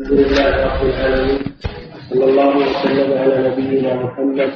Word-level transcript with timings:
الحمد 0.00 0.20
لله 0.20 0.64
رب 0.66 0.82
العالمين 0.86 1.38
صلى 2.10 2.24
الله 2.24 2.56
وسلم 2.56 3.18
على 3.18 3.48
نبينا 3.48 3.94
محمد 3.94 4.50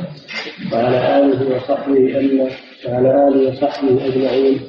وعلى 0.72 1.18
آله 1.18 1.56
وصحبه 1.56 2.18
اما 2.18 2.48
وعلى 2.88 3.28
آله 3.28 3.48
وصحبه 3.50 4.06
أجمعين. 4.06 4.60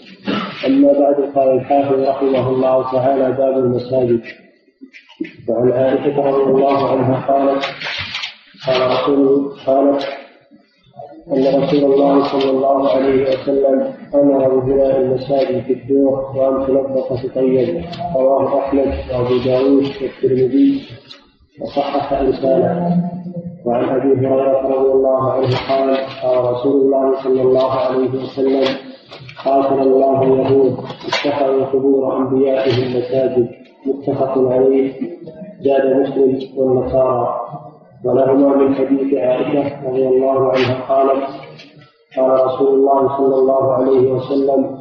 أما 0.67 0.93
بعد 0.93 1.31
قال 1.35 1.49
الحافظ 1.57 1.99
رحمه 1.99 2.49
الله 2.49 2.91
تعالى 2.91 3.31
باب 3.31 3.57
المساجد. 3.57 4.21
وعن 5.49 5.71
عائشة 5.71 6.17
رضي 6.19 6.43
الله 6.51 6.91
عنها 6.91 7.15
قالت 7.27 7.65
قال 8.67 8.91
رسول 8.91 9.51
قالت 9.65 10.03
أن 11.31 11.63
رسول 11.63 11.83
الله 11.93 12.23
صلى 12.31 12.49
الله 12.51 12.89
عليه 12.95 13.23
وسلم 13.23 13.93
أمر 14.21 14.59
ببناء 14.59 15.01
المساجد 15.01 15.61
في 15.63 15.73
الدور 15.73 16.13
وأن 16.35 16.67
تنظف 16.67 17.25
تطيب 17.25 17.83
رواه 18.15 18.59
أحمد 18.59 18.87
وأبو 19.11 19.37
داود 19.45 19.85
والترمذي 20.01 20.81
وصحح 21.61 22.13
إرساله 22.13 22.97
وعن 23.65 23.83
أبي 23.89 24.27
هريرة 24.27 24.61
رضي 24.67 24.91
الله 24.91 25.31
عنه 25.31 25.47
قال 25.69 25.97
قال 26.23 26.51
رسول 26.53 26.81
الله 26.81 27.23
صلى 27.23 27.41
الله 27.41 27.71
عليه 27.71 28.09
وسلم 28.09 28.63
قاتل 29.45 29.81
الله 29.81 30.21
اليهود 30.23 30.77
اتخذوا 31.07 31.65
قبور 31.65 32.17
أنبيائهم 32.17 32.97
مساجد 32.97 33.47
متفق 33.85 34.37
عليه 34.51 34.93
زاد 35.61 35.95
مسلم 36.01 36.39
والنصارى. 36.57 37.39
ولهما 38.05 38.55
من 38.55 38.75
حديث 38.75 39.13
عائشة 39.13 39.87
رضي 39.89 40.07
الله 40.07 40.51
عنها 40.51 40.81
قالت 40.89 41.23
قال 42.17 42.45
رسول 42.45 42.79
الله 42.79 43.17
صلى 43.17 43.35
الله 43.35 43.73
عليه 43.73 44.11
وسلم 44.11 44.77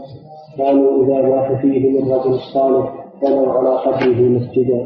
كانوا 0.59 1.05
إذا 1.05 1.23
مات 1.23 1.61
فيهم 1.61 1.97
الرجل 2.03 2.35
الصالح 2.35 2.95
بنوا 3.23 3.53
على 3.53 3.77
قبره 3.79 4.21
مسجدا 4.29 4.81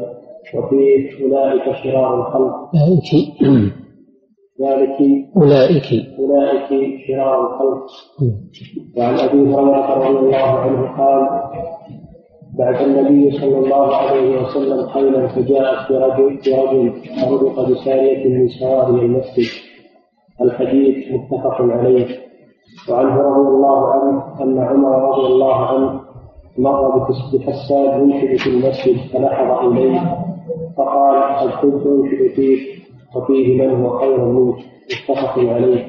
وفيه 0.55 1.09
أولئك 1.23 1.75
شرار 1.83 2.19
الخلق. 2.21 2.55
ذلك 4.61 4.97
أولئك. 5.37 5.89
أولئك 6.19 6.69
شرار 7.07 7.47
الخلق. 7.47 7.85
وعن 8.97 9.13
أبي 9.19 9.39
هريرة 9.53 9.93
رضي 10.07 10.19
الله 10.19 10.37
عنه 10.37 10.97
قال 10.97 11.21
بعث 12.59 12.81
النبي 12.81 13.31
صلى 13.31 13.57
الله 13.57 13.95
عليه 13.95 14.41
وسلم 14.41 14.87
خيلا 14.87 15.27
فجاءت 15.27 15.91
برجل 15.91 16.39
برجل 16.45 16.91
فرزق 17.21 17.69
بسارية 17.69 18.27
من 18.27 18.47
سواري 18.47 19.05
المسجد. 19.05 19.45
الحديث 20.41 20.95
متفق 21.11 21.61
عليه. 21.61 22.28
وعنه 22.91 23.15
رضي 23.21 23.47
الله 23.49 23.91
عنه 23.91 24.23
أن 24.41 24.59
عمر 24.59 25.09
رضي 25.09 25.27
الله 25.27 25.55
عنه 25.55 25.99
مر 26.57 26.97
بحسان 27.33 28.09
ينشد 28.09 28.37
في 28.43 28.49
المسجد 28.49 28.97
فلحظ 29.13 29.65
إليه 29.67 29.99
فقال 30.77 31.23
قد 31.23 31.49
كنت 31.61 31.85
أنشد 31.87 32.35
فيك؟ 32.35 32.59
وفيه 33.15 33.61
من 33.61 33.83
هو 33.85 33.99
خير 33.99 34.25
منك. 34.25 34.55
متفق 35.09 35.37
عليه. 35.39 35.85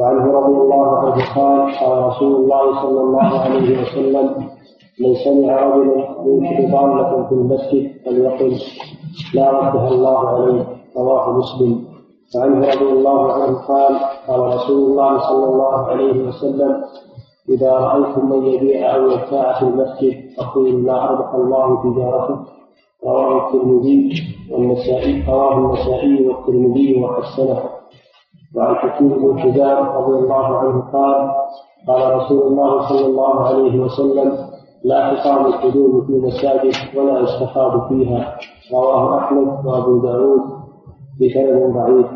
وعنه 0.00 0.32
رضي 0.32 0.56
الله 0.56 0.98
عنه 0.98 1.34
قال 1.34 1.74
قال 1.80 2.04
رسول 2.06 2.34
الله 2.34 2.82
صلى 2.82 3.00
الله 3.00 3.40
عليه 3.40 3.82
وسلم 3.82 4.30
من 5.00 5.14
سمع 5.24 5.66
رجلا 5.66 6.16
ينشد 6.26 6.72
ضالة 6.72 7.26
في 7.28 7.32
المسجد 7.32 7.90
فليقل 8.06 8.52
لا 9.34 9.50
ردها 9.50 9.88
الله 9.88 10.28
عليه. 10.28 10.66
رواه 10.96 11.38
مسلم. 11.38 11.84
وعنه 12.36 12.58
رضي 12.68 12.92
الله 12.92 13.32
عنه 13.32 13.58
قال 13.68 13.96
قال 14.28 14.40
رسول 14.40 14.90
الله 14.90 15.18
صلى 15.18 15.44
الله 15.44 15.86
عليه 15.86 16.28
وسلم 16.28 16.82
إذا 17.48 17.72
رأيتم 17.72 18.30
من 18.30 18.46
يبيع 18.46 18.94
أو 18.94 19.10
يبتاع 19.10 19.58
في 19.58 19.62
المسجد 19.62 20.14
فقولوا 20.38 20.80
لا 20.80 21.04
أربح 21.10 21.34
الله 21.34 21.82
تجارته 21.82 22.38
رواه 23.06 23.46
الترمذي 23.46 24.10
والنسائي 24.52 25.24
رواه 25.28 25.58
النسائي 25.58 26.28
والترمذي 26.28 27.02
وحسنه 27.02 27.62
وعن 28.56 28.74
حكيم 28.74 29.08
بن 29.08 29.38
حزام 29.38 29.86
رضي 29.86 30.18
الله 30.18 30.56
عنه 30.58 30.80
قال 30.92 31.30
قال 31.88 32.16
رسول 32.16 32.42
الله 32.46 32.88
صلى 32.88 33.06
الله 33.06 33.40
عليه 33.40 33.80
وسلم 33.80 34.32
لا 34.84 35.14
تقام 35.14 35.46
الحدود 35.46 36.04
في 36.06 36.12
المساجد 36.12 36.74
ولا 36.98 37.20
يستفاد 37.20 37.88
فيها. 37.88 38.36
رواه 38.72 39.18
أحمد 39.18 39.66
وأبو 39.66 39.98
داود 39.98 40.40
بسند 41.20 41.74
ضعيف. 41.76 42.06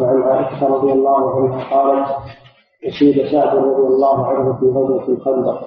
وعن 0.00 0.22
عائشة 0.22 0.66
رضي 0.66 0.92
الله 0.92 1.36
عنها 1.36 1.70
قالت 1.70 2.08
اصيب 2.88 3.26
سعد 3.32 3.56
رضي 3.56 3.86
الله 3.86 4.26
عنه 4.26 4.60
في 4.60 4.66
غزوة 4.66 5.08
الخندق 5.08 5.60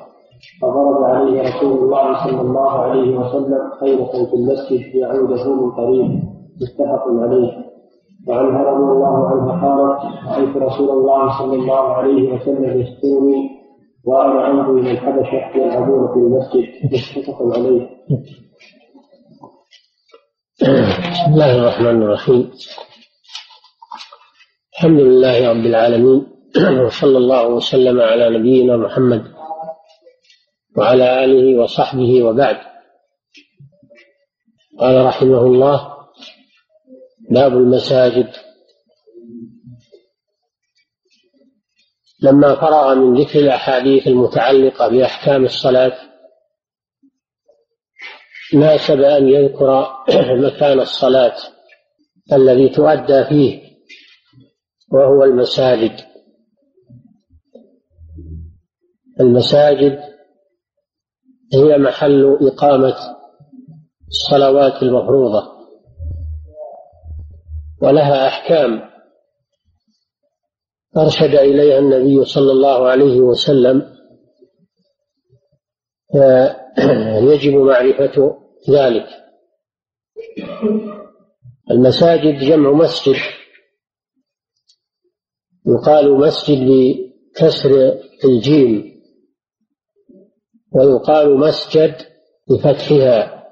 فضرب 0.61 1.03
عليه 1.03 1.41
رسول 1.41 1.71
الله 1.83 2.23
صلى 2.25 2.41
الله 2.41 2.69
عليه 2.71 3.17
وسلم 3.17 3.59
خيمه 3.79 4.11
في 4.11 4.33
المسجد 4.33 4.95
يعوده 4.95 5.53
من 5.53 5.71
قريب 5.71 6.23
متفق 6.61 7.03
عليه 7.07 7.51
وعنها 8.27 8.63
رضي 8.63 8.91
الله 8.91 9.27
عنها 9.27 9.67
قالت 9.67 10.27
رأيت 10.27 10.57
رسول 10.57 10.89
الله 10.89 11.39
صلى 11.39 11.55
الله 11.55 11.93
عليه 11.93 12.33
وسلم 12.33 12.81
يسترني 12.81 13.49
وأنا 14.05 14.41
عندي 14.41 14.71
من 14.71 14.87
الحبشة 14.87 15.57
يلعبون 15.57 16.07
في 16.07 16.19
المسجد 16.19 16.67
متفق 16.83 17.57
عليه. 17.57 17.89
بسم 20.61 21.33
الله 21.33 21.55
الرحمن 21.61 22.01
الرحيم. 22.03 22.51
الحمد 24.73 24.99
لله 24.99 25.49
رب 25.49 25.65
العالمين 25.65 26.27
وصلى 26.85 27.17
الله 27.17 27.47
وسلم 27.47 28.01
على 28.01 28.39
نبينا 28.39 28.77
محمد 28.77 29.23
وعلى 30.77 31.23
آله 31.23 31.61
وصحبه 31.61 32.23
وبعد. 32.23 32.57
قال 34.79 35.05
رحمه 35.05 35.41
الله 35.41 35.93
باب 37.31 37.53
المساجد 37.53 38.27
لما 42.21 42.55
فرغ 42.55 42.95
من 42.95 43.21
ذكر 43.21 43.39
الأحاديث 43.39 44.07
المتعلقة 44.07 44.87
بأحكام 44.87 45.45
الصلاة 45.45 45.97
ناسب 48.53 49.01
أن 49.01 49.27
يذكر 49.27 49.87
مكان 50.45 50.79
الصلاة 50.79 51.35
الذي 52.33 52.69
تؤدى 52.69 53.23
فيه 53.23 53.62
وهو 54.93 55.23
المساجد. 55.23 55.91
المساجد 59.19 59.99
هي 61.53 61.77
محل 61.77 62.37
إقامة 62.41 62.95
الصلوات 64.07 64.83
المفروضة 64.83 65.53
ولها 67.81 68.27
أحكام. 68.27 68.89
أرشد 70.97 71.35
إليها 71.35 71.79
النبي 71.79 72.25
صلى 72.25 72.51
الله 72.51 72.87
عليه 72.87 73.19
وسلم 73.21 73.93
يجب 77.31 77.53
معرفة 77.53 78.37
ذلك. 78.69 79.07
المساجد 81.71 82.39
جمع 82.39 82.71
مسجد 82.71 83.15
يقال 85.67 86.19
مسجد 86.19 86.57
بكسر 86.59 87.99
الجيم 88.25 88.93
ويقال 90.71 91.39
مسجد 91.39 91.95
بفتحها 92.49 93.43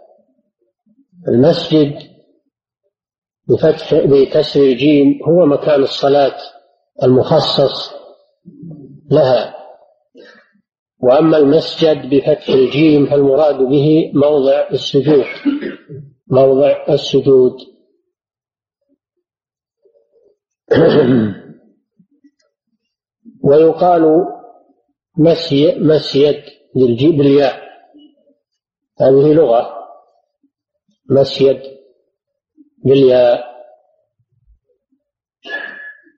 المسجد 1.27 2.11
بفتح 3.49 3.93
بكسر 3.93 4.61
الجيم 4.61 5.19
هو 5.27 5.45
مكان 5.45 5.83
الصلاة 5.83 6.37
المخصص 7.03 7.91
لها. 9.11 9.55
وأما 10.99 11.37
المسجد 11.37 12.15
بفتح 12.15 12.49
الجيم 12.49 13.05
فالمراد 13.05 13.57
به 13.57 14.11
موضع 14.15 14.69
السجود 14.71 15.25
موضع 16.27 16.85
السجود. 16.89 17.57
ويقال 23.43 24.25
مسي 25.17 25.79
مسيد 25.79 26.43
بالياء. 26.75 27.61
هذه 29.01 29.33
لغة. 29.33 29.69
مسيد 31.09 31.61
بالياء. 32.85 33.43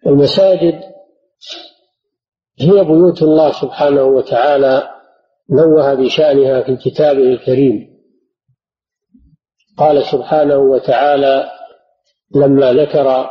المساجد 0.05 0.81
هي 2.59 2.83
بيوت 2.83 3.21
الله 3.21 3.51
سبحانه 3.51 4.03
وتعالى 4.03 4.89
نوه 5.49 5.93
بشأنها 5.93 6.61
في 6.61 6.75
كتابه 6.75 7.23
الكريم. 7.23 7.93
قال 9.77 10.03
سبحانه 10.03 10.57
وتعالى 10.57 11.51
لما 12.35 12.73
ذكر 12.73 13.29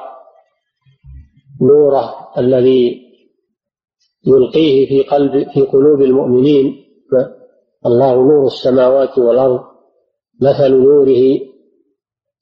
نوره 1.62 2.33
الذي 2.39 3.12
يلقيه 4.26 4.88
في 4.88 5.02
قلب 5.02 5.50
في 5.50 5.60
قلوب 5.60 6.02
المؤمنين. 6.02 6.84
الله 7.86 8.14
نور 8.14 8.46
السماوات 8.46 9.19
والأرض 9.19 9.60
مثل 10.40 10.72
نوره 10.72 11.40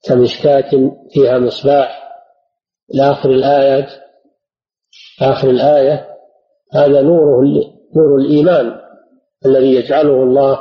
كمشكاة 0.04 0.70
فيها 1.10 1.38
مصباح. 1.38 2.10
إلى 2.94 3.10
آخر 3.10 3.30
الآيات 3.30 3.88
آخر 5.22 5.50
الآية 5.50 6.08
هذا 6.72 7.02
نوره 7.02 7.42
نور 7.96 8.16
الإيمان 8.18 8.80
الذي 9.46 9.74
يجعله 9.74 10.22
الله 10.22 10.60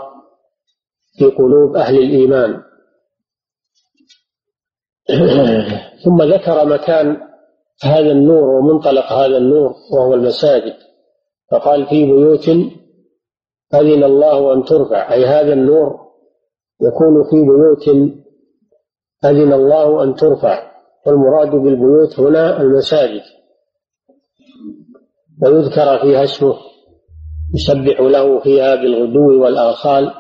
في 1.18 1.26
قلوب 1.26 1.76
أهل 1.76 1.98
الإيمان. 1.98 2.64
ثم 6.06 6.22
ذكر 6.22 6.66
مكان 6.66 7.18
هذا 7.84 8.12
النور 8.12 8.44
ومنطلق 8.50 9.12
هذا 9.14 9.38
النور 9.38 9.76
وهو 9.94 10.14
المساجد. 10.14 10.89
فقال 11.52 11.86
في 11.86 12.06
بيوت 12.06 12.50
أذن 13.74 14.04
الله 14.04 14.54
أن 14.54 14.64
ترفع. 14.64 15.14
أي 15.14 15.26
هذا 15.26 15.54
النور 15.54 16.00
يكون 16.82 17.24
في 17.24 17.42
بيوت 17.42 17.88
أذن 19.26 19.54
الله 19.54 20.04
أن 20.04 20.16
ترفع. 20.16 20.72
والمراد 21.08 21.50
بالبيوت 21.50 22.20
هنا 22.20 22.62
المساجد. 22.62 23.22
ويذكر 25.44 26.00
فيها 26.02 26.24
اسمه. 26.24 26.56
يسبح 27.56 28.00
له 28.00 28.40
فيها 28.40 28.76
بالغدو 28.76 29.44
والآصال. 29.44 30.12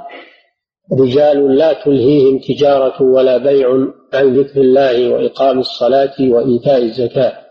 رجال 0.99 1.55
لا 1.55 1.83
تلهيهم 1.83 2.39
تجارة 2.39 3.03
ولا 3.03 3.37
بيع 3.37 3.69
عن 4.13 4.39
ذكر 4.39 4.61
الله 4.61 5.13
وإقام 5.13 5.59
الصلاة 5.59 6.15
وإيتاء 6.19 6.83
الزكاة. 6.83 7.48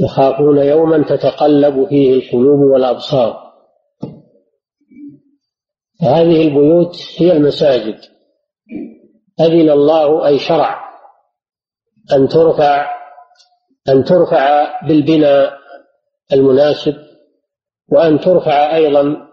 يخافون 0.00 0.58
يوما 0.58 1.04
تتقلب 1.08 1.88
فيه 1.88 2.14
القلوب 2.14 2.60
والأبصار. 2.60 3.48
هذه 6.02 6.42
البيوت 6.42 6.96
هي 7.16 7.32
المساجد. 7.32 7.98
أذن 9.40 9.70
الله 9.70 10.26
أي 10.26 10.38
شرع 10.38 10.88
أن 12.12 12.28
ترفع 12.28 12.90
أن 13.88 14.04
ترفع 14.04 14.70
بالبناء 14.86 15.58
المناسب 16.32 16.96
وأن 17.88 18.20
ترفع 18.20 18.76
أيضا 18.76 19.28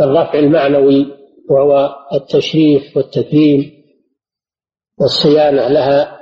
الرفع 0.00 0.38
المعنوي 0.38 1.06
وهو 1.50 1.94
التشريف 2.14 2.96
والتكريم 2.96 3.84
والصيانة 5.00 5.68
لها 5.68 6.20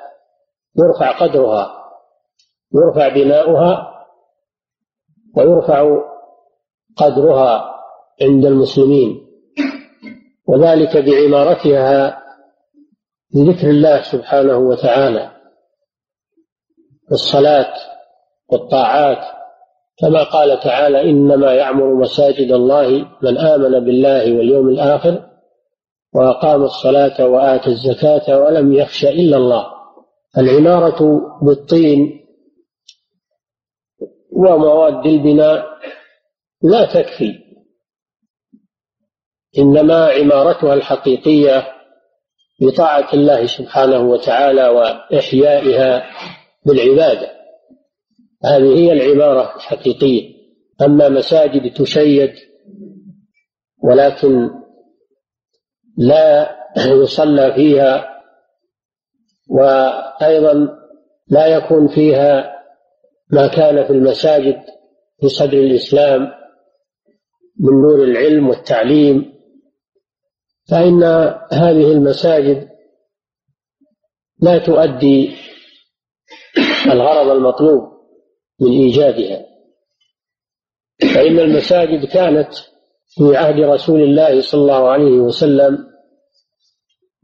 يرفع 0.78 1.18
قدرها. 1.18 1.81
يرفع 2.74 3.08
بناؤها 3.08 3.88
ويرفع 5.36 5.98
قدرها 6.96 7.74
عند 8.22 8.44
المسلمين. 8.46 9.26
وذلك 10.48 10.96
بعمارتها 10.96 12.22
بذكر 13.34 13.70
الله 13.70 14.02
سبحانه 14.02 14.56
وتعالى. 14.56 15.30
الصلاة 17.12 17.74
والطاعات 18.52 19.18
كما 19.98 20.22
قال 20.22 20.60
تعالى 20.60 21.10
إنما 21.10 21.54
يعمر 21.54 21.94
مساجد 21.94 22.52
الله 22.52 23.06
من 23.22 23.38
آمن 23.38 23.84
بالله 23.84 24.36
واليوم 24.36 24.68
الآخر 24.68 25.28
وأقام 26.14 26.62
الصلاة 26.62 27.26
وآتى 27.26 27.70
الزكاة 27.70 28.40
ولم 28.40 28.72
يخش 28.72 29.04
إلا 29.04 29.36
الله. 29.36 29.66
العمارة 30.38 31.20
بالطين 31.42 32.21
ومواد 34.32 35.06
البناء 35.06 35.66
لا 36.62 36.84
تكفي 36.94 37.38
إنما 39.58 40.06
عمارتها 40.06 40.74
الحقيقية 40.74 41.66
بطاعة 42.60 43.14
الله 43.14 43.46
سبحانه 43.46 43.98
وتعالى 43.98 44.68
وإحيائها 44.68 46.04
بالعبادة. 46.66 47.32
هذه 48.44 48.78
هي 48.78 48.92
العبارة 48.92 49.56
الحقيقية. 49.56 50.32
أما 50.82 51.08
مساجد 51.08 51.74
تشيد 51.74 52.32
ولكن 53.82 54.50
لا 55.98 56.56
يصلى 56.76 57.52
فيها 57.54 58.22
وأيضا 59.50 60.68
لا 61.28 61.46
يكون 61.46 61.88
فيها 61.88 62.51
ما 63.32 63.46
كان 63.46 63.84
في 63.84 63.90
المساجد 63.92 64.62
في 65.20 65.28
صدر 65.28 65.58
الإسلام 65.58 66.20
من 67.60 67.80
نور 67.82 68.04
العلم 68.04 68.48
والتعليم 68.48 69.32
فإن 70.70 71.02
هذه 71.52 71.92
المساجد 71.92 72.68
لا 74.42 74.58
تؤدي 74.58 75.36
الغرض 76.86 77.28
المطلوب 77.28 77.82
من 78.60 78.70
إيجادها. 78.70 79.46
فإن 81.14 81.38
المساجد 81.38 82.04
كانت 82.04 82.48
في 83.08 83.36
عهد 83.36 83.60
رسول 83.60 84.02
الله 84.02 84.40
صلى 84.40 84.60
الله 84.60 84.88
عليه 84.88 85.20
وسلم 85.20 85.78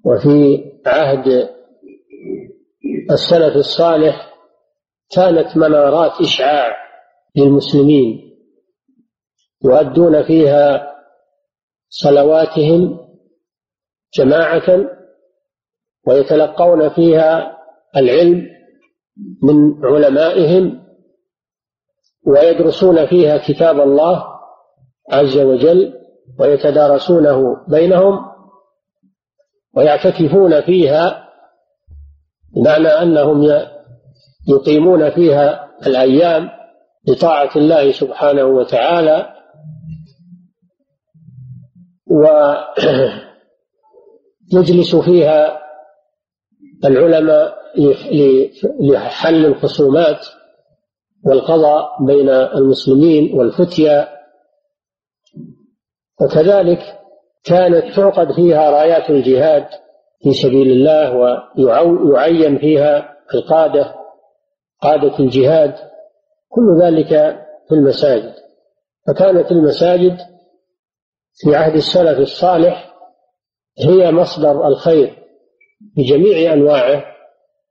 وفي 0.04 0.64
عهد 0.86 1.48
السلف 3.10 3.56
الصالح 3.56 4.27
كانت 5.10 5.56
منارات 5.56 6.20
إشعاع 6.20 6.76
للمسلمين 7.36 8.36
يؤدون 9.64 10.22
فيها 10.22 10.94
صلواتهم 11.88 13.08
جماعة 14.14 14.84
ويتلقون 16.06 16.88
فيها 16.88 17.58
العلم 17.96 18.46
من 19.42 19.86
علمائهم 19.86 20.84
ويدرسون 22.26 23.06
فيها 23.06 23.38
كتاب 23.38 23.80
الله 23.80 24.24
عز 25.10 25.38
وجل 25.38 25.94
ويتدارسونه 26.38 27.66
بينهم 27.68 28.28
ويعتكفون 29.76 30.60
فيها 30.60 31.28
بمعنى 32.56 32.88
أنهم 32.88 33.42
يقيمون 34.48 35.10
فيها 35.10 35.68
الأيام 35.86 36.50
لطاعه 37.08 37.50
الله 37.56 37.92
سبحانه 37.92 38.44
وتعالى. 38.44 39.34
ويجلس 44.52 44.96
فيها 45.08 45.58
العلماء 46.84 47.58
لحل 48.80 49.46
الخصومات 49.46 50.26
والقضاء 51.24 52.04
بين 52.04 52.28
المسلمين 52.28 53.38
والفتيا. 53.38 54.08
وكذلك 56.20 56.98
كانت 57.44 57.94
تعقد 57.96 58.32
فيها 58.32 58.70
رايات 58.70 59.10
الجهاد 59.10 59.66
في 60.22 60.32
سبيل 60.32 60.70
الله 60.70 61.16
ويعين 61.58 62.58
فيها 62.58 63.16
القادة 63.34 63.97
قادة 64.80 65.18
الجهاد 65.18 65.74
كل 66.48 66.82
ذلك 66.82 67.08
في 67.68 67.74
المساجد. 67.74 68.34
فكانت 69.08 69.52
المساجد 69.52 70.18
في 71.34 71.56
عهد 71.56 71.74
السلف 71.74 72.18
الصالح 72.18 72.94
هي 73.78 74.12
مصدر 74.12 74.66
الخير 74.66 75.18
بجميع 75.96 76.52
أنواعه 76.52 77.04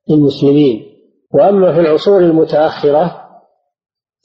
للمسلمين. 0.09 0.97
وأما 1.33 1.73
في 1.73 1.79
العصور 1.79 2.19
المتأخرة 2.19 3.27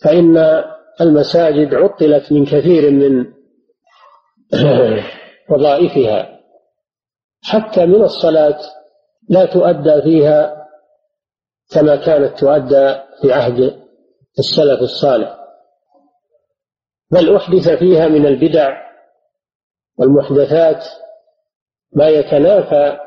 فإن 0.05 0.65
المساجد 1.01 1.75
عطلت 1.75 2.33
من 2.33 2.45
كثير 2.45 2.91
من 2.91 3.27
وظائفها. 5.51 6.41
حتى 7.43 7.87
من 7.87 8.03
الصلاة 8.03 8.59
لا 9.29 9.45
تؤدى 9.45 10.03
فيها 10.03 10.62
كما 11.71 11.97
كانت 11.97 12.38
تؤدى 12.38 12.95
في 13.23 13.33
عهد 13.33 13.83
السلف 14.38 14.81
الصالح. 14.81 15.38
بل 17.11 17.37
أحدث 17.37 17.69
فيها 17.69 18.09
من 18.09 18.26
البدع 18.26 18.83
والمحدثات 19.99 20.85
ما 21.92 22.09
يتنافى 22.09 22.99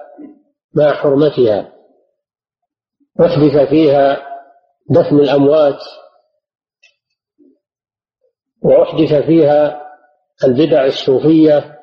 مع 0.73 0.93
حرمتها. 0.93 1.71
أحدث 3.21 3.69
فيها 3.69 4.17
دفن 4.89 5.19
الأموات 5.19 5.79
وأحدث 8.63 9.13
فيها 9.25 9.81
البدع 10.43 10.85
الصوفية 10.85 11.79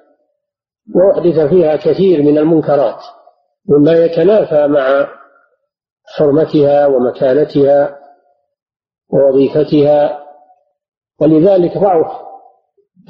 وأحدث 0.94 1.48
فيها 1.48 1.76
كثير 1.76 2.22
من 2.22 2.38
المنكرات 2.38 3.00
مما 3.68 3.92
يتنافى 3.92 4.66
مع 4.66 5.08
حرمتها 6.04 6.86
ومكانتها 6.86 7.98
ووظيفتها 9.12 10.26
ولذلك 11.20 11.78
ضعف 11.78 12.22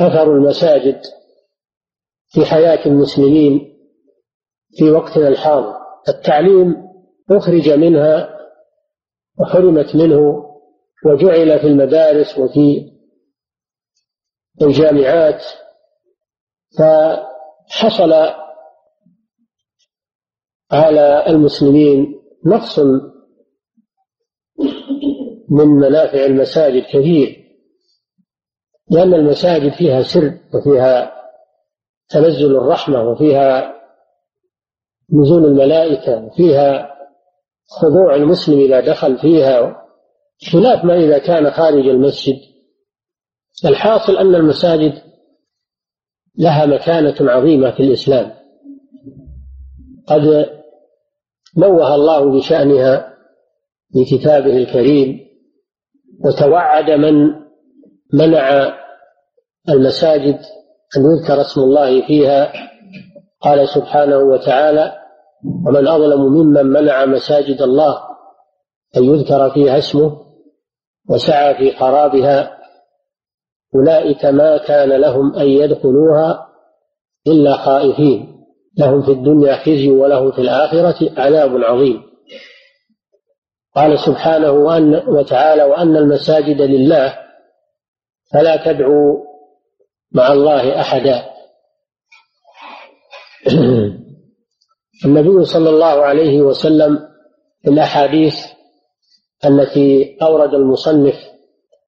أثر 0.01 0.33
المساجد 0.33 1.01
في 2.29 2.47
حياة 2.47 2.87
المسلمين 2.87 3.79
في 4.79 4.91
وقتنا 4.91 5.29
الحاضر. 5.29 5.77
التعليم 6.09 6.89
أخرج 7.31 7.71
منها 7.71 8.39
وحرمت 9.41 9.97
منه 9.97 10.45
وجعل 11.07 11.61
في 11.61 11.67
المدارس 11.67 12.39
وفي 12.39 12.93
الجامعات 14.63 15.43
فحصل 16.79 18.13
على 20.73 21.27
المسلمين 21.27 22.22
نقص 22.47 22.79
من 25.51 25.67
منافع 25.69 26.25
المساجد 26.27 26.83
كثير 26.83 27.43
لأن 28.91 29.15
المساجد 29.15 29.73
فيها 29.73 30.03
سر 30.03 30.39
وفيها 30.55 31.13
تنزل 32.09 32.57
الرحمة 32.57 33.03
وفيها 33.03 33.75
نزول 35.13 35.45
الملائكة 35.45 36.25
وفيها 36.25 36.93
خضوع 37.67 38.15
المسلم 38.15 38.61
إذا 38.61 38.81
دخل 38.81 39.19
فيها 39.19 39.83
خلاف 40.53 40.85
ما 40.85 40.95
إذا 40.97 41.19
كان 41.19 41.51
خارج 41.51 41.87
المسجد. 41.89 42.37
الحاصل 43.65 44.17
أن 44.17 44.35
المساجد 44.35 44.93
لها 46.39 46.67
مكانة 46.67 47.31
عظيمة 47.31 47.71
في 47.71 47.81
الإسلام. 47.83 48.33
قد 50.07 50.23
نوه 51.57 51.95
الله 51.95 52.39
بشأنها 52.39 53.15
في 53.93 54.05
كتابه 54.05 54.57
الكريم 54.57 55.19
وتوعد 56.25 56.91
من 56.91 57.43
منع 58.13 58.73
المساجد 59.69 60.39
أن 60.97 61.03
يذكر 61.05 61.41
اسم 61.41 61.61
الله 61.61 62.07
فيها. 62.07 62.53
قال 63.41 63.69
سبحانه 63.69 64.19
وتعالى 64.19 64.93
ومن 65.67 65.89
أظلم 65.89 66.21
ممن 66.21 66.67
منع 66.67 67.05
مساجد 67.05 67.63
الله 67.63 67.99
أن 68.97 69.05
يذكر 69.05 69.51
فيها 69.51 69.79
اسمه 69.79 70.23
وسعى 71.11 71.55
في 71.55 71.77
خرابها 71.77 72.59
أولئك 73.75 74.25
ما 74.25 74.59
كان 74.59 74.89
لهم 74.89 75.35
أن 75.35 75.47
يدخلوها 75.47 76.49
إلا 77.27 77.57
خائفين. 77.57 78.32
لهم 78.79 79.03
في 79.03 79.11
الدنيا 79.13 79.57
خزي 79.57 79.91
ولهم 79.91 80.33
في 80.33 80.39
الآخرة 80.39 81.21
عذاب 81.21 81.65
عظيم. 81.65 82.03
قال 83.75 83.99
سبحانه 83.99 84.51
وأن 84.51 84.95
وتعالى 85.09 85.65
وأن 85.65 85.97
المساجد 85.97 86.63
لله 86.63 87.19
فلا 88.33 88.73
تدعوا 88.73 89.19
مع 90.13 90.33
الله 90.33 90.81
أحدا. 90.81 91.33
النبي 95.05 95.45
صلى 95.45 95.71
الله 95.71 96.03
عليه 96.03 96.43
وسلم 96.43 96.99
في 97.63 97.71
الأحاديث 97.71 98.35
التي 99.45 100.19
أورد 100.23 100.55
المصنف 100.55 101.15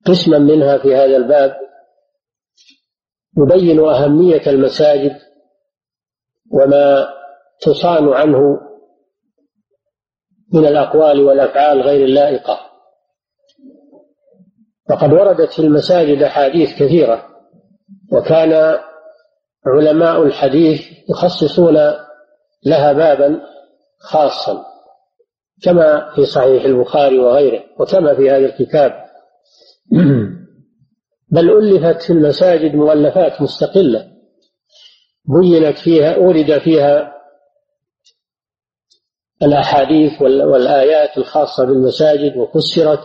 قسما 0.06 0.38
منها 0.38 0.78
في 0.78 0.94
هذا 0.94 1.16
الباب 1.16 1.56
يبين 3.38 3.80
أهمية 3.80 4.42
المساجد 4.46 5.16
وما 6.52 7.08
تصان 7.60 8.08
عنه 8.08 8.60
من 10.52 10.66
الأقوال 10.66 11.20
والأفعال 11.20 11.82
غير 11.82 12.04
اللائقة. 12.04 12.58
وقد 14.90 15.12
وردت 15.12 15.52
في 15.52 15.58
المساجد 15.58 16.22
أحاديث 16.22 16.68
كثيرة 16.82 17.26
وكان 18.12 18.78
علماء 19.66 20.22
الحديث 20.22 20.80
يخصصون 21.10 21.74
لها 22.66 22.92
بابا 22.92 23.40
خاصا 23.98 24.64
كما 25.62 26.14
في 26.14 26.26
صحيح 26.26 26.64
البخاري 26.64 27.18
وغيره 27.18 27.64
وكما 27.78 28.14
في 28.14 28.30
هذا 28.30 28.46
الكتاب. 28.46 28.92
بل 31.34 31.50
ألفت 31.50 32.02
في 32.02 32.12
المساجد 32.12 32.74
مؤلفات 32.74 33.42
مستقلة 33.42 34.13
بينت 35.24 35.78
فيها 35.78 36.14
أورد 36.14 36.58
فيها 36.58 37.14
الأحاديث 39.42 40.22
والآيات 40.22 41.18
الخاصة 41.18 41.64
بالمساجد 41.64 42.36
وفسرت 42.36 43.00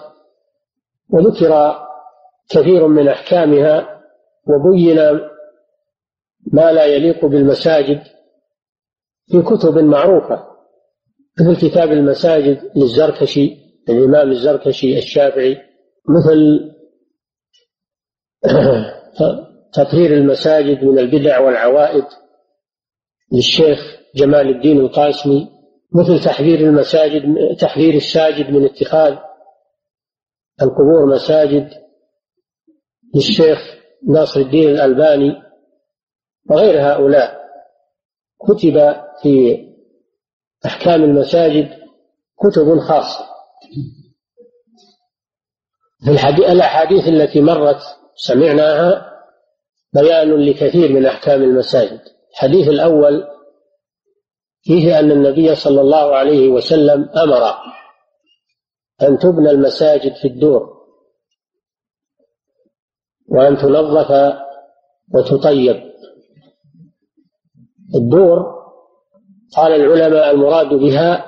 وذكر 1.10 1.80
كثير 2.50 2.88
من 2.88 3.08
أحكامها 3.08 4.02
وبين 4.48 4.98
ما 6.54 6.72
لا 6.72 6.86
يليق 6.86 7.26
بالمساجد 7.26 8.02
في 9.32 9.42
كتب 9.42 9.78
معروفة 9.78 10.50
مثل 11.40 11.70
كتاب 11.70 11.92
المساجد 11.92 12.72
للزركشي 12.76 13.58
الإمام 13.90 14.32
الزركشي 14.32 14.98
الشافعي 14.98 15.58
مثل 16.10 16.72
تطهير 19.74 20.14
المساجد 20.14 20.84
من 20.84 21.00
البدع 21.00 21.40
والعوائد 21.40 22.06
للشيخ 23.32 23.80
جمال 24.16 24.50
الدين 24.56 24.80
القاسمي 24.80 25.50
مثل 25.96 26.24
تحذير 26.24 26.60
المساجد 26.60 27.24
تحذير 27.60 27.94
الساجد 27.94 28.50
من 28.50 28.66
اتخاذ 28.66 29.16
القبور 30.62 31.06
مساجد 31.06 31.70
للشيخ 33.16 33.60
ناصر 34.08 34.40
الدين 34.40 34.70
الألباني 34.70 35.42
وغير 36.50 36.82
هؤلاء. 36.82 37.40
كتب 38.40 38.96
في 39.22 39.58
أحكام 40.66 41.04
المساجد 41.04 41.70
كتب 42.38 42.80
خاصة. 42.80 43.26
في 46.06 46.12
الأحاديث 46.52 47.08
التي 47.08 47.42
مرت 47.42 47.82
سمعناها 48.16 49.09
بيان 49.94 50.36
لكثير 50.36 50.92
من 50.92 51.06
أحكام 51.06 51.44
المساجد. 51.44 52.00
الحديث 52.32 52.68
الأول 52.68 53.28
فيه 54.62 55.00
أن 55.00 55.12
النبي 55.12 55.56
صلى 55.56 55.82
الله 55.82 56.16
عليه 56.16 56.50
وسلم 56.50 57.10
أمر 57.18 57.56
أن 59.02 59.18
تبنى 59.18 59.52
المساجد 59.52 60.16
في 60.16 60.28
الدور 60.28 60.80
وأن 63.30 63.58
تنظف 63.58 64.38
وتطيب. 65.14 65.90
الدور 67.96 68.60
قال 69.56 69.72
العلماء 69.72 70.32
المراد 70.32 70.68
بها 70.74 71.26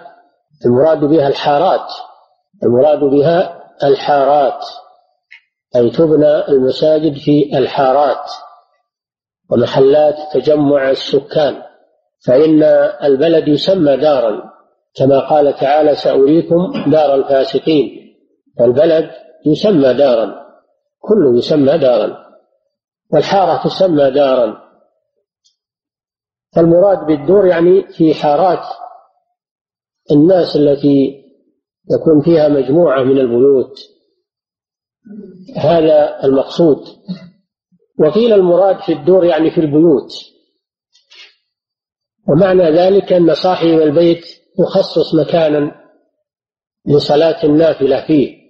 المراد 0.66 1.00
بها 1.00 1.28
الحارات 1.28 1.88
المراد 2.64 3.00
بها 3.00 3.62
الحارات 3.84 4.66
أي 5.76 5.90
تبنى 5.90 6.48
المساجد 6.48 7.18
في 7.18 7.58
الحارات. 7.58 8.30
ومحلات 9.52 10.16
تجمع 10.34 10.90
السكان 10.90 11.62
فإن 12.26 12.64
البلد 13.04 13.48
يسمى 13.48 13.98
دارا 13.98 14.52
كما 14.96 15.20
قال 15.20 15.56
تعالى 15.56 15.96
سأريكم 15.96 16.92
دار 16.92 17.16
الفاسقين 17.16 18.16
فالبلد 18.60 19.12
يسمى 19.46 19.94
دارا 19.94 20.46
كله 21.00 21.38
يسمى 21.38 21.78
دارا 21.78 22.32
والحارة 23.14 23.64
تسمى 23.64 24.12
دارا. 24.12 24.62
فالمراد 26.56 27.06
بالدور 27.06 27.48
يعني 27.48 27.88
في 27.88 28.14
حارات 28.14 28.66
الناس 30.12 30.56
التي 30.56 31.24
يكون 31.92 32.22
فيها 32.22 32.48
مجموعة 32.48 33.04
من 33.04 33.18
البيوت. 33.18 33.80
هذا 35.58 36.24
المقصود. 36.24 36.78
وقيل 38.00 38.34
المراد 38.34 38.80
في 38.80 38.94
الدور 38.94 39.26
يعني 39.26 39.52
في 39.52 39.58
البيوت. 39.62 40.12
ومعنى 42.30 42.64
ذلك 42.64 43.14
أن 43.14 43.34
صاحب 43.34 43.68
البيت 43.68 44.26
يخصص 44.60 45.16
مكانا 45.16 45.76
لصلاة 46.86 47.46
النافلة 47.46 48.06
فيه. 48.08 48.42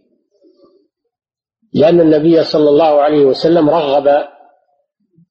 لأن 1.74 2.02
النبي 2.02 2.44
صلى 2.44 2.70
الله 2.70 3.02
عليه 3.02 3.26
وسلم 3.26 3.70
رغب 3.70 4.28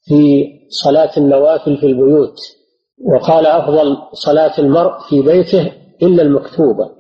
في 0.03 0.47
صلاة 0.69 1.11
النوافل 1.17 1.77
في 1.77 1.87
البيوت 1.87 2.37
وقال 3.05 3.47
أفضل 3.47 3.97
صلاة 4.13 4.59
المرء 4.59 4.99
في 5.09 5.23
بيته 5.23 5.73
إلا 6.03 6.23
المكتوبة 6.23 6.91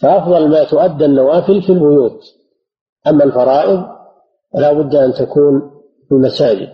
فأفضل 0.00 0.48
ما 0.50 0.64
تؤدى 0.64 1.04
النوافل 1.04 1.62
في 1.62 1.70
البيوت. 1.72 2.20
أما 3.06 3.24
الفرائض 3.24 3.84
فلا 4.54 4.72
بد 4.72 4.94
أن 4.94 5.12
تكون 5.12 5.75
المساجد 6.12 6.72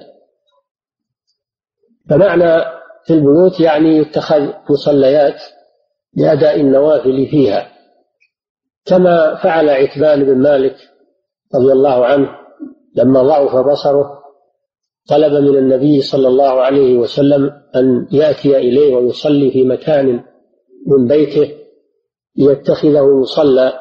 فمعنى 2.10 2.64
في 3.04 3.14
البيوت 3.14 3.60
يعني 3.60 3.96
يتخذ 3.96 4.48
مصليات 4.70 5.42
لأداء 6.16 6.60
النوافل 6.60 7.26
فيها. 7.26 7.68
كما 8.84 9.34
فعل 9.34 9.70
عتبان 9.70 10.24
بن 10.24 10.38
مالك 10.38 10.76
رضي 11.54 11.72
الله 11.72 12.06
عنه 12.06 12.28
لما 12.96 13.22
ضعف 13.22 13.66
بصره 13.66 14.22
طلب 15.08 15.32
من 15.32 15.56
النبي 15.58 16.00
صلى 16.00 16.28
الله 16.28 16.60
عليه 16.60 16.98
وسلم 16.98 17.50
أن 17.76 18.06
يأتي 18.12 18.56
إليه 18.56 18.96
ويصلي 18.96 19.50
في 19.50 19.64
مكان 19.64 20.24
من 20.86 21.06
بيته 21.06 21.54
ليتخذه 22.36 23.20
مصلى. 23.20 23.72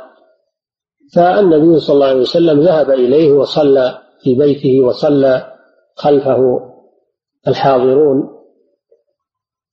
فالنبي 1.15 1.79
صلى 1.79 1.93
الله 1.93 2.07
عليه 2.07 2.21
وسلم 2.21 2.59
ذهب 2.59 2.89
إليه 2.89 3.31
وصلى 3.31 4.00
في 4.23 4.35
بيته 4.35 4.81
وصلى 4.81 5.53
خلفه 5.95 6.59
الحاضرون. 7.47 8.29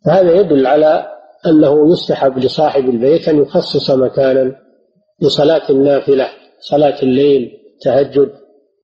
هذا 0.06 0.32
يدل 0.32 0.66
على 0.66 1.06
أنه 1.46 1.92
يستحب 1.92 2.38
لصاحب 2.38 2.88
البيت 2.88 3.28
أن 3.28 3.42
يخصص 3.42 3.90
مكانا 3.90 4.56
لصلاة 5.22 5.70
النافلة 5.70 6.28
صلاة 6.60 7.02
الليل 7.02 7.52
تهجد 7.84 8.32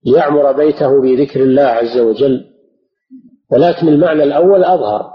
ليعمر 0.05 0.53
بيته 0.53 1.01
بذكر 1.01 1.43
الله 1.43 1.63
عز 1.63 1.99
وجل. 1.99 2.45
ولكن 3.53 3.89
المعنى 3.89 4.23
الأول 4.23 4.65
أظهر. 4.65 5.11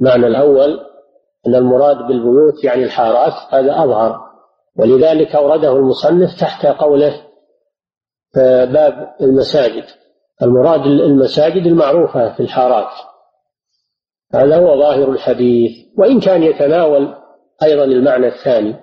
المعنى 0.00 0.26
الأول 0.26 0.80
أن 1.46 1.54
المراد 1.54 1.96
بالبيوت 1.96 2.64
يعني 2.64 2.84
الحارات 2.84 3.32
هذا 3.50 3.72
أظهر. 3.84 4.20
ولذلك 4.76 5.34
أورده 5.34 5.72
المصنف 5.72 6.40
تحت 6.40 6.66
قوله 6.66 7.29
باب 8.36 9.16
المساجد. 9.20 9.84
المراد 10.42 10.86
المساجد 10.86 11.66
المعروفة 11.66 12.32
في 12.36 12.40
الحارات. 12.40 12.92
هذا 14.34 14.56
هو 14.56 14.80
ظاهر 14.80 15.10
الحديث 15.12 15.70
وإن 15.98 16.20
كان 16.20 16.42
يتناول 16.42 17.14
أيضا 17.62 17.84
المعنى 17.84 18.26
الثاني. 18.26 18.76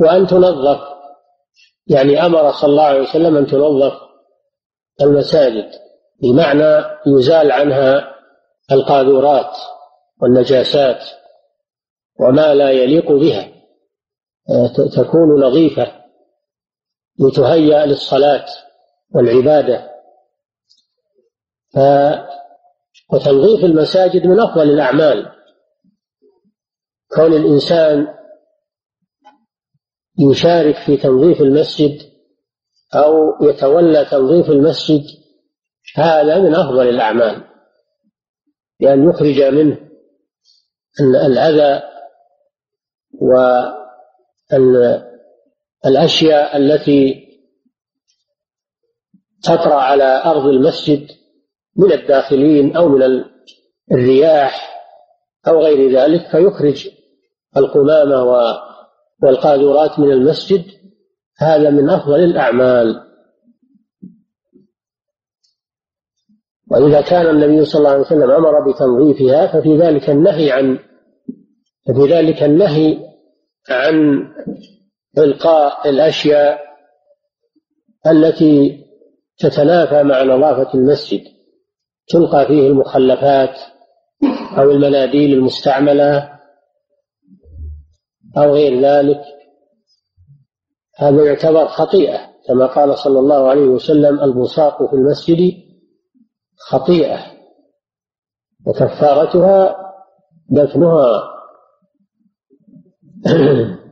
وأن 0.00 0.26
تنظف 0.26 0.80
يعني 1.86 2.26
أمر 2.26 2.52
صلى 2.52 2.70
الله 2.70 2.84
عليه 2.84 3.00
وسلم 3.00 3.36
أن 3.36 3.46
تنظف 3.46 3.92
المساجد 5.02 5.70
بمعنى 6.22 6.84
يزال 7.06 7.52
عنها 7.52 8.14
القاذورات 8.72 9.56
والنجاسات 10.22 11.04
وما 12.20 12.54
لا 12.54 12.70
يليق 12.70 13.12
بها. 13.12 13.48
تكون 14.96 15.42
نظيفة. 15.42 15.99
لتهيأ 17.20 17.86
للصلاة 17.86 18.46
والعبادة. 19.14 19.90
ف 21.74 21.78
وتنظيف 23.12 23.64
المساجد 23.64 24.26
من 24.26 24.40
أفضل 24.40 24.70
الأعمال. 24.70 25.32
كون 27.14 27.32
الإنسان 27.32 28.14
يشارك 30.18 30.76
في 30.86 30.96
تنظيف 30.96 31.40
المسجد 31.40 32.00
أو 32.94 33.14
يتولى 33.42 34.04
تنظيف 34.04 34.50
المسجد 34.50 35.02
هذا 35.96 36.38
من 36.38 36.54
أفضل 36.54 36.88
الأعمال. 36.88 37.44
لأن 38.80 39.10
يخرج 39.10 39.42
منه 39.42 39.90
الأذى 41.00 41.82
والأشياء 45.84 46.56
التي 46.56 47.26
تطرأ 49.42 49.74
على 49.74 50.22
أرض 50.24 50.46
المسجد 50.46 51.08
من 51.76 51.92
الداخلين 51.92 52.76
أو 52.76 52.88
من 52.88 53.24
الرياح 53.92 54.70
أو 55.48 55.60
غير 55.60 55.98
ذلك 55.98 56.30
فيخرج 56.30 56.88
القمامة 57.56 58.24
والقاذورات 59.22 59.98
من 59.98 60.12
المسجد. 60.12 60.64
هذا 61.38 61.70
من 61.70 61.90
أفضل 61.90 62.24
الأعمال. 62.24 63.10
وإذا 66.70 67.00
كان 67.00 67.26
النبي 67.26 67.64
صلى 67.64 67.78
الله 67.78 67.90
عليه 67.90 68.00
وسلم 68.00 68.30
أمر 68.30 68.70
بتنظيفها 68.70 69.46
ففي 69.46 69.76
ذلك 69.76 70.10
النهي 70.10 70.52
عن 70.52 70.78
ففي 71.88 72.12
ذلك 72.12 72.42
النهي 72.42 72.98
عن 73.68 74.28
إلقاء 75.18 75.90
الأشياء 75.90 76.60
التي 78.06 78.84
تتنافى 79.38 80.02
مع 80.02 80.22
نظافة 80.22 80.74
المسجد. 80.74 81.24
تلقى 82.08 82.46
فيه 82.46 82.66
المخلفات 82.66 83.58
أو 84.58 84.70
المناديل 84.70 85.32
المستعملة 85.32 86.40
أو 88.38 88.54
غير 88.54 88.80
ذلك. 88.80 89.20
هذا 90.96 91.24
يعتبر 91.24 91.66
خطيئة 91.66 92.30
كما 92.48 92.66
قال 92.66 92.98
صلى 92.98 93.18
الله 93.18 93.48
عليه 93.48 93.66
وسلم 93.66 94.20
البصاق 94.20 94.90
في 94.90 94.96
المسجد 94.96 95.52
خطيئة 96.58 97.18
وكفارتها 98.66 99.76
دفنها. 100.50 101.30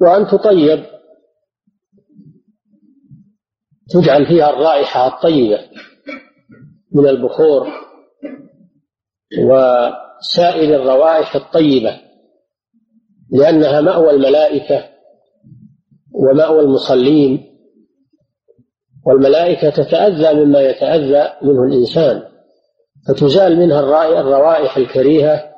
وأن 0.00 0.26
تطيب. 0.26 0.84
تجعل 3.90 4.26
فيها 4.26 4.50
الرائحة 4.50 5.06
الطيبة 5.06 5.58
من 6.92 7.08
البخور 7.08 7.68
وسائر 9.38 10.82
الروائح 10.82 11.36
الطيبة 11.36 12.00
لأنها 13.32 13.80
مأوى 13.80 14.10
الملائكة 14.10 14.88
ومأوى 16.12 16.60
المصلين 16.60 17.46
والملائكة 19.06 19.70
تتأذى 19.70 20.44
مما 20.44 20.60
يتأذى 20.60 21.32
منه 21.42 21.62
الإنسان 21.64 22.22
فتزال 23.08 23.58
منها 23.58 23.80
الروائح 24.20 24.76
الكريهة 24.76 25.49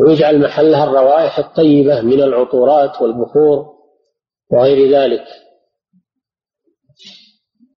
ويجعل 0.00 0.40
محلها 0.40 0.84
الروائح 0.84 1.38
الطيبة 1.38 2.00
من 2.00 2.22
العطورات 2.22 3.02
والبخور 3.02 3.74
وغير 4.50 4.90
ذلك. 4.90 5.24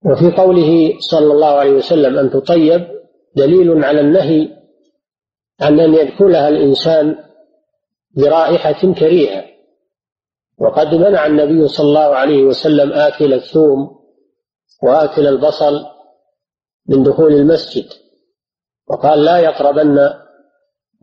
وفي 0.05 0.31
قوله 0.37 0.99
صلى 0.99 1.33
الله 1.33 1.47
عليه 1.47 1.71
وسلم 1.71 2.17
أن 2.17 2.29
تطيب 2.29 2.87
دليل 3.35 3.83
على 3.83 4.01
النهي 4.01 4.49
عن 5.61 5.79
أن 5.79 5.93
يدخلها 5.93 6.49
الإنسان 6.49 7.15
برائحة 8.17 8.93
كريهة. 8.93 9.45
وقد 10.57 10.87
منع 10.95 11.25
النبي 11.25 11.67
صلى 11.67 11.85
الله 11.85 12.15
عليه 12.15 12.43
وسلم 12.43 12.93
آكل 12.93 13.33
الثوم 13.33 13.99
وآكل 14.83 15.27
البصل 15.27 15.85
من 16.89 17.03
دخول 17.03 17.33
المسجد. 17.33 17.85
وقال 18.87 19.25
لا 19.25 19.37
يقربن 19.37 20.13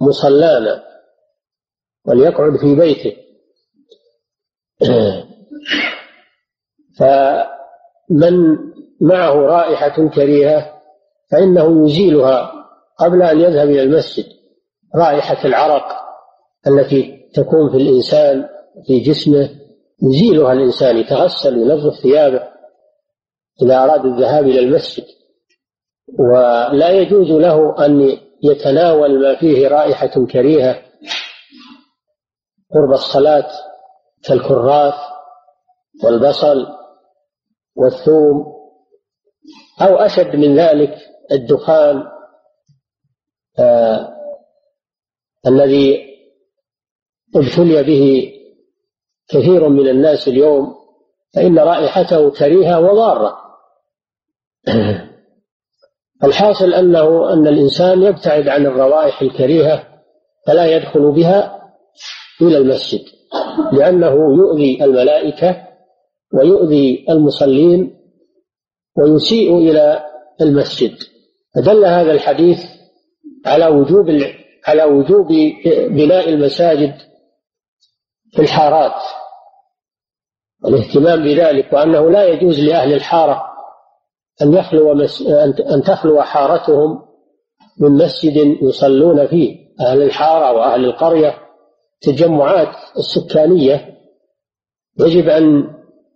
مصلانا. 0.00 0.89
وليقعد 2.06 2.56
في 2.56 2.74
بيته. 2.74 3.16
فمن 6.98 8.58
معه 9.00 9.34
رائحة 9.34 10.08
كريهة 10.08 10.80
فإنه 11.30 11.86
يزيلها 11.88 12.52
قبل 12.98 13.22
أن 13.22 13.40
يذهب 13.40 13.68
إلى 13.68 13.82
المسجد. 13.82 14.24
رائحة 14.96 15.46
العرق 15.46 15.84
التي 16.66 17.28
تكون 17.34 17.70
في 17.70 17.76
الإنسان 17.76 18.48
في 18.86 19.00
جسمه 19.00 19.50
يزيلها 20.02 20.52
الإنسان 20.52 20.96
يتغسل 20.96 21.58
وينظف 21.58 22.00
ثيابه 22.02 22.42
إذا 23.62 23.84
أراد 23.84 24.06
الذهاب 24.06 24.44
إلى 24.44 24.58
المسجد. 24.58 25.04
ولا 26.18 26.90
يجوز 26.90 27.30
له 27.30 27.86
أن 27.86 28.16
يتناول 28.42 29.22
ما 29.22 29.34
فيه 29.40 29.68
رائحة 29.68 30.26
كريهة 30.26 30.82
قرب 32.74 32.92
الصلاة 32.92 33.50
كالكراث 34.24 34.94
والبصل 36.04 36.66
والثوم 37.76 38.60
أو 39.82 39.96
أشد 39.96 40.36
من 40.36 40.58
ذلك 40.58 40.96
الدخان 41.32 42.02
آه 43.58 44.16
الذي 45.46 46.10
ابتلي 47.36 47.82
به 47.82 48.32
كثير 49.28 49.68
من 49.68 49.88
الناس 49.88 50.28
اليوم 50.28 50.74
فإن 51.34 51.58
رائحته 51.58 52.30
كريهة 52.30 52.80
وضارة. 52.80 53.36
الحاصل 56.24 56.74
أنه 56.74 57.32
أن 57.32 57.46
الإنسان 57.46 58.02
يبتعد 58.02 58.48
عن 58.48 58.66
الروائح 58.66 59.22
الكريهة 59.22 60.02
فلا 60.46 60.66
يدخل 60.76 61.12
بها 61.12 61.59
إلى 62.42 62.58
المسجد 62.58 63.00
لأنه 63.72 64.12
يؤذي 64.36 64.84
الملائكة 64.84 65.66
ويؤذي 66.34 67.06
المصلين 67.10 67.96
ويسيء 68.98 69.58
إلى 69.58 70.04
المسجد. 70.40 70.94
فدل 71.56 71.84
هذا 71.84 72.12
الحديث 72.12 72.58
على 73.46 73.66
وجوب 73.66 74.06
على 74.66 74.84
وجوب 74.84 75.28
بناء 75.88 76.28
المساجد 76.28 76.94
في 78.32 78.42
الحارات. 78.42 79.02
الاهتمام 80.66 81.22
بذلك 81.22 81.72
وأنه 81.72 82.10
لا 82.10 82.24
يجوز 82.24 82.60
لأهل 82.60 82.92
الحارة 82.92 83.42
أن 84.42 84.54
يخلو 84.54 84.94
مس... 84.94 85.22
أن 85.72 85.82
تخلو 85.82 86.22
حارتهم 86.22 87.02
من 87.80 87.90
مسجد 87.90 88.36
يصلون 88.62 89.26
فيه 89.26 89.56
أهل 89.80 90.02
الحارة 90.02 90.52
وأهل 90.52 90.84
القرية. 90.84 91.34
تجمعات 92.00 92.76
السكانية 92.98 93.98
يجب 95.00 95.28
أن 95.28 95.74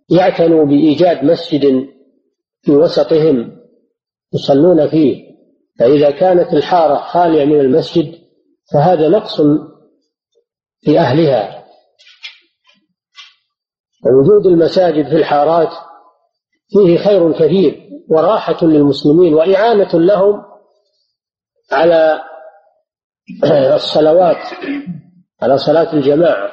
يعتنوا 0.09 0.65
بإيجاد 0.65 1.23
مسجد 1.23 1.87
في 2.61 2.71
وسطهم 2.71 3.61
يصلون 4.33 4.87
فيه. 4.89 5.25
فإذا 5.79 6.11
كانت 6.11 6.53
الحارة 6.53 6.95
خالية 6.95 7.45
من 7.45 7.59
المسجد 7.59 8.15
فهذا 8.73 9.09
نقص 9.09 9.41
في 10.81 10.99
أهلها. 10.99 11.65
ووجود 14.05 14.45
المساجد 14.47 15.09
في 15.09 15.15
الحارات 15.15 15.69
فيه 16.69 16.97
خير 16.97 17.31
كثير 17.31 17.89
وراحة 18.09 18.65
للمسلمين 18.65 19.33
وإعانة 19.33 19.93
لهم 19.93 20.43
على 21.71 22.21
الصلوات. 23.75 24.37
على 25.41 25.57
صلاة 25.57 25.93
الجماعة. 25.93 26.51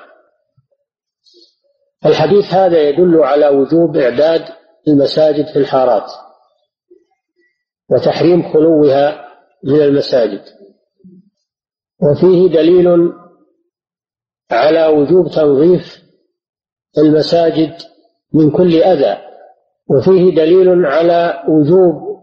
الحديث 2.06 2.44
هذا 2.54 2.88
يدل 2.88 3.22
على 3.22 3.48
وجوب 3.48 3.96
إعداد 3.96 4.44
المساجد 4.88 5.46
في 5.52 5.58
الحارات 5.58 6.10
وتحريم 7.90 8.52
خلوها 8.52 9.28
من 9.64 9.82
المساجد. 9.82 10.44
وفيه 12.02 12.48
دليل 12.48 13.12
على 14.50 14.86
وجوب 14.86 15.30
تنظيف 15.30 16.02
المساجد 16.98 17.76
من 18.32 18.50
كل 18.50 18.82
أذى. 18.82 19.18
وفيه 19.90 20.34
دليل 20.34 20.86
على 20.86 21.44
وجوب 21.48 22.22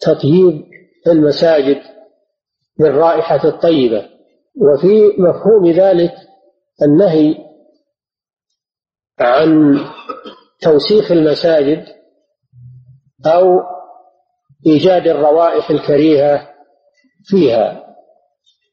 تطييب 0.00 0.64
المساجد 1.06 1.82
بالرائحة 2.78 3.48
الطيبة. 3.48 4.08
وفي 4.60 5.22
مفهوم 5.22 5.70
ذلك 5.70 6.12
النهي 6.82 7.34
عن 9.18 9.78
توسيخ 10.62 11.12
المساجد 11.12 11.84
أو 13.26 13.60
إيجاد 14.66 15.06
الروائح 15.08 15.70
الكريهة 15.70 16.48
فيها. 17.24 17.90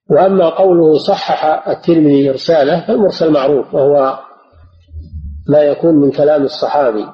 وأما 0.10 0.50
قوله 0.50 0.98
صحح 0.98 1.68
الترمذي 1.70 2.30
إرساله 2.30 2.88
فالمرسل 2.88 3.32
معروف 3.32 3.74
وهو 3.74 4.20
ما 5.50 5.62
يكون 5.64 5.96
من 5.96 6.12
كلام 6.12 6.44
الصحابي 6.44 7.06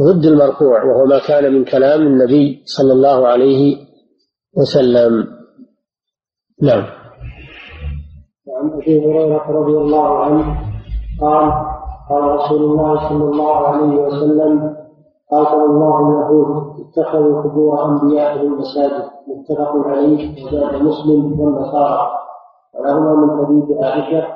ضد 0.00 0.24
المرفوع 0.24 0.84
وهو 0.84 1.04
ما 1.06 1.18
كان 1.18 1.52
من 1.52 1.64
كلام 1.64 2.00
النبي 2.00 2.62
صلى 2.64 2.92
الله 2.92 3.28
عليه 3.28 3.76
وسلم. 4.56 5.26
نعم. 6.62 7.03
وعن 8.46 8.70
أبي 8.72 9.06
هريرة 9.06 9.50
رضي 9.50 9.76
الله 9.76 10.18
عنه 10.18 10.60
قال 11.20 11.52
قال 12.10 12.22
رسول 12.22 12.62
الله 12.62 13.08
صلى 13.08 13.24
الله 13.24 13.56
عليه 13.56 13.96
وسلم 13.96 14.76
قاتل 15.30 15.60
الله 15.60 15.98
اليهود 15.98 16.80
اتخذوا 16.80 17.42
قبور 17.42 17.84
انبيائهم 17.84 18.58
مساجد 18.58 19.04
متفق 19.28 19.86
عليه 19.86 20.44
وزاد 20.46 20.82
مسلم 20.82 21.40
والنصارى. 21.40 22.10
ولهما 22.74 23.14
من 23.14 23.46
حديث 23.46 23.78
عائشة 23.82 24.26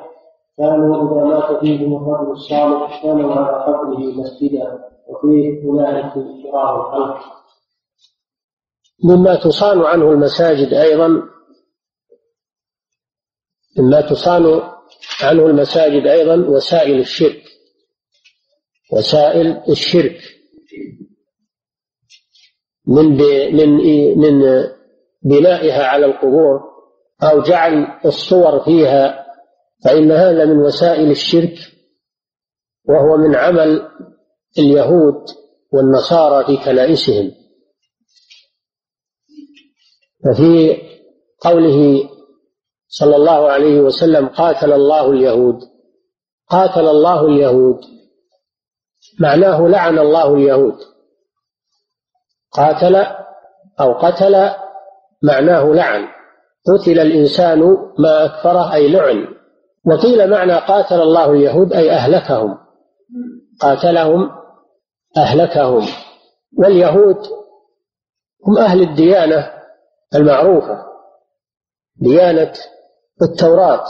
كانوا 0.57 0.95
إذا 0.95 1.23
مات 1.23 1.59
فيهم 1.59 1.95
الرجل 1.95 2.31
الصالح 2.31 3.03
كانوا 3.03 3.33
على 3.33 3.63
قبره 3.63 3.97
مسجدا 3.97 4.79
وفيه 5.07 5.67
أولئك 5.69 6.13
شرار 6.43 6.81
الخلق. 6.81 7.17
مما 9.03 9.35
تصان 9.35 9.81
عنه 9.81 10.11
المساجد 10.11 10.73
أيضا 10.73 11.21
مما 13.77 14.01
تصان 14.01 14.61
عنه 15.21 15.45
المساجد 15.45 16.07
أيضا 16.07 16.35
وسائل 16.35 16.99
الشرك. 16.99 17.43
وسائل 18.93 19.63
الشرك. 19.69 20.19
من 22.87 23.05
من 23.55 23.69
من 24.17 24.65
بنائها 25.23 25.83
على 25.83 26.05
القبور 26.05 26.59
أو 27.23 27.41
جعل 27.41 27.99
الصور 28.05 28.59
فيها 28.59 29.25
فإن 29.83 30.11
هذا 30.11 30.45
من 30.45 30.59
وسائل 30.59 31.11
الشرك 31.11 31.55
وهو 32.85 33.17
من 33.17 33.35
عمل 33.35 33.87
اليهود 34.59 35.25
والنصارى 35.73 36.45
في 36.45 36.65
كنائسهم. 36.65 37.31
ففي 40.25 40.77
قوله 41.39 42.09
صلى 42.89 43.15
الله 43.15 43.49
عليه 43.51 43.79
وسلم 43.79 44.27
قاتل 44.27 44.73
الله 44.73 45.11
اليهود. 45.11 45.59
قاتل 46.47 46.87
الله 46.87 47.25
اليهود. 47.25 47.79
معناه 49.19 49.67
لعن 49.67 49.99
الله 49.99 50.33
اليهود. 50.33 50.75
قاتل 52.51 52.95
أو 53.79 53.93
قتل 53.93 54.49
معناه 55.23 55.63
لعن. 55.63 56.07
قتل 56.67 56.99
الإنسان 56.99 57.59
ما 57.99 58.25
أكفره 58.25 58.73
أي 58.73 58.91
لعن. 58.91 59.27
وقيل 59.85 60.29
معنى 60.29 60.57
قاتل 60.57 61.01
الله 61.01 61.31
اليهود 61.31 61.73
أي 61.73 61.91
أهلكهم. 61.91 62.57
قاتلهم 63.61 64.31
أهلكهم. 65.17 65.85
واليهود 66.57 67.17
هم 68.47 68.57
أهل 68.57 68.81
الديانة 68.81 69.51
المعروفة. 70.15 70.85
ديانة 71.95 72.53
التوراة 73.21 73.85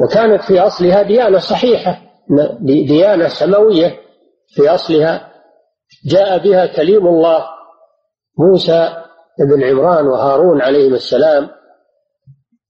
وكانت 0.00 0.42
في 0.42 0.60
أصلها 0.60 1.02
ديانة 1.02 1.38
صحيحة 1.38 2.02
ديانة 2.60 3.28
سماوية. 3.28 4.00
في 4.54 4.68
أصلها 4.68 5.32
جاء 6.06 6.38
بها 6.38 6.66
كليم 6.66 7.06
الله 7.06 7.46
موسى 8.38 9.04
بن 9.38 9.64
عمران 9.64 10.06
وهارون 10.06 10.62
عليهما 10.62 10.96
السلام 10.96 11.50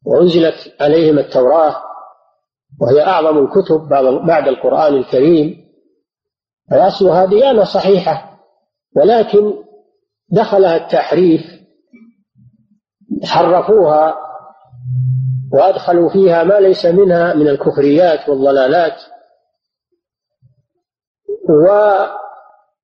وأنزلت 0.07 0.75
عليهم 0.81 1.19
التوراة 1.19 1.83
وهي 2.81 3.03
أعظم 3.03 3.39
الكتب 3.39 3.89
بعد 4.27 4.49
القرآن 4.49 4.95
الكريم. 4.95 5.63
فأصلها 6.71 7.25
ديانة 7.25 7.65
صحيحة 7.65 8.39
ولكن 8.97 9.65
دخلها 10.29 10.77
التحريف 10.77 11.41
حرفوها 13.25 14.15
وأدخلوا 15.53 16.09
فيها 16.09 16.45
ما 16.45 16.61
ليس 16.61 16.87
منها 16.87 17.35
من 17.35 17.49
الكفريات 17.49 18.29
والضلالات. 18.29 19.03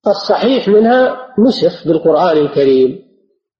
والصحيح 0.05 0.67
منها 0.67 1.27
نسخ 1.39 1.87
بالقرآن 1.87 2.37
الكريم 2.37 3.09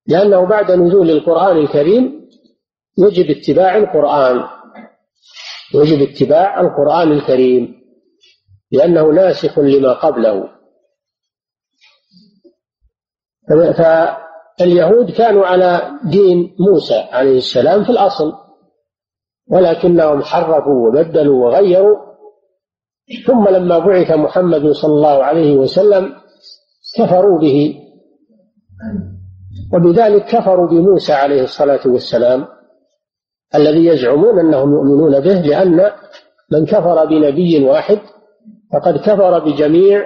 لأنه 0.08 0.46
بعد 0.46 0.72
نزول 0.72 1.10
القرآن 1.10 1.58
الكريم 1.58 2.30
يجب 2.98 3.38
اتباع 3.38 3.78
القرآن 3.78 4.48
يجب 5.74 6.10
اتباع 6.10 6.62
القرآن 6.62 7.12
الكريم 7.12 7.80
لأنه 8.72 9.12
ناسخ 9.12 9.60
لما 9.60 9.94
قبله. 9.94 10.50
فاليهود 14.60 15.12
كانوا 15.12 15.46
على 15.46 15.82
دين 16.04 16.56
موسى 16.60 16.96
عليه 17.12 17.38
السلام 17.38 17.84
في 17.84 17.90
الأصل 17.90 18.34
ولكنهم 19.52 20.22
حرفوا 20.22 20.88
وبدلوا 20.88 21.46
وغيروا. 21.46 21.98
ثم 23.28 23.48
لما 23.48 23.80
بعث 23.80 24.12
محمد 24.12 24.72
صلى 24.72 24.94
الله 24.94 25.24
عليه 25.24 25.56
وسلم 25.56 26.14
كفروا 26.98 27.40
به 27.40 27.76
وبذلك 29.74 30.26
كفروا 30.26 30.68
بموسى 30.68 31.14
عليه 31.14 31.44
الصلاة 31.44 31.80
والسلام 31.86 32.46
الذي 33.56 33.86
يزعمون 33.86 34.40
أنهم 34.40 34.74
يؤمنون 34.74 35.20
به 35.20 35.42
لأن 35.42 35.92
من 36.52 36.66
كفر 36.66 37.06
بنبي 37.06 37.66
واحد 37.66 38.00
فقد 38.74 38.98
كفر 38.98 39.40
بجميع 39.40 40.06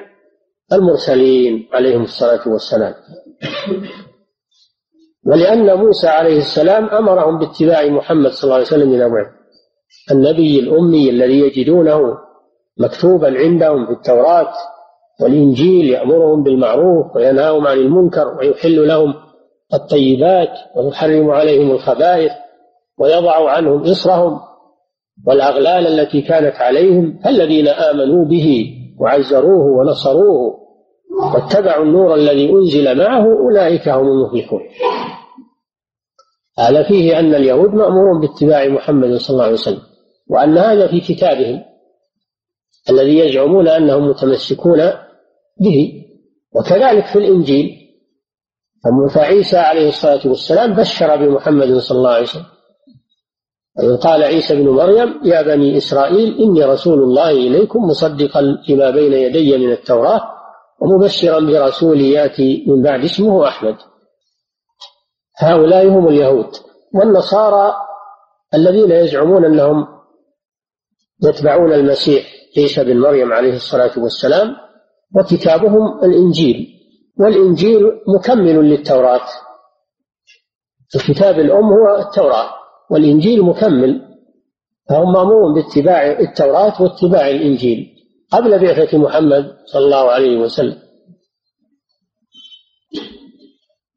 المرسلين 0.74 1.70
عليهم 1.74 2.02
الصلاة 2.04 2.48
والسلام. 2.48 2.94
ولأن 5.26 5.78
موسى 5.78 6.08
عليه 6.08 6.38
السلام 6.38 6.86
أمرهم 6.86 7.40
باتباع 7.40 7.86
محمد 7.86 8.32
صلى 8.32 8.44
الله 8.44 8.56
عليه 8.56 8.66
وسلم 8.66 8.94
إلى 8.94 9.10
بعد 9.10 9.26
النبي 10.12 10.60
الأمي 10.60 11.10
الذي 11.10 11.40
يجدونه 11.40 12.18
مكتوبا 12.80 13.38
عندهم 13.38 13.86
في 13.86 13.92
التوراة 13.92 14.54
والإنجيل 15.22 15.90
يأمرهم 15.90 16.44
بالمعروف 16.44 17.16
وينهاهم 17.16 17.68
عن 17.68 17.78
المنكر 17.78 18.38
ويحل 18.38 18.88
لهم 18.88 19.14
الطيبات 19.74 20.50
ويحرم 20.76 21.30
عليهم 21.32 21.72
الخبائث 21.72 22.32
ويضع 23.00 23.50
عنهم 23.50 23.82
إصرهم 23.82 24.40
والأغلال 25.28 25.88
التي 26.00 26.22
كانت 26.22 26.56
عليهم 26.56 27.20
الذين 27.26 27.68
آمنوا 27.68 28.26
به 28.26 28.66
وعزروه 29.00 29.66
ونصروه 29.66 30.64
واتبعوا 31.34 31.84
النور 31.84 32.16
الذي 32.16 32.52
أنزل 32.52 32.98
معه 32.98 33.26
أولئك 33.26 33.90
هم 33.90 34.08
المفلحون. 34.08 34.62
هذا 36.60 36.84
فيه 36.84 37.20
أن 37.20 37.36
اليهود 37.36 37.70
مأمورون 37.70 38.22
باتباع 38.22 38.68
محمد 38.68 39.16
صلى 39.16 39.34
الله 39.34 39.44
عليه 39.44 39.54
وسلم 39.54 39.82
وأن 40.30 40.58
هذا 40.58 40.88
في 40.88 41.02
كتابهم 41.02 41.62
الذي 42.90 43.20
يزعمون 43.20 43.68
أنهم 43.68 44.10
متمسكون 44.10 44.78
به. 45.62 46.04
وكذلك 46.56 47.06
في 47.06 47.20
الإنجيل 47.20 47.70
فعيسى 49.14 49.58
عليه 49.58 49.90
الصلاة 49.90 50.28
والسلام 50.28 50.74
بشر 50.74 51.16
بمحمد 51.16 51.78
صلى 51.78 51.98
الله 51.98 52.10
عليه 52.10 52.24
وسلم. 52.24 52.46
قال 54.02 54.24
عيسى 54.24 54.56
بن 54.56 54.70
مريم 54.70 55.20
يا 55.24 55.42
بني 55.42 55.78
إسرائيل 55.78 56.38
إني 56.42 56.64
رسول 56.64 57.00
الله 57.04 57.30
إليكم 57.32 57.84
مصدقا 57.84 58.42
لما 58.70 58.90
بين 58.90 59.14
يدي 59.14 59.58
من 59.58 59.72
التوراة 59.72 60.22
ومبشرا 60.82 61.40
برسول 61.40 62.02
يأتي 62.02 62.66
من 62.68 62.82
بعد 62.82 63.04
اسمه 63.04 63.48
أحمد. 63.48 63.76
هؤلاء 65.38 65.88
هم 65.88 66.08
اليهود. 66.08 66.50
والنصارى 66.94 67.76
الذين 68.54 68.92
يزعمون 68.92 69.46
أنهم 69.46 69.88
يتبعون 71.24 71.74
المسيح 71.74 72.26
عيسى 72.58 72.84
بن 72.84 73.00
مريم 73.00 73.34
عليه 73.34 73.56
الصلاة 73.56 73.92
والسلام 73.98 74.56
وكتابهم 75.16 76.04
الإنجيل. 76.04 76.68
والإنجيل 77.20 77.82
مكمل 78.08 78.70
للتوراة. 78.70 79.28
الكتاب 80.96 81.40
الأم 81.40 81.66
هو 81.66 81.96
التوراة. 82.02 82.50
والإنجيل 82.92 83.42
مكمل. 83.42 84.02
فهم 84.90 85.14
مأمورون 85.14 85.54
باتباع 85.54 86.20
التوراة 86.20 86.82
واتباع 86.82 87.30
الإنجيل. 87.30 87.88
قبل 88.32 88.60
بعثة 88.60 88.98
محمد 88.98 89.56
صلى 89.66 89.86
الله 89.86 90.12
عليه 90.12 90.38
وسلم. 90.38 90.83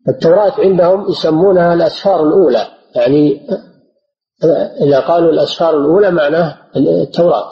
التوراة 0.09 0.61
عندهم 0.61 1.11
يسمونها 1.11 1.75
الأسفار 1.75 2.27
الأولى. 2.27 2.67
يعني 2.95 3.49
إذا 4.81 5.01
قالوا 5.01 5.31
الأسفار 5.31 5.79
الأولى 5.79 6.11
معناه 6.11 6.59
التوراة. 6.77 7.51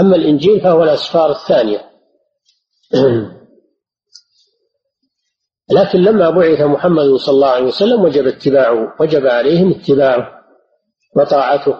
أما 0.00 0.16
الإنجيل 0.16 0.60
فهو 0.60 0.82
الأسفار 0.82 1.30
الثانية. 1.30 1.80
لكن 5.70 5.98
لما 5.98 6.30
بعث 6.30 6.60
محمد 6.60 7.14
صلى 7.14 7.34
الله 7.34 7.48
عليه 7.48 7.66
وسلم 7.66 8.04
وجب 8.04 8.26
اتباعه 8.26 8.94
وجب 9.00 9.26
عليهم 9.26 9.70
اتباعه 9.70 10.28
وطاعته. 11.16 11.76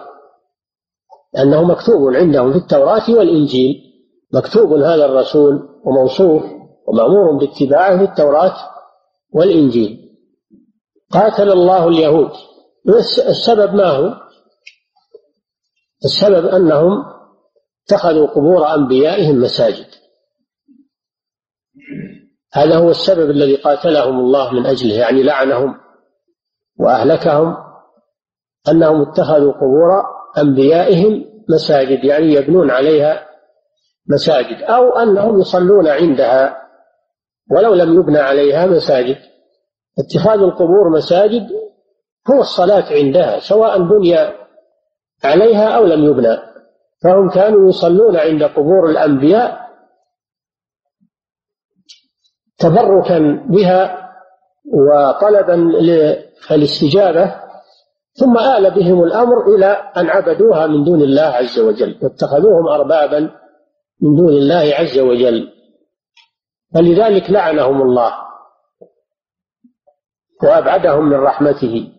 لأنه 1.33 1.63
مكتوب 1.63 2.13
عندهم 2.13 2.51
في 2.51 2.57
التوراة 2.57 3.11
والإنجيل. 3.11 3.75
مكتوب 4.33 4.73
هذا 4.73 5.05
الرسول 5.05 5.69
وموصوف 5.85 6.43
ومأمور 6.87 7.37
باتباعه 7.37 7.97
في 7.97 8.03
التوراة 8.03 8.55
والإنجيل. 9.31 10.17
قاتل 11.11 11.51
الله 11.51 11.87
اليهود. 11.87 12.31
السبب 13.27 13.73
ما 13.73 13.89
هو؟ 13.89 14.13
السبب 16.05 16.45
أنهم 16.45 17.05
اتخذوا 17.85 18.27
قبور 18.27 18.75
أنبيائهم 18.75 19.41
مساجد. 19.41 19.87
هذا 22.53 22.77
هو 22.77 22.89
السبب 22.89 23.29
الذي 23.29 23.55
قاتلهم 23.55 24.19
الله 24.19 24.53
من 24.53 24.65
أجله 24.65 24.93
يعني 24.93 25.23
لعنهم 25.23 25.77
وأهلكهم 26.79 27.57
أنهم 28.69 29.01
اتخذوا 29.01 29.53
قبور 29.53 30.03
أنبيائهم 30.37 31.25
مساجد 31.49 32.03
يعني 32.03 32.33
يبنون 32.33 32.71
عليها 32.71 33.27
مساجد 34.07 34.61
أو 34.61 34.89
أنهم 34.89 35.39
يصلون 35.39 35.87
عندها 35.87 36.60
ولو 37.51 37.73
لم 37.73 37.99
يبنى 37.99 38.19
عليها 38.19 38.65
مساجد. 38.65 39.17
اتخاذ 39.99 40.39
القبور 40.39 40.89
مساجد 40.89 41.49
هو 42.29 42.39
الصلاة 42.39 42.93
عندها 42.93 43.39
سواء 43.39 43.83
بني 43.83 44.17
عليها 45.23 45.67
أو 45.69 45.85
لم 45.85 46.05
يبنى. 46.05 46.37
فهم 47.03 47.29
كانوا 47.29 47.69
يصلون 47.69 48.17
عند 48.17 48.43
قبور 48.43 48.89
الأنبياء 48.89 49.61
تبركا 52.57 53.45
بها 53.49 54.11
وطلبا 54.73 55.51
للاستجابة 56.51 57.35
ثم 58.13 58.37
آل 58.37 58.71
بهم 58.71 59.03
الأمر 59.03 59.55
إلى 59.55 59.65
أن 59.97 60.09
عبدوها 60.09 60.67
من 60.67 60.83
دون 60.83 61.01
الله 61.01 61.21
عز 61.21 61.59
وجل 61.59 61.95
واتخذوهم 62.01 62.67
أربابا 62.67 63.19
من 64.01 64.15
دون 64.15 64.29
الله 64.29 64.73
عز 64.75 64.99
وجل. 64.99 65.49
فلذلك 66.73 67.29
لعنهم 67.29 67.81
الله 67.81 68.13
وأبعدهم 70.43 71.09
من 71.09 71.17
رحمته. 71.17 71.93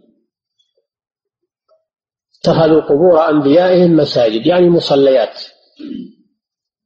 اتخذوا 2.40 2.80
قبور 2.80 3.28
أنبيائهم 3.28 3.96
مساجد 3.96 4.46
يعني 4.46 4.70
مصليات. 4.70 5.44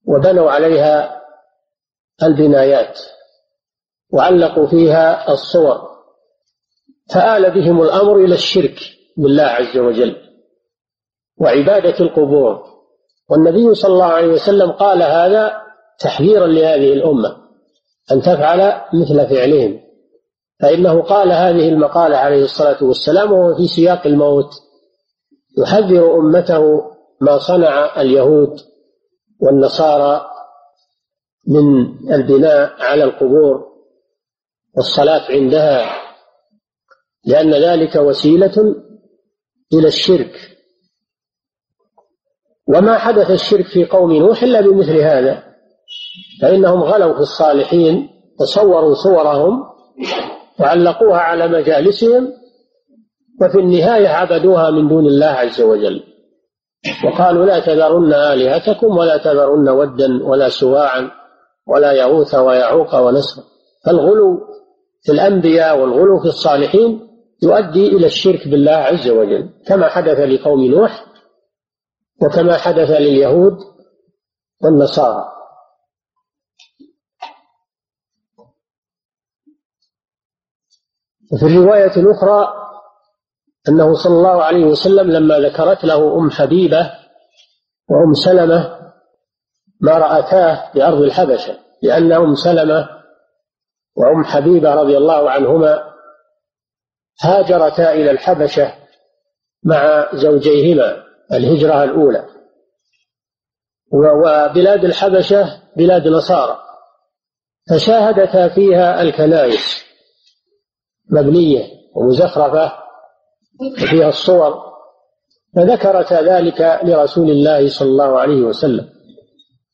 وبنوا 0.04 0.50
عليها 0.50 1.22
البنايات. 2.22 3.00
وعلقوا 4.12 4.66
فيها 4.66 5.32
الصور. 5.32 5.96
فآل 7.14 7.50
بهم 7.50 7.82
الأمر 7.82 8.16
إلى 8.16 8.34
الشرك 8.34 8.78
بالله 9.16 9.42
عز 9.42 9.78
وجل 9.78 10.16
وعبادة 11.40 12.00
القبور. 12.00 12.76
والنبي 13.30 13.74
صلى 13.74 13.92
الله 13.92 14.04
عليه 14.04 14.28
وسلم 14.28 14.72
قال 14.72 15.02
هذا 15.02 15.62
تحذيرا 15.98 16.46
لهذه 16.46 16.92
الأمة. 16.92 17.45
أن 18.12 18.20
تفعل 18.22 18.82
مثل 18.94 19.28
فعلهم. 19.28 19.80
فإنه 20.60 21.02
قال 21.02 21.32
هذه 21.32 21.68
المقالة 21.68 22.16
عليه 22.16 22.44
الصلاة 22.44 22.84
والسلام 22.84 23.32
وهو 23.32 23.56
في 23.56 23.66
سياق 23.66 24.06
الموت. 24.06 24.50
يحذر 25.58 26.14
أمته 26.14 26.90
ما 27.20 27.38
صنع 27.38 28.00
اليهود 28.00 28.60
والنصارى 29.40 30.26
من 31.48 31.86
البناء 32.14 32.82
على 32.82 33.04
القبور 33.04 33.66
والصلاة 34.76 35.30
عندها 35.30 35.90
لأن 37.24 37.54
ذلك 37.54 37.96
وسيلة 37.96 38.74
إلى 39.72 39.88
الشرك. 39.88 40.32
وما 42.68 42.98
حدث 42.98 43.30
الشرك 43.30 43.66
في 43.66 43.84
قوم 43.84 44.12
نوح 44.12 44.42
إلا 44.42 44.60
بمثل 44.60 44.96
هذا. 44.96 45.55
فإنهم 46.42 46.82
غلوا 46.82 47.14
في 47.14 47.20
الصالحين 47.20 48.08
وصوروا 48.40 48.94
صورهم 48.94 49.64
وعلقوها 50.60 51.18
على 51.18 51.48
مجالسهم 51.48 52.32
وفي 53.42 53.58
النهاية 53.58 54.08
عبدوها 54.08 54.70
من 54.70 54.88
دون 54.88 55.06
الله 55.06 55.26
عز 55.26 55.62
وجل. 55.62 56.02
وقالوا 57.04 57.46
لا 57.46 57.60
تذرن 57.60 58.12
آلهتكم 58.12 58.96
ولا 58.96 59.16
تذرن 59.16 59.68
ودا 59.68 60.24
ولا 60.24 60.48
سواعا 60.48 61.10
ولا 61.66 61.92
يغوث 61.92 62.34
ويعوق 62.34 62.94
ونسر. 62.94 63.42
فالغلو 63.86 64.40
في 65.02 65.12
الأنبياء 65.12 65.80
والغلو 65.80 66.20
في 66.20 66.26
الصالحين 66.26 67.08
يؤدي 67.42 67.86
إلى 67.86 68.06
الشرك 68.06 68.48
بالله 68.48 68.72
عز 68.72 69.08
وجل. 69.08 69.48
كما 69.66 69.88
حدث 69.88 70.18
لقوم 70.18 70.64
نوح 70.64 71.04
وكما 72.22 72.56
حدث 72.56 72.90
لليهود 72.90 73.56
والنصارى. 74.64 75.35
وفي 81.32 81.46
الرواية 81.46 81.96
الأخرى 81.96 82.52
أنه 83.68 83.94
صلى 83.94 84.14
الله 84.14 84.42
عليه 84.42 84.64
وسلم 84.64 85.10
لما 85.10 85.38
ذكرت 85.38 85.84
له 85.84 86.18
أم 86.18 86.30
حبيبة 86.30 86.90
وأم 87.90 88.14
سلمة 88.14 88.90
ما 89.80 89.98
رأتاه 89.98 90.72
بأرض 90.74 91.00
الحبشة 91.00 91.58
لأن 91.82 92.12
أم 92.12 92.34
سلمة 92.34 92.88
وأم 93.96 94.24
حبيبة 94.24 94.74
رضي 94.74 94.96
الله 94.96 95.30
عنهما 95.30 95.92
هاجرتا 97.22 97.92
إلى 97.92 98.10
الحبشة 98.10 98.74
مع 99.64 100.08
زوجيهما 100.14 101.04
الهجرة 101.32 101.84
الأولى. 101.84 102.28
وبلاد 103.92 104.84
الحبشة 104.84 105.62
بلاد 105.76 106.08
نصارى 106.08 106.58
فشاهدتا 107.70 108.48
فيها 108.48 109.02
الكنائس. 109.02 109.85
مبنية 111.10 111.64
ومزخرفة 111.96 112.72
فيها 113.76 114.08
الصور 114.08 114.66
فذكرتا 115.56 116.22
ذلك 116.22 116.80
لرسول 116.82 117.30
الله 117.30 117.68
صلى 117.68 117.88
الله 117.88 118.18
عليه 118.20 118.42
وسلم. 118.42 118.88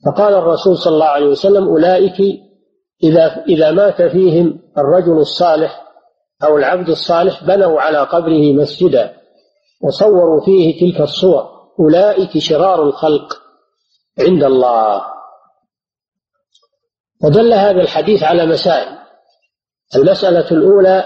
فقال 0.07 0.35
الرسول 0.35 0.77
صلى 0.77 0.95
الله 0.95 1.07
عليه 1.07 1.27
وسلم 1.27 1.69
أولئك 1.69 2.21
إذا 3.03 3.45
إذا 3.49 3.71
مات 3.71 4.03
فيهم 4.03 4.59
الرجل 4.79 5.19
الصالح 5.19 5.83
أو 6.45 6.59
العبد 6.59 6.89
الصالح 6.89 7.45
بنوا 7.45 7.81
على 7.81 7.99
قبره 7.99 8.53
مسجدا 8.53 9.17
وصوروا 9.83 10.45
فيه 10.45 10.81
تلك 10.81 11.01
الصور. 11.01 11.53
أولئك 11.81 12.39
شرار 12.39 12.83
الخلق 12.83 13.43
عند 14.21 14.45
الله. 14.45 15.03
ودل 17.25 17.53
هذا 17.53 17.81
الحديث 17.81 18.23
على 18.23 18.47
مسائل. 18.47 18.99
المسألة 19.97 20.51
الأولى 20.51 21.05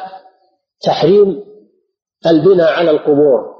تحريم 0.80 1.44
البناء 2.26 2.72
على 2.72 2.90
القبور 2.90 3.56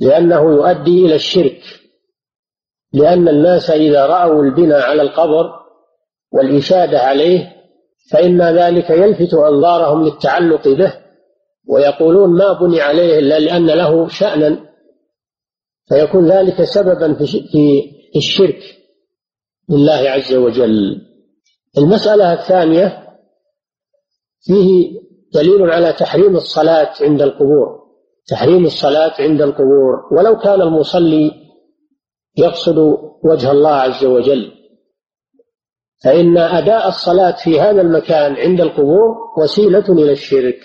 لأنه 0.00 0.40
يؤدي 0.40 1.06
إلى 1.06 1.14
الشرك 1.14 1.60
لأن 2.92 3.28
الناس 3.28 3.70
إذا 3.70 4.06
رأوا 4.06 4.44
البناء 4.44 4.80
على 4.80 5.02
القبر 5.02 5.50
والإشادة 6.32 6.98
عليه 6.98 7.56
فإن 8.10 8.42
ذلك 8.42 8.90
يلفت 8.90 9.34
أنظارهم 9.34 10.04
للتعلق 10.04 10.68
به 10.68 10.94
ويقولون 11.68 12.38
ما 12.38 12.52
بني 12.52 12.80
عليه 12.80 13.18
إلا 13.18 13.38
لأن 13.38 13.66
له 13.66 14.08
شأنا 14.08 14.68
فيكون 15.88 16.30
ذلك 16.30 16.64
سببا 16.64 17.14
في 17.14 18.16
الشرك 18.16 18.60
لله 19.68 20.10
عز 20.10 20.34
وجل. 20.34 21.00
المسألة 21.78 22.32
الثانية 22.32 23.08
فيه 24.40 24.98
دليل 25.34 25.70
على 25.70 25.92
تحريم 25.92 26.36
الصلاة 26.36 26.92
عند 27.00 27.22
القبور. 27.22 27.78
تحريم 28.28 28.64
الصلاة 28.64 29.12
عند 29.18 29.42
القبور. 29.42 30.08
ولو 30.12 30.38
كان 30.38 30.62
المصلي 30.62 31.32
يقصد 32.36 32.78
وجه 33.24 33.50
الله 33.50 33.70
عز 33.70 34.04
وجل. 34.04 34.52
فإن 36.04 36.38
أداء 36.38 36.88
الصلاة 36.88 37.36
في 37.44 37.60
هذا 37.60 37.80
المكان 37.80 38.34
عند 38.34 38.60
القبور 38.60 39.16
وسيلة 39.38 39.84
إلى 39.88 40.12
الشرك. 40.12 40.58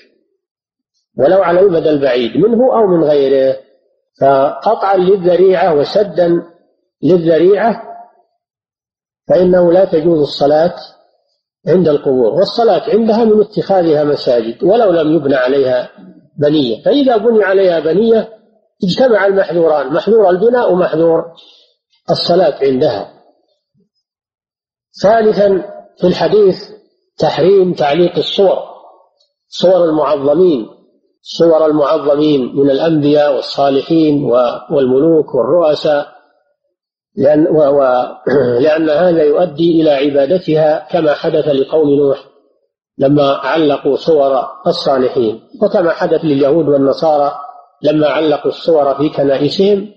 ولو 1.18 1.42
على 1.42 1.60
المدى 1.60 1.90
البعيد 1.90 2.38
منه 2.38 2.78
أو 2.78 2.88
من 2.88 3.04
غيره. 3.04 3.58
فقطعا 4.22 4.98
للذريعة 4.98 5.76
وسدا 5.76 6.44
للذريعة 7.04 7.84
فإنه 9.28 9.72
لا 9.72 9.86
تجوز 9.86 10.20
الصلاة 10.20 10.76
عند 11.68 11.88
القبور 11.88 12.34
والصلاة 12.34 12.90
عندها 12.90 13.24
من 13.24 13.42
اتخاذها 13.42 14.04
مساجد 14.04 14.64
ولو 14.64 14.92
لم 14.92 15.16
يبنى 15.16 15.36
عليها 15.36 15.90
بنية. 16.38 16.84
فإذا 16.84 17.18
بني 17.18 17.44
عليها 17.44 17.80
بنية 17.80 18.30
اجتمع 18.84 19.26
المحذوران 19.26 19.94
محذور 19.94 20.30
البناء 20.30 20.74
ومحذور 20.74 21.26
الصلاة 22.10 22.56
عندها. 22.62 23.14
ثالثا 25.02 25.66
في 25.98 26.08
الحديث 26.08 26.70
تحريم 27.18 27.74
تعليق 27.74 28.18
الصور 28.18 28.60
صور 29.48 29.86
المعظمين 29.86 30.68
صور 31.22 31.66
المعظمين 31.66 32.56
من 32.56 32.70
الأنبياء 32.70 33.36
والصالحين 33.36 34.24
والملوك 34.72 35.36
والرؤساء. 35.36 36.13
لأن, 37.16 37.48
و 37.48 37.58
و 37.58 38.08
لأن 38.64 38.90
هذا 38.90 39.24
يؤدي 39.24 39.82
إلى 39.82 39.90
عبادتها 39.90 40.88
كما 40.92 41.14
حدث 41.14 41.48
لقوم 41.48 41.90
نوح 41.90 42.26
لما 42.98 43.34
علقوا 43.34 43.96
صور 43.96 44.46
الصالحين 44.68 45.42
وكما 45.62 45.92
حدث 45.92 46.20
لليهود 46.24 46.68
والنصارى 46.68 47.40
لما 47.82 48.08
علقوا 48.08 48.52
الصور 48.52 48.96
في 48.96 49.10
كنائسهم 49.10 49.92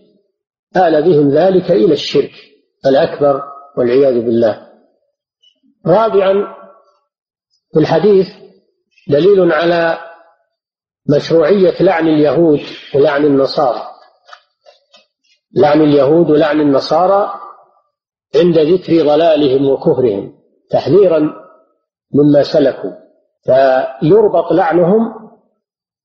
آل 0.76 1.02
بهم 1.02 1.30
ذلك 1.30 1.70
إلى 1.70 1.92
الشرك 1.92 2.32
الأكبر 2.86 3.42
والعياذ 3.76 4.14
بالله. 4.14 4.66
رابعا 5.86 6.54
في 7.72 7.80
الحديث 7.80 8.28
دليل 9.08 9.52
على 9.52 9.98
مشروعية 11.16 11.82
لعن 11.82 12.08
اليهود 12.08 12.60
ولعن 12.94 13.24
النصارى. 13.24 13.95
لعن 15.54 15.80
اليهود 15.80 16.30
ولعن 16.30 16.60
النصارى 16.60 17.32
عند 18.36 18.58
ذكر 18.58 19.06
ضلالهم 19.06 19.70
وكفرهم 19.70 20.32
تحذيرا 20.70 21.32
مما 22.14 22.42
سلكوا. 22.42 22.90
فيربط 23.44 24.52
لعنهم 24.52 25.14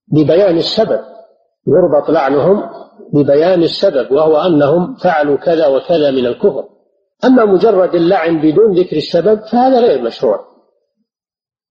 ببيان 0.07 0.57
السبب 0.57 1.01
يربط 1.67 2.09
لعنهم 2.09 2.69
ببيان 3.13 3.63
السبب 3.63 4.11
وهو 4.11 4.37
أنهم 4.37 4.95
فعلوا 4.95 5.37
كذا 5.37 5.67
وكذا 5.67 6.11
من 6.11 6.25
الكفر. 6.25 6.65
أما 7.25 7.45
مجرد 7.45 7.95
اللعن 7.95 8.41
بدون 8.41 8.71
ذكر 8.71 8.97
السبب 8.97 9.39
فهذا 9.51 9.79
غير 9.79 10.01
مشروع. 10.01 10.39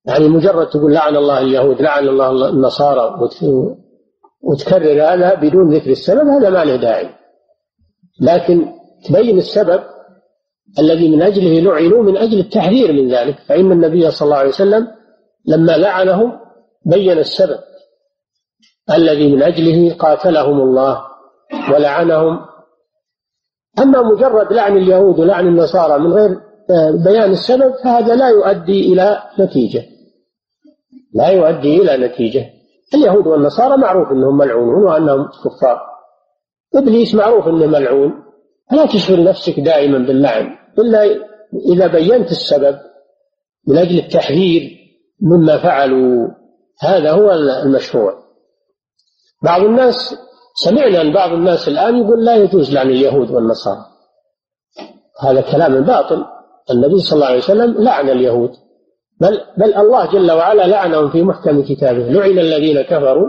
يعني 0.04 0.28
مجرد 0.28 0.68
تقول 0.68 0.92
لعن 0.92 1.16
الله 1.16 1.38
اليهود 1.38 1.82
لعن 1.82 2.08
الله 2.08 2.48
النصارى 2.48 3.20
وتكرر 4.42 5.02
هذا 5.02 5.34
بدون 5.34 5.74
ذكر 5.74 5.90
السبب 5.90 6.28
هذا 6.28 6.50
ما 6.50 6.64
له 6.64 6.76
داعي. 6.76 7.19
لكن 8.20 8.72
تبين 9.04 9.38
السبب 9.38 9.80
الذي 10.78 11.16
من 11.16 11.22
أجله 11.22 11.60
لعنوا 11.60 12.02
من 12.02 12.16
أجل 12.16 12.38
التحذير 12.38 12.92
من 12.92 13.14
ذلك 13.14 13.38
فإن 13.48 13.72
النبي 13.72 14.10
صلى 14.10 14.26
الله 14.26 14.36
عليه 14.36 14.48
وسلم 14.48 14.88
لما 15.46 15.72
لعنهم 15.72 16.32
بين 16.86 17.18
السبب 17.18 17.58
الذي 18.90 19.34
من 19.34 19.42
أجله 19.42 19.94
قاتلهم 19.94 20.60
الله 20.60 21.04
ولعنهم. 21.72 22.40
أما 23.78 24.02
مجرد 24.02 24.52
لعن 24.52 24.76
اليهود 24.76 25.18
ولعن 25.18 25.46
النصارى 25.46 25.98
من 25.98 26.12
غير 26.12 26.40
بيان 27.04 27.30
السبب 27.30 27.74
فهذا 27.84 28.14
لا 28.14 28.28
يؤدي 28.28 28.92
إلى 28.92 29.22
نتيجة. 29.40 29.82
لا 31.14 31.28
يؤدي 31.28 31.82
إلى 31.82 32.06
نتيجة. 32.06 32.46
اليهود 32.94 33.26
والنصارى 33.26 33.76
معروف 33.76 34.12
أنهم 34.12 34.38
ملعونون 34.38 34.84
وأنهم 34.84 35.28
كفار. 35.44 35.80
إبليس 36.74 37.14
معروف 37.14 37.48
أنه 37.48 37.66
ملعون. 37.66 38.12
فلا 38.70 38.86
تشغل 38.86 39.24
نفسك 39.24 39.60
دائما 39.60 39.98
باللعن. 39.98 40.46
إلا 40.78 41.04
إذا 41.72 41.86
بينت 41.86 42.30
السبب 42.30 42.78
من 43.68 43.78
أجل 43.78 43.98
التحذير 43.98 44.62
مما 45.20 45.58
فعلوا. 45.58 46.28
هذا 46.80 47.12
هو 47.12 47.30
المشروع. 47.32 48.14
بعض 49.42 49.62
الناس 49.62 50.14
سمعنا 50.54 51.00
أن 51.00 51.12
بعض 51.12 51.32
الناس 51.32 51.68
الآن 51.68 51.96
يقول 51.96 52.24
لا 52.24 52.36
يجوز 52.36 52.74
لعن 52.74 52.90
اليهود 52.90 53.30
والنصارى. 53.30 53.86
هذا 55.22 55.40
كلام 55.40 55.80
باطل. 55.80 56.24
النبي 56.70 56.98
صلى 56.98 57.16
الله 57.16 57.26
عليه 57.26 57.38
وسلم 57.38 57.82
لعن 57.82 58.08
اليهود. 58.10 58.50
بل 59.20 59.40
بل 59.56 59.74
الله 59.74 60.12
جل 60.12 60.32
وعلا 60.32 60.66
لعنهم 60.66 61.10
في 61.10 61.22
محكم 61.22 61.62
كتابه. 61.62 62.08
لعن 62.08 62.38
الذين 62.38 62.82
كفروا 62.82 63.28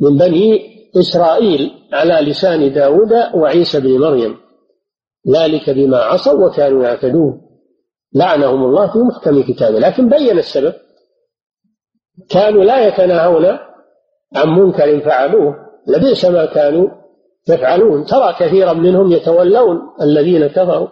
من 0.00 0.16
بني 0.16 0.73
إسرائيل 0.96 1.70
على 1.92 2.30
لسان 2.30 2.72
داود 2.72 3.12
وعيسى 3.34 3.80
بن 3.80 3.98
مريم. 3.98 4.36
ذلك 5.28 5.70
بما 5.70 5.98
عصوا 5.98 6.46
وكانوا 6.46 6.84
يعتدون. 6.84 7.40
لعنهم 8.14 8.64
الله 8.64 8.92
في 8.92 8.98
محكم 8.98 9.42
كتابه 9.42 9.78
لكن 9.78 10.08
بين 10.08 10.38
السبب. 10.38 10.72
كانوا 12.30 12.64
لا 12.64 12.88
يتناهون 12.88 13.46
عن 14.36 14.48
منكر 14.48 15.00
فعلوه. 15.00 15.56
لبئس 15.86 16.24
ما 16.24 16.46
كانوا 16.46 16.88
يفعلون. 17.48 18.04
ترى 18.04 18.34
كثيرا 18.38 18.72
منهم 18.72 19.12
يتولون 19.12 19.78
الذين 20.02 20.46
كفروا. 20.46 20.88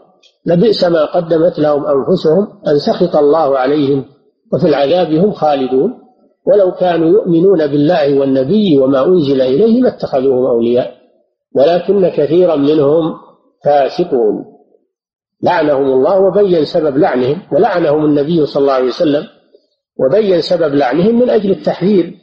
لبئس 0.47 0.85
ما 0.85 1.05
قدمت 1.05 1.59
لهم 1.59 1.87
أنفسهم 1.87 2.63
أن 2.67 2.79
سخط 2.79 3.17
الله 3.17 3.59
عليهم 3.59 4.05
وفي 4.53 4.69
العذاب 4.69 5.13
هم 5.13 5.33
خالدون. 5.33 6.02
ولو 6.47 6.73
كانوا 6.73 7.09
يؤمنون 7.09 7.67
بالله 7.67 8.19
والنبي 8.19 8.79
وما 8.79 9.07
أنزل 9.07 9.41
إليه 9.41 9.81
ما 9.81 9.89
اتخذوهم 9.89 10.47
أولياء 10.47 11.03
ولكن 11.55 12.09
كثيرا 12.09 12.57
منهم 12.57 13.15
فاسقون. 13.65 14.45
لعنهم 15.43 15.85
الله 15.85 16.21
وبين 16.21 16.65
سبب 16.65 16.99
لعنهم 16.99 17.43
ولعنهم 17.53 18.05
النبي 18.05 18.47
صلى 18.47 18.61
الله 18.61 18.73
عليه 18.73 18.89
وسلم 18.89 19.27
وبين 19.97 20.41
سبب 20.41 20.75
لعنهم 20.75 21.21
من 21.21 21.31
أجل 21.31 21.51
التحذير 21.51 22.19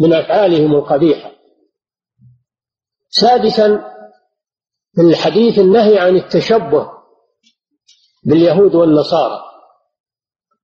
من 0.00 0.12
أفعالهم 0.12 0.74
القبيحة. 0.74 1.30
سادسا 3.08 3.84
في 4.94 5.02
الحديث 5.02 5.58
النهي 5.58 5.98
عن 5.98 6.16
التشبه 6.16 6.90
باليهود 8.24 8.74
والنصارى 8.74 9.40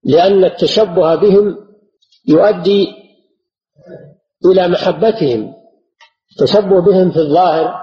لأن 0.05 0.45
التشبه 0.45 1.15
بهم 1.15 1.72
يؤدي 2.29 2.89
إلى 4.47 4.69
محبتهم 4.69 5.55
التشبه 6.33 6.81
بهم 6.81 7.11
في 7.11 7.17
الظاهر 7.17 7.75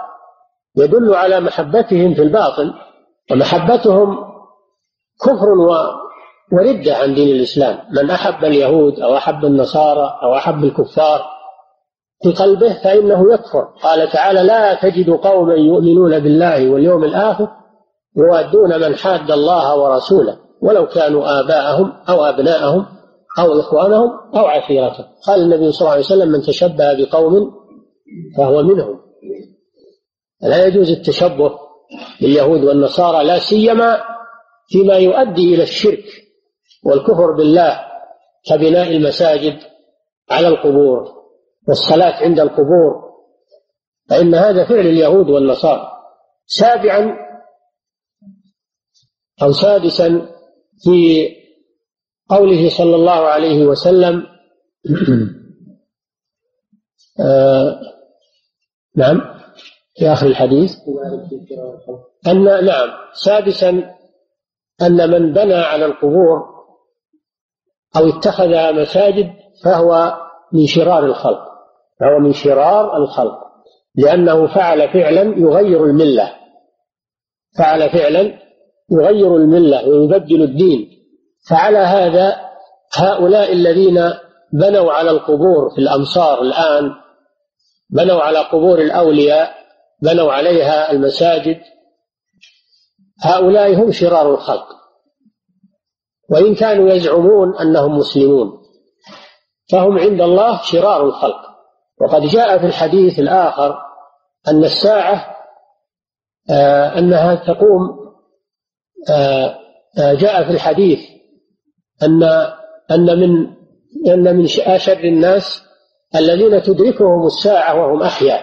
يدل 0.77 1.13
على 1.13 1.39
محبتهم 1.39 2.13
في 2.13 2.21
الباطن 2.21 2.73
ومحبتهم 3.31 4.17
كفر 5.21 5.45
وردة 6.51 6.95
عن 6.95 7.15
دين 7.15 7.35
الإسلام. 7.35 7.79
من 7.91 8.09
أحب 8.09 8.45
اليهود 8.45 8.99
أو 8.99 9.17
أحب 9.17 9.45
النصارى 9.45 10.19
أو 10.23 10.35
أحب 10.35 10.63
الكفار 10.63 11.21
في 12.23 12.31
قلبه 12.31 12.73
فإنه 12.83 13.33
يكفر. 13.33 13.65
قال 13.83 14.09
تعالى 14.09 14.43
لا 14.43 14.73
تجد 14.73 15.09
قوما 15.09 15.53
يؤمنون 15.53 16.19
بالله 16.19 16.69
واليوم 16.69 17.03
الآخر 17.03 17.47
يوادون 18.17 18.79
من 18.81 18.95
حاد 18.95 19.31
الله 19.31 19.75
ورسوله 19.77 20.37
ولو 20.61 20.87
كانوا 20.87 21.39
آباءهم 21.39 21.93
أو 22.09 22.25
أبناءهم 22.25 22.85
أو 23.39 23.59
إخوانهم 23.59 24.09
أو 24.35 24.45
عشيرتهم. 24.45 25.05
قال 25.27 25.41
النبي 25.41 25.71
صلى 25.71 25.81
الله 25.81 25.91
عليه 25.91 26.05
وسلم 26.05 26.29
من 26.31 26.41
تشبه 26.41 26.93
بقوم 26.93 27.51
فهو 28.37 28.63
منهم. 28.63 28.99
لا 30.41 30.65
يجوز 30.65 30.89
التشبه 30.89 31.59
باليهود 32.21 32.63
والنصارى 32.63 33.23
لا 33.23 33.39
سيما 33.39 34.01
فيما 34.69 34.93
يؤدي 34.93 35.55
إلى 35.55 35.63
الشرك 35.63 36.03
والكفر 36.85 37.31
بالله 37.31 37.79
كبناء 38.49 38.91
المساجد 38.91 39.59
على 40.29 40.47
القبور 40.47 41.13
والصلاة 41.67 42.23
عند 42.23 42.39
القبور. 42.39 43.09
فإن 44.09 44.35
هذا 44.35 44.65
فعل 44.65 44.87
اليهود 44.87 45.29
والنصارى. 45.29 45.91
سابعا 46.45 47.15
أو 49.43 49.51
سادسا 49.51 50.29
في 50.83 51.27
قوله 52.30 52.69
صلى 52.69 52.95
الله 52.95 53.11
عليه 53.11 53.65
وسلم 53.65 54.23
آه 57.25 57.80
نعم 58.95 59.21
في 59.95 60.07
آخر 60.07 60.27
الحديث 60.27 60.75
أن 62.27 62.43
نعم 62.43 62.89
سادسا 63.13 63.95
أن 64.82 65.11
من 65.11 65.34
بنى 65.34 65.53
على 65.53 65.86
القبور 65.86 66.59
أو 67.97 68.09
اتخذ 68.09 68.73
مساجد 68.73 69.34
فهو 69.63 70.17
من 70.53 70.65
شرار 70.65 71.05
الخلق 71.05 71.49
فهو 71.99 72.19
من 72.19 72.34
شرار 72.34 72.97
الخلق 72.97 73.39
لأنه 73.95 74.47
فعل 74.47 74.89
فعلا 74.89 75.21
يغير 75.21 75.86
الملة 75.86 76.36
فعل 77.57 77.89
فعلا 77.89 78.39
يغير 78.91 79.36
الملة 79.36 79.88
ويبدل 79.88 80.43
الدين. 80.43 80.99
فعلى 81.50 81.78
هذا 81.78 82.50
هؤلاء 82.97 83.54
الذين 83.54 84.14
بنوا 84.54 84.93
على 84.93 85.12
القبور 85.12 85.70
في 85.76 85.82
الأمصار 85.82 86.41
الآن 86.41 86.91
بنوا 87.89 88.22
على 88.22 88.39
قبور 88.39 88.80
الأولياء 88.80 89.56
بنوا 90.02 90.34
عليها 90.34 90.91
المساجد 90.91 91.62
هؤلاء 93.24 93.76
هم 93.76 93.91
شرار 93.91 94.34
الخلق. 94.34 94.68
وإن 96.30 96.56
كانوا 96.56 96.93
يزعمون 96.93 97.58
أنهم 97.58 97.97
مسلمون 97.97 98.52
فهم 99.72 100.00
عند 100.00 100.22
الله 100.22 100.62
شرار 100.62 101.06
الخلق. 101.06 101.50
وقد 102.02 102.22
جاء 102.22 102.58
في 102.58 102.66
الحديث 102.66 103.20
الآخر 103.20 103.78
أن 104.47 104.64
الساعة 104.64 105.36
آه 106.52 107.00
أنها 107.00 107.36
تقوم 107.36 108.00
آه 109.10 109.60
آه 110.00 110.14
جاء 110.14 110.43
في 110.43 110.52
الحديث 110.52 111.00
أن 112.04 112.24
أن 112.91 113.20
من 113.20 113.47
أن 114.08 114.36
من 114.36 114.45
أشر 114.66 115.00
الناس 115.00 115.64
الذين 116.16 116.64
تدركهم 116.64 117.26
الساعة 117.26 117.82
وهم 117.82 118.02
أحياء 118.04 118.41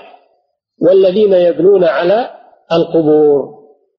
والذين 0.82 1.32
يبنون 1.32 1.84
على 1.84 2.30
القبور. 2.72 3.56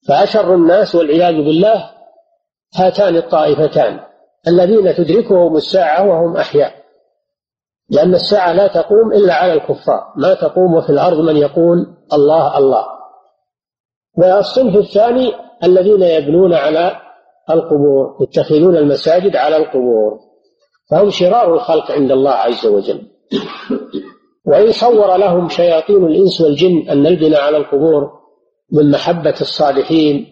فأشر 0.07 0.55
الناس 0.55 0.95
والعياذ 0.95 1.35
بالله 1.35 1.89
هاتان 2.75 3.15
الطائفتان 3.15 3.99
الذين 4.47 4.95
تدركهم 4.95 5.55
الساعة 5.55 6.07
وهم 6.07 6.37
أحياء. 6.37 6.73
لأن 7.89 8.13
الساعة 8.13 8.53
لا 8.53 8.67
تقوم 8.67 9.13
إلا 9.13 9.33
على 9.33 9.53
الكفار 9.53 10.13
ما 10.15 10.33
تقوم 10.33 10.81
في 10.81 10.89
الأرض 10.89 11.17
من 11.17 11.37
يقول 11.37 11.87
الله 12.13 12.57
الله. 12.57 12.85
والصنف 14.17 14.75
الثاني 14.75 15.33
الذين 15.63 16.01
يبنون 16.01 16.53
على 16.53 17.06
القبور 17.51 18.17
يتخذون 18.21 18.77
المساجد 18.77 19.35
على 19.35 19.57
القبور. 19.57 20.19
فهم 20.91 21.09
شرار 21.09 21.53
الخلق 21.53 21.91
عند 21.91 22.11
الله 22.11 22.31
عز 22.31 22.67
وجل. 22.67 23.01
وإن 24.45 24.71
صور 24.71 25.17
لهم 25.17 25.49
شياطين 25.49 26.05
الإنس 26.05 26.41
والجن 26.41 26.89
أن 26.89 27.07
البناء 27.07 27.41
على 27.41 27.57
القبور 27.57 28.11
من 28.71 28.91
محبة 28.91 29.35
الصالحين. 29.41 30.25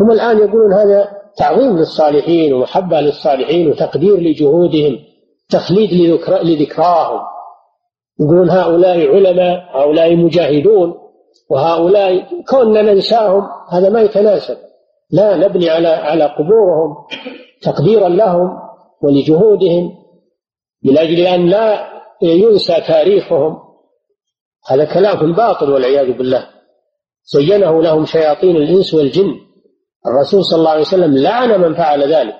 هم 0.00 0.10
الآن 0.10 0.38
يقولون 0.38 0.72
هذا 0.72 1.08
تعظيم 1.36 1.78
للصالحين 1.78 2.52
ومحبة 2.52 3.00
للصالحين 3.00 3.70
وتقدير 3.70 4.16
لجهودهم 4.16 4.98
تخليد 5.50 5.92
لذكراهم. 6.42 7.20
يقولون 8.20 8.50
هؤلاء 8.50 9.06
علماء 9.06 9.80
هؤلاء 9.80 10.16
مجاهدون 10.16 10.94
وهؤلاء 11.50 12.42
كوننا 12.48 12.82
ننساهم 12.82 13.48
هذا 13.70 13.88
ما 13.88 14.00
يتناسب. 14.00 14.56
لا 15.12 15.36
نبني 15.36 15.70
على 15.70 15.88
على 15.88 16.24
قبورهم 16.24 17.06
تقديرا 17.62 18.08
لهم 18.08 18.58
ولجهودهم 19.02 20.00
من 20.84 20.98
أجل 20.98 21.20
أن 21.20 21.46
لا 21.46 21.90
ينسى 22.22 22.80
تاريخهم. 22.80 23.58
هذا 24.68 24.84
كلام 24.84 25.18
في 25.18 25.24
الباطل 25.24 25.70
والعياذ 25.70 26.12
بالله. 26.12 26.46
زينه 27.24 27.82
لهم 27.82 28.04
شياطين 28.04 28.56
الإنس 28.56 28.94
والجن. 28.94 29.34
الرسول 30.06 30.44
صلى 30.44 30.58
الله 30.58 30.70
عليه 30.70 30.80
وسلم 30.80 31.16
لعن 31.16 31.60
من 31.60 31.74
فعل 31.74 32.14
ذلك 32.14 32.38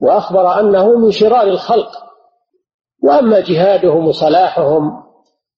وأخبر 0.00 0.60
أنه 0.60 0.98
من 0.98 1.10
شرار 1.10 1.42
الخلق. 1.42 1.90
وأما 3.02 3.40
جهادهم 3.40 4.06
وصلاحهم 4.06 5.02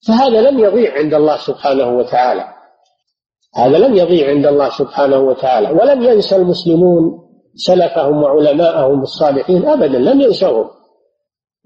فهذا 0.08 0.50
لم 0.50 0.58
يضيع 0.58 0.94
عند 0.94 1.14
الله 1.14 1.36
سبحانه 1.36 1.88
وتعالى. 1.98 2.59
هذا 3.54 3.78
لم 3.78 3.94
يضيع 3.94 4.28
عند 4.28 4.46
الله 4.46 4.68
سبحانه 4.68 5.18
وتعالى 5.18 5.70
ولم 5.70 6.02
ينسى 6.02 6.36
المسلمون 6.36 7.20
سلفهم 7.54 8.22
وعلماءهم 8.22 9.02
الصالحين 9.02 9.68
ابدا 9.68 9.98
لم 9.98 10.20
ينسوهم. 10.20 10.70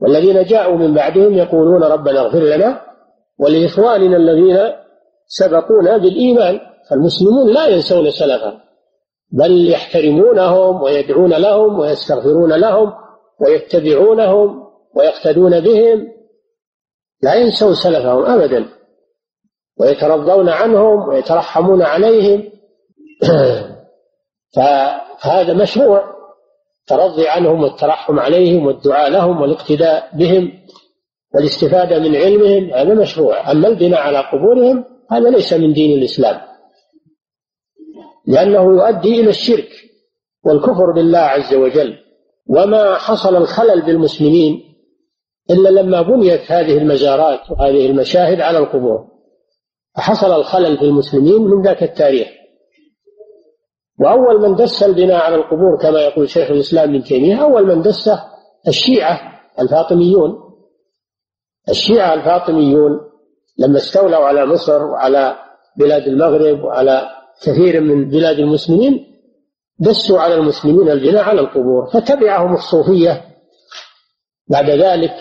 والذين 0.03 0.45
جاءوا 0.45 0.77
من 0.77 0.95
بعدهم 0.95 1.35
يقولون 1.35 1.85
ربنا 1.85 2.21
اغفر 2.21 2.39
لنا 2.39 2.81
ولإخواننا 3.39 4.17
الذين 4.17 4.59
سبقونا 5.27 5.97
بالإيمان 5.97 6.61
فالمسلمون 6.91 7.53
لا 7.53 7.67
ينسون 7.67 8.11
سلفهم 8.11 8.61
بل 9.33 9.71
يحترمونهم 9.71 10.83
ويدعون 10.83 11.35
لهم 11.35 11.79
ويستغفرون 11.79 12.53
لهم 12.53 12.93
ويتبعونهم 13.41 14.65
ويقتدون 14.97 15.61
بهم. 15.61 16.09
لا 17.23 17.35
ينسون 17.35 17.75
سلفهم 17.75 18.25
ابدا. 18.25 18.74
ويترضون 19.81 20.49
عنهم 20.49 21.09
ويترحمون 21.09 21.83
عليهم. 21.83 22.51
فهذا 24.55 25.53
مشروع. 25.55 26.15
الترضي 26.81 27.29
عنهم 27.29 27.63
والترحم 27.63 28.19
عليهم 28.19 28.67
والدعاء 28.67 29.11
لهم 29.11 29.41
والاقتداء 29.41 30.11
بهم 30.15 30.53
والاستفادة 31.35 31.99
من 31.99 32.17
علمهم 32.17 32.71
هذا 32.71 32.95
مشروع. 32.95 33.51
أما 33.51 33.69
البناء 33.69 34.01
على 34.01 34.19
قبورهم 34.19 34.85
هذا 35.11 35.31
ليس 35.31 35.53
من 35.53 35.73
دين 35.73 35.99
الإسلام. 35.99 36.41
لأنه 38.27 38.63
يؤدي 38.63 39.21
إلى 39.21 39.31
الشرك 39.31 39.69
والكفر 40.45 40.93
بالله 40.93 41.19
عز 41.19 41.55
وجل. 41.55 41.99
وما 42.49 42.95
حصل 42.95 43.37
الخلل 43.37 43.83
بالمسلمين 43.83 44.75
إلا 45.51 45.69
لما 45.69 46.03
بنيت 46.03 46.53
هذه 46.53 46.79
المزارات 46.79 47.51
وهذه 47.51 47.87
المشاهد 47.87 48.41
على 48.41 48.59
القبور. 48.59 49.14
فحصل 49.97 50.33
الخلل 50.33 50.79
في 50.79 50.85
المسلمين 50.85 51.43
من 51.43 51.63
ذاك 51.63 51.83
التاريخ. 51.83 52.29
وأول 54.01 54.41
من 54.41 54.55
دس 54.55 54.83
البناء 54.83 55.17
على 55.17 55.35
القبور 55.35 55.79
كما 55.79 56.01
يقول 56.01 56.31
شيخ 56.31 56.51
الإسلام 56.51 56.89
ابن 56.91 57.05
تيمية 57.05 57.43
أول 57.43 57.67
من 57.67 57.83
دسه 57.83 58.25
الشيعة 58.69 59.21
الفاطميون. 59.61 60.37
الشيعة 61.69 62.15
الفاطميون 62.15 63.01
لما 63.59 63.77
استولوا 63.77 64.25
على 64.27 64.47
مصر 64.47 64.85
وعلى 64.85 65.37
بلاد 65.77 66.03
المغرب 66.03 66.65
وعلى 66.65 67.09
كثير 67.43 67.81
من 67.81 68.09
بلاد 68.09 68.39
المسلمين 68.39 69.07
دسوا 69.79 70.21
على 70.21 70.35
المسلمين 70.35 70.91
البناء 70.91 71.23
على 71.25 71.41
القبور 71.41 71.87
فتبعهم 71.87 72.55
الصوفية 72.55 73.25
بعد 74.49 74.71
ذلك. 74.71 75.15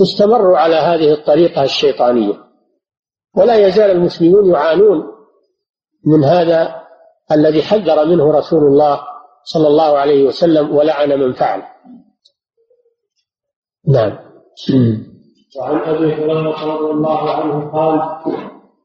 واستمروا 0.00 0.58
على 0.58 0.74
هذه 0.74 1.12
الطريقة 1.12 1.62
الشيطانية. 1.62 2.34
ولا 3.36 3.66
يزال 3.66 3.90
المسلمون 3.90 4.50
يعانون 4.50 5.02
من 6.06 6.24
هذا 6.24 6.82
الذي 7.32 7.62
حذر 7.62 8.06
منه 8.06 8.32
رسول 8.32 8.64
الله 8.64 9.00
صلى 9.44 9.68
الله 9.68 9.98
عليه 9.98 10.24
وسلم 10.24 10.76
ولعن 10.76 11.08
من 11.08 11.32
فعل. 11.32 11.62
نعم. 13.88 14.18
وعن 15.58 15.78
أبي 15.78 16.14
هريرة 16.14 16.64
رضي 16.64 16.90
الله 16.90 17.30
عنه 17.30 17.70
قال 17.72 17.98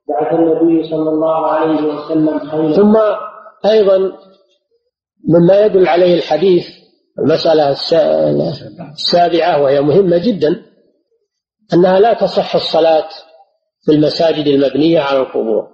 بعث 0.09 0.33
النبي 0.33 0.89
صلى 0.89 1.09
الله 1.09 1.45
عليه 1.45 1.81
وسلم 1.93 2.39
خيلا. 2.39 2.75
ثم 2.75 2.97
أيضا 3.65 3.97
مما 5.29 5.65
يدل 5.65 5.87
عليه 5.87 6.15
الحديث 6.15 6.65
المسألة 7.19 7.75
السابعة 8.91 9.61
وهي 9.63 9.81
مهمة 9.81 10.17
جدا. 10.17 10.70
أنها 11.73 11.99
لا 11.99 12.13
تصح 12.13 12.55
الصلاة 12.55 13.09
في 13.85 13.91
المساجد 13.91 14.47
المبنية 14.47 14.99
على 14.99 15.19
القبور. 15.19 15.67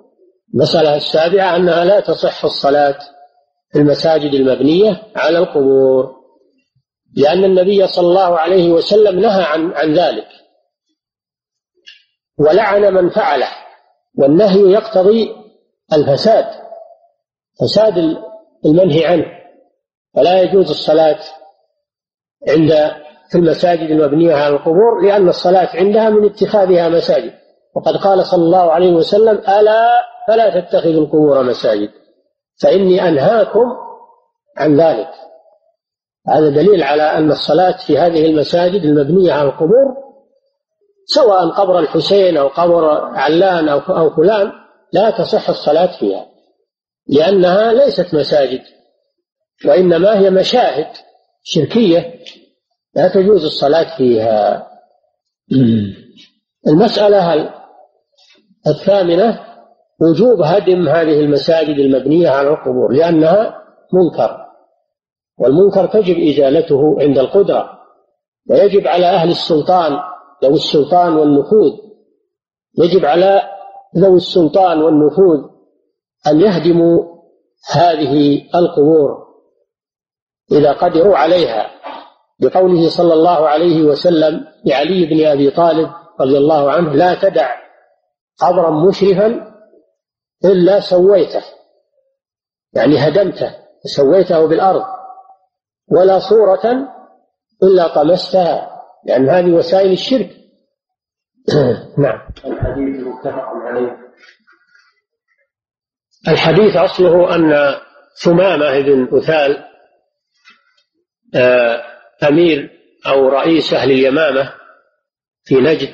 المسألة 0.54 0.96
السابعة 0.96 1.56
أنها 1.56 1.86
لا 1.86 2.00
تصح 2.00 2.46
الصلاة 2.46 3.00
في 3.72 3.80
المساجد 3.80 4.34
المبنية 4.34 5.04
على 5.16 5.38
القبور 5.38 6.18
لأن 7.18 7.44
النبي 7.44 7.88
صلى 7.88 8.08
الله 8.08 8.40
عليه 8.40 8.70
وسلم 8.70 9.20
نهى 9.20 9.44
عن 9.44 9.74
عن 9.74 9.94
ذلك. 9.94 10.28
ولعن 12.40 12.94
من 12.94 13.10
فعله 13.10 13.50
والنهي 14.18 14.72
يقتضي 14.72 15.36
الفساد 15.94 16.46
فساد 17.62 17.98
المنهي 18.66 19.06
عنه. 19.06 19.26
فلا 20.16 20.42
يجوز 20.42 20.70
الصلاة 20.70 21.20
عند 22.50 22.72
في 23.30 23.38
المساجد 23.38 23.90
المبنية 23.92 24.34
على 24.34 24.56
القبور 24.56 25.02
لأن 25.04 25.30
الصلاة 25.30 25.70
عندها 25.74 26.10
من 26.10 26.26
اتخاذها 26.26 26.90
مساجد. 26.90 27.34
وقد 27.76 27.98
قال 27.98 28.26
صلى 28.26 28.44
الله 28.44 28.72
عليه 28.72 28.94
وسلم 28.94 29.38
ألا 29.38 29.90
فلا 30.28 30.60
تتخذوا 30.60 31.04
القبور 31.04 31.44
مساجد. 31.44 31.90
فإني 32.62 33.08
أنهاكم 33.10 33.76
عن 34.58 34.82
ذلك. 34.82 35.10
هذا 36.30 36.50
دليل 36.50 36.84
على 36.84 37.04
أن 37.04 37.32
الصلاة 37.32 37.78
في 37.88 37.98
هذه 37.98 38.26
المساجد 38.26 38.82
المبنية 38.82 39.34
على 39.34 39.50
القبور 39.50 40.08
سواء 41.06 41.50
قبر 41.50 41.80
الحسين 41.80 42.38
أو 42.38 42.48
قبر 42.48 42.86
علان 43.16 43.70
أو 43.70 44.10
فلان 44.10 44.52
لا 44.94 45.10
تصح 45.10 45.50
الصلاة 45.50 46.00
فيها 46.00 46.26
لأنها 47.08 47.74
ليست 47.74 48.14
مساجد 48.14 48.62
وإنما 49.66 50.20
هي 50.20 50.30
مشاهد 50.30 50.88
شركية. 51.44 52.20
لا 52.98 53.08
تجوز 53.08 53.46
الصلاة 53.46 53.98
فيها. 53.98 54.68
المسألة 56.68 57.54
الثامنة 58.68 59.40
وجوب 60.02 60.42
هدم 60.42 60.88
هذه 60.90 61.20
المساجد 61.20 61.80
المبنية 61.80 62.30
على 62.30 62.50
القبور 62.50 62.92
لأنها 62.94 63.64
منكر 63.94 64.38
والمنكر 65.40 65.86
تجب 65.86 66.18
إزالته 66.18 66.96
عند 67.00 67.18
القدرة 67.18 67.70
ويجب 68.50 68.88
على 68.88 69.06
أهل 69.06 69.30
السلطان 69.30 70.00
ذوي 70.44 70.54
السلطان 70.54 71.14
والنفوذ 71.14 71.72
يجب 72.78 73.06
على 73.06 73.42
ذوي 73.98 74.18
السلطان 74.18 74.82
والنفوذ 74.82 75.44
أن 76.28 76.42
يهدموا 76.42 77.18
هذه 77.72 78.42
القبور 78.56 79.28
إذا 80.52 80.72
قدروا 80.74 81.18
عليها. 81.18 81.77
بقوله 82.40 82.90
صلى 82.90 83.14
الله 83.14 83.50
عليه 83.50 83.82
وسلم 83.82 84.48
لعلي 84.66 85.06
بن 85.06 85.26
أبي 85.26 85.50
طالب 85.50 85.90
رضي 86.22 86.38
الله 86.38 86.72
عنه 86.72 86.94
لا 86.94 87.14
تدع 87.14 87.56
قبرا 88.38 88.88
مشرفا 88.88 89.54
إلا 90.46 90.80
سويته. 90.80 91.44
يعني 92.74 93.08
هدمته 93.08 93.56
سويته 93.96 94.48
بالأرض 94.48 94.86
ولا 95.88 96.20
صورة 96.20 96.88
إلا 97.64 97.88
طمستها 97.96 98.82
لأن 99.06 99.30
هذه 99.30 99.52
وسائل 99.52 99.92
الشرك. 99.92 100.30
نعم. 102.04 102.20
الحديث 102.46 103.08
متفق 103.08 103.46
عليه 103.46 104.08
الحديث 106.28 106.76
أصله 106.76 107.36
أن 107.36 107.76
ثمامة 108.24 108.80
بن 108.80 109.18
أثال 109.18 109.64
آه، 111.36 111.97
أمير 112.24 112.70
أو 113.08 113.30
رئيس 113.30 113.74
أهل 113.74 113.92
اليمامة 113.92 114.54
في 115.44 115.56
نجد 115.56 115.94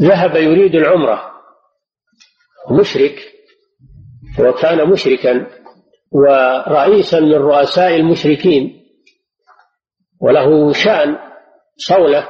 ذهب 0.00 0.36
يريد 0.36 0.74
العمرة. 0.74 1.32
مشرك 2.70 3.14
وكان 4.38 4.90
مشركا 4.90 5.46
ورئيسا 6.12 7.20
من 7.20 7.34
رؤساء 7.34 7.96
المشركين 7.96 8.82
وله 10.20 10.72
شأن 10.72 11.18
صولة. 11.76 12.28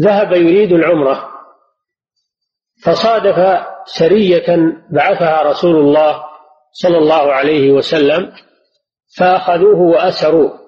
ذهب 0.00 0.32
يريد 0.32 0.72
العمرة. 0.72 1.28
فصادف 2.84 3.66
سرية 3.84 4.56
بعثها 4.90 5.42
رسول 5.42 5.76
الله 5.76 6.24
صلى 6.72 6.98
الله 6.98 7.32
عليه 7.32 7.70
وسلم 7.70 8.32
فأخذوه 9.18 9.80
وأسروه. 9.80 10.61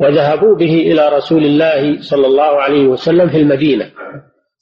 وذهبوا 0.00 0.54
به 0.54 0.74
إلى 0.74 1.08
رسول 1.08 1.44
الله 1.44 2.02
صلى 2.02 2.26
الله 2.26 2.62
عليه 2.62 2.86
وسلم 2.86 3.28
في 3.28 3.36
المدينة. 3.36 3.90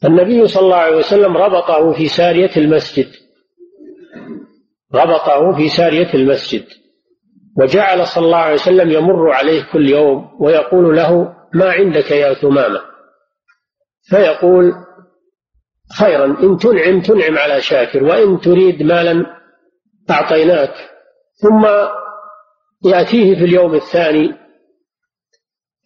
النبي 0.05 0.47
صلى 0.47 0.63
الله 0.63 0.77
عليه 0.77 0.97
وسلم 0.97 1.37
ربطه 1.37 1.93
في 1.93 2.09
سارية 2.09 2.51
المسجد. 2.57 3.09
ربطه 4.95 5.57
في 5.57 5.69
سارية 5.69 6.15
المسجد. 6.15 6.65
وجعل 7.59 8.07
صلى 8.07 8.25
الله 8.25 8.39
عليه 8.39 8.55
وسلم 8.55 8.91
يمر 8.91 9.31
عليه 9.31 9.63
كل 9.73 9.91
يوم 9.91 10.31
ويقول 10.41 10.97
له 10.97 11.35
ما 11.55 11.71
عندك 11.71 12.11
يا 12.11 12.35
ثمامة؟ 12.35 12.81
فيقول 14.03 14.73
خيرا 15.99 16.25
إن 16.25 16.57
تنعم 16.57 17.01
تنعم 17.01 17.39
على 17.39 17.61
شاكر 17.61 18.05
وإن 18.05 18.41
تريد 18.41 18.83
مالا 18.83 19.27
أعطيناك. 20.11 20.75
ثم 21.35 21.67
يأتيه 22.91 23.35
في 23.35 23.45
اليوم 23.45 23.75
الثاني 23.75 24.44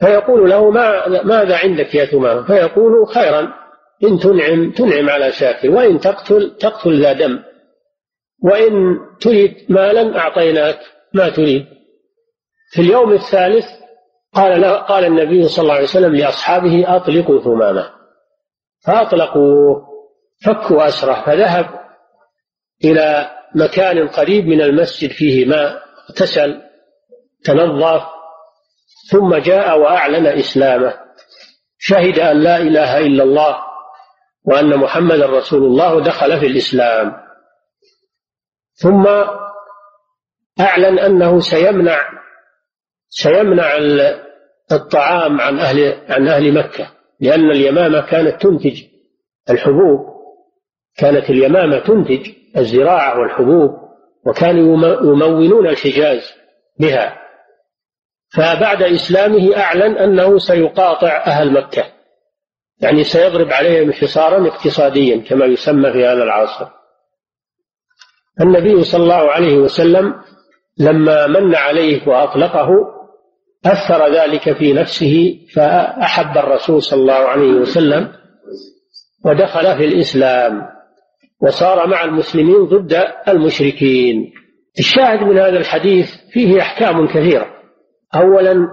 فيقول 0.00 0.50
له 0.50 0.70
ما 0.70 1.08
ماذا 1.08 1.56
عندك 1.56 1.94
يا 1.94 2.04
ثمامة 2.04 2.46
فيقول 2.46 3.06
خيرا 3.06 3.54
إن 4.04 4.18
تنعم 4.18 4.70
تنعم 4.70 5.10
على 5.10 5.32
شاكر 5.32 5.70
وإن 5.70 6.00
تقتل 6.00 6.56
تقتل 6.60 7.02
ذا 7.02 7.12
دم. 7.12 7.38
وإن 8.44 8.98
تريد 9.20 9.56
مالا 9.68 10.18
أعطيناك 10.18 10.78
ما 11.14 11.28
تريد. 11.28 11.66
في 12.70 12.80
اليوم 12.80 13.12
الثالث 13.12 13.66
قال 14.34 14.64
قال 14.64 15.04
النبي 15.04 15.48
صلى 15.48 15.62
الله 15.62 15.74
عليه 15.74 15.84
وسلم 15.84 16.14
لأصحابه 16.14 16.96
أطلقوا 16.96 17.40
ثمامة. 17.40 17.90
فأطلقوا 18.86 19.88
فكوا 20.44 20.88
أسره 20.88 21.22
فذهب 21.26 21.66
إلى 22.84 23.30
مكان 23.54 24.08
قريب 24.08 24.46
من 24.46 24.60
المسجد 24.60 25.10
فيه 25.10 25.46
ماء 25.46 25.82
اغتسل 26.10 26.62
تنظف 27.44 28.02
ثم 29.10 29.36
جاء 29.36 29.78
وأعلن 29.78 30.26
إسلامه. 30.26 30.94
شهد 31.78 32.18
أن 32.18 32.42
لا 32.42 32.56
إله 32.56 32.98
إلا 32.98 33.22
الله 33.22 33.58
وأن 34.44 34.76
محمدا 34.76 35.26
رسول 35.26 35.64
الله 35.64 35.94
ودخل 35.94 36.40
في 36.40 36.46
الإسلام. 36.46 37.12
ثم 38.74 39.06
أعلن 40.60 40.98
أنه 40.98 41.40
سيمنع 41.40 41.98
سيمنع 43.08 43.76
الطعام 44.72 45.40
عن 45.40 45.58
أهل 45.58 46.04
عن 46.08 46.28
أهل 46.28 46.54
مكة 46.54 46.90
لأن 47.20 47.50
اليمامة 47.50 48.00
كانت 48.00 48.42
تنتج 48.42 48.82
الحبوب 49.50 50.00
كانت 50.98 51.30
اليمامة 51.30 51.78
تنتج 51.78 52.30
الزراعة 52.56 53.20
والحبوب 53.20 53.70
وكانوا 54.26 54.76
يمونون 55.02 55.66
الحجاز 55.68 56.32
بها. 56.80 57.27
فبعد 58.34 58.82
إسلامه 58.82 59.56
أعلن 59.56 59.96
أنه 59.96 60.38
سيقاطع 60.38 61.22
أهل 61.26 61.52
مكة. 61.52 61.84
يعني 62.80 63.04
سيضرب 63.04 63.52
عليهم 63.52 63.92
حصارا 63.92 64.48
اقتصاديا 64.48 65.16
كما 65.28 65.46
يسمى 65.46 65.92
في 65.92 66.06
هذا 66.06 66.22
العصر. 66.22 66.66
النبي 68.40 68.84
صلى 68.84 69.02
الله 69.02 69.30
عليه 69.30 69.56
وسلم 69.56 70.14
لما 70.78 71.26
من 71.26 71.54
عليه 71.54 72.08
وأطلقه 72.08 72.68
أثر 73.66 74.14
ذلك 74.14 74.52
في 74.52 74.72
نفسه 74.72 75.38
فأحب 75.54 76.38
الرسول 76.38 76.82
صلى 76.82 77.00
الله 77.00 77.14
عليه 77.14 77.52
وسلم 77.52 78.12
ودخل 79.24 79.76
في 79.76 79.84
الإسلام 79.84 80.68
وصار 81.42 81.86
مع 81.86 82.04
المسلمين 82.04 82.64
ضد 82.64 83.04
المشركين. 83.28 84.32
الشاهد 84.78 85.22
من 85.22 85.38
هذا 85.38 85.58
الحديث 85.58 86.14
فيه 86.32 86.60
أحكام 86.60 87.06
كثيرة. 87.06 87.57
أولا 88.14 88.68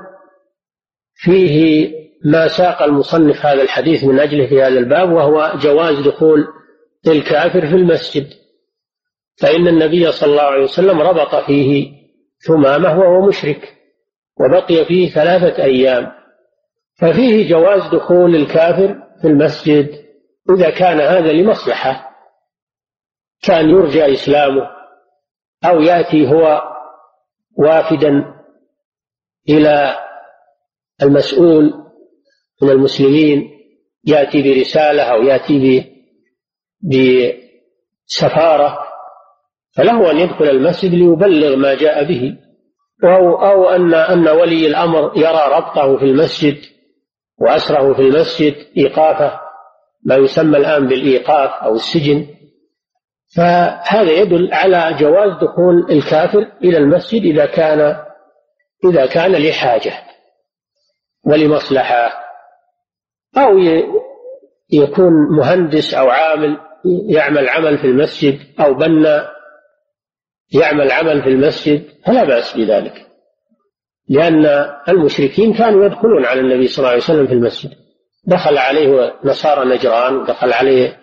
فيه 1.16 1.90
ما 2.26 2.48
ساق 2.48 2.84
المصنف 2.84 3.46
هذا 3.46 3.62
الحديث 3.62 4.04
من 4.04 4.20
أجله 4.20 4.48
في 4.48 4.62
هذا 4.62 4.80
الباب 4.80 5.12
وهو 5.12 5.54
جواز 5.56 6.00
دخول 6.00 6.48
الكافر 7.08 7.62
في 7.62 7.76
المسجد. 7.76 8.28
فإن 9.42 9.68
النبي 9.68 10.12
صلى 10.12 10.32
الله 10.32 10.44
عليه 10.44 10.64
وسلم 10.64 11.02
ربط 11.02 11.36
فيه 11.36 11.92
ثمامة 12.48 13.00
وهو 13.00 13.28
مشرك 13.28 13.74
وبقي 14.40 14.86
فيه 14.86 15.10
ثلاثة 15.10 15.64
أيام. 15.64 16.12
ففيه 17.00 17.50
جواز 17.50 17.88
دخول 17.94 18.36
الكافر 18.36 19.04
في 19.22 19.28
المسجد 19.28 20.06
إذا 20.50 20.70
كان 20.70 21.00
هذا 21.00 21.32
لمصلحة 21.32 22.16
كان 23.44 23.70
يرجى 23.70 24.14
إسلامه 24.14 24.70
أو 25.66 25.82
يأتي 25.82 26.32
هو 26.32 26.62
وافدا 27.58 28.35
إلى 29.50 29.98
المسؤول 31.04 31.74
من 32.62 32.70
المسلمين 32.70 33.50
يأتي 34.06 34.42
برسالة 34.42 35.04
أو 35.04 35.24
يأتي 35.24 35.92
بسفارة 38.08 38.78
فله 39.76 40.12
أن 40.12 40.18
يدخل 40.18 40.50
المسجد 40.50 40.92
ليبلغ 40.94 41.56
ما 41.56 41.76
جاء 41.76 42.04
به 42.04 42.38
أو, 43.04 43.36
أو 43.36 43.70
أن 43.70 43.94
أن 43.94 44.28
ولي 44.28 44.68
الأمر 44.68 45.12
يرى 45.16 45.52
ربطه 45.52 45.98
في 45.98 46.06
المسجد 46.06 46.58
وأسره 47.38 47.94
في 47.94 48.02
المسجد 48.02 48.56
إيقافه 48.78 49.40
ما 50.04 50.16
يسمى 50.16 50.58
الآن 50.58 50.88
بالإيقاف 50.88 51.64
أو 51.64 51.76
السجن. 51.76 52.28
فهذا 53.36 54.12
يدل 54.12 54.54
على 54.54 54.98
جواز 55.00 55.32
دخول 55.42 55.92
الكافر 55.92 56.52
إلى 56.64 56.78
المسجد 56.78 57.22
إذا 57.22 57.46
كان 57.46 58.05
إذا 58.84 59.06
كان 59.06 59.32
لحاجة 59.32 59.94
ولمصلحة 61.26 62.26
أو 63.38 63.58
يكون 64.72 65.14
مهندس 65.38 65.94
أو 65.94 66.10
عامل 66.10 66.58
يعمل 67.10 67.50
عمل 67.50 67.78
في 67.78 67.88
المسجد 67.88 68.40
أو 68.60 68.74
بنى 68.74 69.22
يعمل 70.54 70.92
عمل 70.92 71.24
في 71.24 71.30
المسجد 71.30 71.84
فلا 72.06 72.24
بأس 72.24 72.58
بذلك. 72.58 73.08
لأن 74.10 74.46
المشركين 74.90 75.54
كانوا 75.54 75.86
يدخلون 75.86 76.26
على 76.26 76.40
النبي 76.40 76.68
صلى 76.68 76.78
الله 76.78 76.90
عليه 76.90 77.02
وسلم 77.02 77.28
في 77.28 77.34
المسجد. 77.34 77.72
دخل 78.28 78.58
عليه 78.58 79.14
نصارى 79.24 79.70
نجران 79.70 80.16
ودخل 80.16 80.54
عليه 80.54 81.00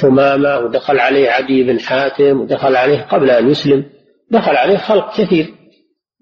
ثمامة 0.00 0.58
ودخل 0.58 0.98
عليه 0.98 1.30
عدي 1.30 1.62
بن 1.62 1.80
حاتم 1.80 2.40
ودخل 2.40 2.76
عليه 2.76 3.02
قبل 3.02 3.30
أن 3.30 3.50
يسلم 3.50 3.84
دخل 4.30 4.56
عليه 4.56 4.76
خلق 4.76 5.16
كثير. 5.20 5.54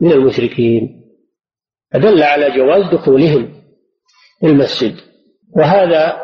من 0.04 0.12
المشركين. 0.12 1.04
فدل 1.92 2.22
على 2.22 2.50
جواز 2.50 2.84
دخولهم 2.92 3.52
المسجد. 4.44 4.94
وهذا 5.56 6.16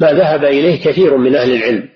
ما 0.00 0.12
ذهب 0.12 0.44
إليه 0.44 0.84
كثير 0.84 1.16
من 1.16 1.36
أهل 1.36 1.52
العلم. 1.52 1.88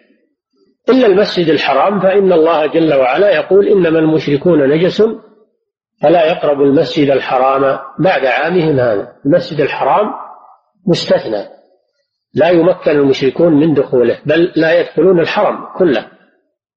إلا 0.89 1.07
المسجد 1.07 1.49
الحرام 1.49 2.01
فإن 2.01 2.33
الله 2.33 2.67
جل 2.67 2.95
وعلا 2.95 3.31
يقول 3.31 3.69
إنما 3.69 3.99
المشركون 3.99 4.71
نجس 4.71 5.03
فلا 6.03 6.27
يقربوا 6.27 6.65
المسجد 6.65 7.11
الحرام 7.11 7.79
بعد 7.99 8.27
عامهم 8.27 8.81
هذا. 8.81 9.12
المسجد 9.27 9.61
الحرام 9.61 10.07
مستثنى. 10.87 11.49
لا 12.35 12.49
يمكن 12.49 12.91
المشركون 12.91 13.53
من 13.53 13.75
دخوله 13.75 14.21
بل 14.27 14.53
لا 14.57 14.81
يدخلون 14.81 15.21
الحرم 15.21 15.67
كله. 15.79 16.07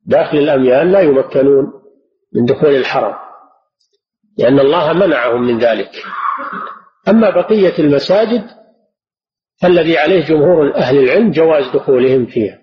داخل 0.06 0.38
الأميال 0.38 0.92
لا 0.92 1.00
يمكنون 1.00 1.74
من 2.36 2.46
دخول 2.46 2.76
الحرم. 2.76 3.27
لأن 4.38 4.60
الله 4.60 4.94
منعهم 4.94 5.42
من 5.42 5.60
ذلك. 5.60 5.92
أما 7.08 7.30
بقية 7.30 7.74
المساجد 7.80 8.44
فالذي 9.62 9.98
عليه 9.98 10.26
جمهور 10.26 10.76
أهل 10.76 10.98
العلم 10.98 11.32
جواز 11.32 11.66
دخولهم 11.74 12.26
فيها. 12.26 12.60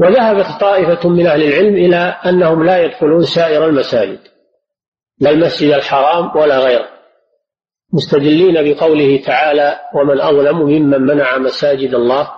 وذهبت 0.00 0.60
طائفة 0.60 1.08
من 1.08 1.26
أهل 1.26 1.42
العلم 1.42 1.74
إلى 1.74 1.96
أنهم 2.26 2.64
لا 2.64 2.78
يدخلون 2.84 3.22
سائر 3.22 3.66
المساجد 3.66 4.18
لا 5.20 5.30
المسجد 5.30 5.72
الحرام 5.72 6.36
ولا 6.36 6.58
غيره 6.58 6.88
مستدلين 7.92 8.54
بقوله 8.54 9.22
تعالى 9.26 9.80
ومن 9.94 10.20
أظلم 10.20 10.58
ممن 10.58 11.00
منع 11.00 11.38
مساجد 11.38 11.94
الله 11.94 12.30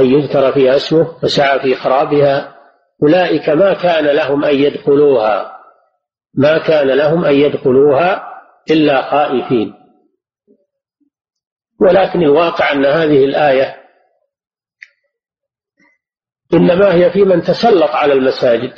أن 0.00 0.04
يذكر 0.04 0.52
فيها 0.52 0.76
اسمه 0.76 1.14
وسعى 1.22 1.60
في 1.60 1.74
خرابها 1.74 2.58
أولئك 3.02 3.48
ما 3.48 3.74
كان 3.74 4.04
لهم 4.04 4.44
أن 4.44 4.54
يدخلوها. 4.54 5.57
ما 6.34 6.58
كان 6.58 6.86
لهم 6.86 7.24
أن 7.24 7.34
يدخلوها 7.34 8.28
إلا 8.70 9.10
خائفين. 9.10 9.74
ولكن 11.80 12.22
الواقع 12.22 12.72
أن 12.72 12.84
هذه 12.84 13.24
الآية 13.24 13.76
إنما 16.54 16.94
هي 16.94 17.10
في 17.10 17.22
من 17.22 17.42
تسلط 17.42 17.90
على 17.90 18.12
المساجد 18.12 18.72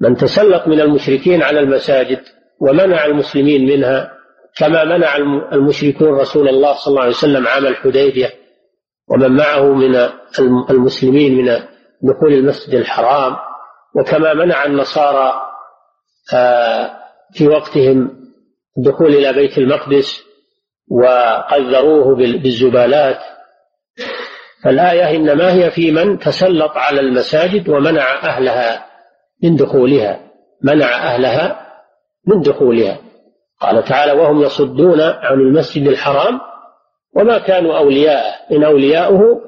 من 0.00 0.16
تسلط 0.16 0.68
من 0.68 0.80
المشركين 0.80 1.42
على 1.42 1.60
المساجد 1.60 2.20
ومنع 2.60 3.04
المسلمين 3.04 3.66
منها 3.66 4.12
كما 4.56 4.84
منع 4.84 5.16
المشركون 5.52 6.08
رسول 6.08 6.48
الله 6.48 6.74
صلى 6.74 6.90
الله 6.90 7.00
عليه 7.00 7.12
وسلم 7.12 7.46
عام 7.46 7.66
الحديبية 7.66 8.30
ومن 9.08 9.36
معه 9.36 9.74
من 9.74 10.08
المسلمين 10.70 11.36
من 11.36 11.44
دخول 12.02 12.32
المسجد 12.32 12.74
الحرام 12.74 13.36
وكما 13.94 14.34
منع 14.34 14.64
النصارى 14.64 15.47
في 17.32 17.48
وقتهم 17.48 18.18
الدخول 18.78 19.14
إلى 19.14 19.32
بيت 19.32 19.58
المقدس 19.58 20.22
وقذروه 20.90 22.16
بالزبالات. 22.16 23.18
فالآية 24.64 25.16
إنما 25.16 25.52
هي 25.52 25.70
في 25.70 25.90
من 25.90 26.18
تسلط 26.18 26.72
على 26.76 27.00
المساجد 27.00 27.68
ومنع 27.68 28.14
أهلها 28.22 28.86
من 29.42 29.56
دخولها 29.56 30.20
منع 30.62 30.86
أهلها 30.86 31.66
من 32.26 32.40
دخولها. 32.40 32.98
قال 33.60 33.84
تعالى 33.84 34.12
وهم 34.12 34.42
يصدون 34.42 35.00
عن 35.00 35.40
المسجد 35.40 35.86
الحرام 35.86 36.40
وما 37.16 37.38
كانوا 37.38 37.78
أولياءه 37.78 38.52
إن 38.52 38.64
أولياؤه 38.64 39.40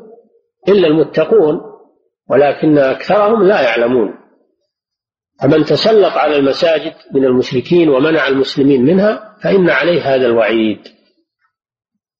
إلا 0.68 0.86
المتقون 0.88 1.60
ولكن 2.30 2.78
أكثرهم 2.78 3.46
لا 3.46 3.60
يعلمون. 3.60 4.19
فمن 5.42 5.64
تسلط 5.64 6.12
على 6.12 6.36
المساجد 6.36 6.92
من 7.14 7.24
المشركين 7.24 7.88
ومنع 7.88 8.28
المسلمين 8.28 8.84
منها 8.84 9.36
فإن 9.42 9.70
عليه 9.70 10.14
هذا 10.14 10.26
الوعيد. 10.26 10.78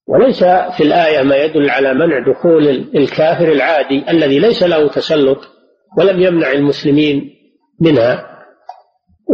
وليس 0.09 0.45
في 0.77 0.83
الآية 0.83 1.23
ما 1.23 1.37
يدل 1.37 1.71
على 1.71 1.95
منع 1.95 2.33
دخول 2.33 2.69
الكافر 2.95 3.53
العادي 3.53 4.11
الذي 4.11 4.39
ليس 4.39 4.63
له 4.63 4.89
تسلط 4.89 5.39
ولم 5.99 6.21
يمنع 6.21 6.53
المسلمين 6.53 7.31
منها. 7.81 8.27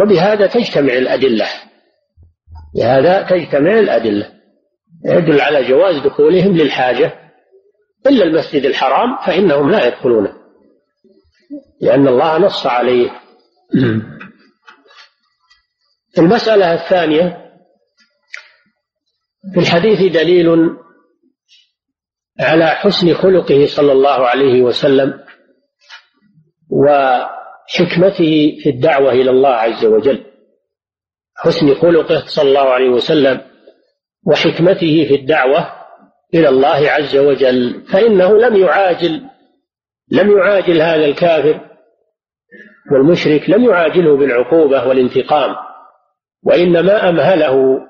وبهذا 0.03 0.47
تجتمع 0.47 0.93
الأدلة. 0.93 1.47
بهذا 2.75 3.23
تجتمع 3.23 3.79
الأدلة. 3.79 4.33
يدل 5.05 5.41
على 5.41 5.69
جواز 5.69 5.97
دخولهم 5.97 6.57
للحاجة. 6.57 7.13
إلا 8.07 8.25
المسجد 8.25 8.65
الحرام 8.65 9.17
فإنهم 9.27 9.71
لا 9.71 9.87
يدخلونه. 9.87 10.33
لأن 11.81 12.09
الله 12.09 12.39
نص 12.39 12.67
عليه. 12.67 13.26
المسألة 16.19 16.75
الثانية 16.75 17.53
في 19.55 19.61
الحديث 19.61 20.13
دليل 20.13 20.77
على 22.41 22.67
حسن 22.67 23.15
خلقه 23.15 23.67
صلى 23.67 23.93
الله 23.93 24.27
عليه 24.27 24.63
وسلم 24.63 25.25
وحكمته 26.71 28.59
في 28.63 28.69
الدعوة 28.69 29.13
إلى 29.13 29.31
الله 29.31 29.51
عز 29.51 29.85
وجل. 29.85 30.25
حسن 31.37 31.75
خلقه 31.75 32.27
صلى 32.27 32.49
الله 32.49 32.71
عليه 32.71 32.89
وسلم 32.89 33.41
وحكمته 34.27 35.05
في 35.09 35.15
الدعوة 35.15 35.73
إلى 36.35 36.49
الله 36.49 36.91
عز 36.91 37.17
وجل 37.17 37.83
فإنه 37.93 38.39
لم 38.39 38.57
يعاجل 38.57 39.23
لم 40.11 40.39
يعاجل 40.39 40.83
هذا 40.83 41.05
الكافر 41.05 41.66
والمشرك 42.93 43.51
لم 43.51 43.65
يعاجله 43.65 44.17
بالعقوبة 44.17 44.89
والانتقام 44.89 45.57
وإنما 46.43 47.09
أمهله 47.09 47.81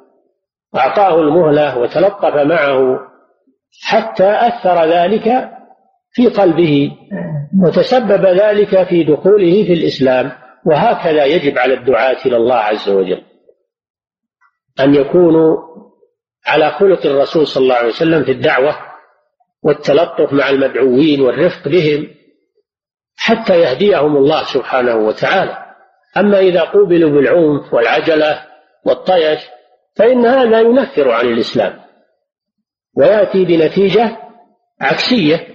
أعطاه 0.77 1.21
المهلة 1.21 1.79
وتلطف 1.79 2.35
معه 2.35 3.01
حتى 3.83 4.31
أثر 4.31 4.85
ذلك 4.85 5.51
في 6.11 6.27
قلبه 6.27 6.91
وتسبب 7.65 8.27
ذلك 8.27 8.83
في 8.89 9.05
دخوله 9.05 9.65
في 9.65 9.73
الإسلام 9.73 10.33
وهكذا 10.67 11.25
يجب 11.25 11.59
على 11.59 11.75
الدعاة 11.75 12.17
إلى 12.27 12.37
الله 12.37 12.55
عز 12.55 12.89
وجل. 12.89 13.23
أن 14.81 14.95
يكونوا 14.95 15.57
على 16.47 16.71
خلق 16.71 17.07
الرسول 17.07 17.47
صلى 17.47 17.63
الله 17.63 17.75
عليه 17.75 17.89
وسلم 17.89 18.25
في 18.25 18.31
الدعوة 18.33 18.77
والتلطف 19.63 20.33
مع 20.33 20.51
المدعوين 20.51 21.21
والرفق 21.21 21.69
بهم 21.69 22.09
حتى 23.17 23.61
يهديهم 23.61 24.17
الله 24.17 24.45
سبحانه 24.45 24.97
وتعالى. 24.97 25.67
أما 26.17 26.39
إذا 26.39 26.61
قوبلوا 26.61 27.11
بالعنف 27.11 27.75
والعجلة 27.75 28.47
والطيش 28.85 29.41
فإن 29.97 30.27
هذا 30.27 30.61
ينفر 30.61 31.11
عن 31.11 31.27
الإسلام 31.27 31.81
ويأتي 32.97 33.45
بنتيجة 33.45 34.17
عكسية. 34.81 35.49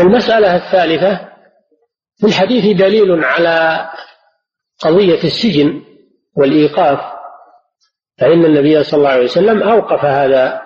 المسألة 0.00 0.56
الثالثة 0.56 1.32
في 2.16 2.26
الحديث 2.26 2.76
دليل 2.76 3.24
على 3.24 3.88
قضية 4.78 5.24
السجن 5.24 5.82
والإيقاف 6.36 7.00
فإن 8.18 8.44
النبي 8.44 8.84
صلى 8.84 8.98
الله 8.98 9.10
عليه 9.10 9.24
وسلم 9.24 9.62
أوقف 9.62 10.04
هذا 10.04 10.62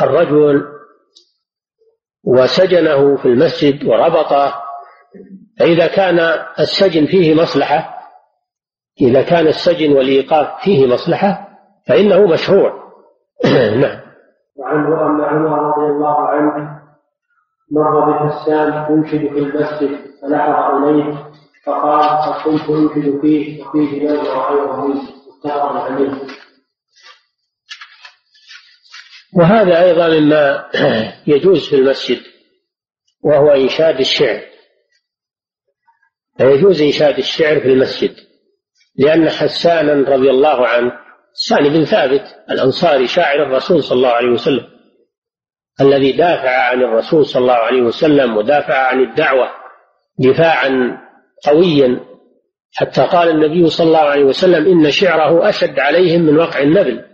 الرجل 0.00 0.77
وسجنه 2.28 3.16
في 3.16 3.26
المسجد 3.26 3.84
وربطه. 3.84 4.54
فإذا 5.58 5.86
كان 5.86 6.18
السجن 6.60 7.06
فيه 7.06 7.34
مصلحة 7.34 7.98
إذا 9.00 9.22
كان 9.22 9.46
السجن 9.46 9.92
والإيقاف 9.92 10.48
فيه 10.64 10.86
مصلحة 10.86 11.48
فإنه 11.86 12.26
مشروع. 12.26 12.72
نعم. 13.82 14.00
وعنه 14.56 15.06
أن 15.06 15.20
عمر 15.20 15.58
رضي 15.58 15.92
الله 15.92 16.18
عنه 16.18 16.78
مر 17.72 18.10
بحسان 18.10 18.86
ينشد 18.90 19.18
في 19.18 19.38
المسجد 19.38 19.98
فلحق 20.22 20.74
إليه 20.74 21.14
فقال 21.66 22.02
قد 22.02 22.42
كنت 22.44 22.70
أنشد 22.70 23.20
فيه 23.20 23.64
وفيه 23.64 24.08
نازع 24.08 24.50
غيره. 24.50 24.86
متفق 25.44 25.72
عليه. 25.72 26.10
وهذا 29.38 29.84
أيضا 29.84 30.08
مما 30.08 30.64
يجوز 31.34 31.68
في 31.68 31.76
المسجد 31.76 32.20
وهو 33.24 33.50
إنشاد 33.50 34.00
الشعر. 34.00 34.40
فيجوز 36.38 36.82
إنشاد 36.82 37.18
الشعر 37.18 37.60
في 37.60 37.66
المسجد 37.66 38.16
لأن 38.96 39.30
حسانا 39.30 39.92
رضي 39.92 40.30
الله 40.30 40.66
عنه 40.66 40.92
حسان 41.34 41.68
بن 41.68 41.84
ثابت 41.84 42.22
الأنصاري 42.50 43.06
شاعر 43.06 43.42
الرسول 43.42 43.82
صلى 43.82 43.96
الله 43.96 44.08
عليه 44.08 44.28
وسلم 44.28 44.66
الذي 45.80 46.12
دافع 46.12 46.50
عن 46.50 46.82
الرسول 46.82 47.26
صلى 47.26 47.42
الله 47.42 47.54
عليه 47.54 47.82
وسلم 47.82 48.36
ودافع 48.36 48.74
عن 48.74 49.00
الدعوة 49.00 49.50
دفاعا 50.18 50.98
قويا 51.46 52.00
حتى 52.74 53.02
قال 53.02 53.28
النبي 53.28 53.70
صلى 53.70 53.86
الله 53.86 53.98
عليه 53.98 54.24
وسلم 54.24 54.66
إن 54.66 54.90
شعره 54.90 55.48
أشد 55.48 55.78
عليهم 55.78 56.22
من 56.22 56.38
وقع 56.38 56.60
النبل. 56.60 57.07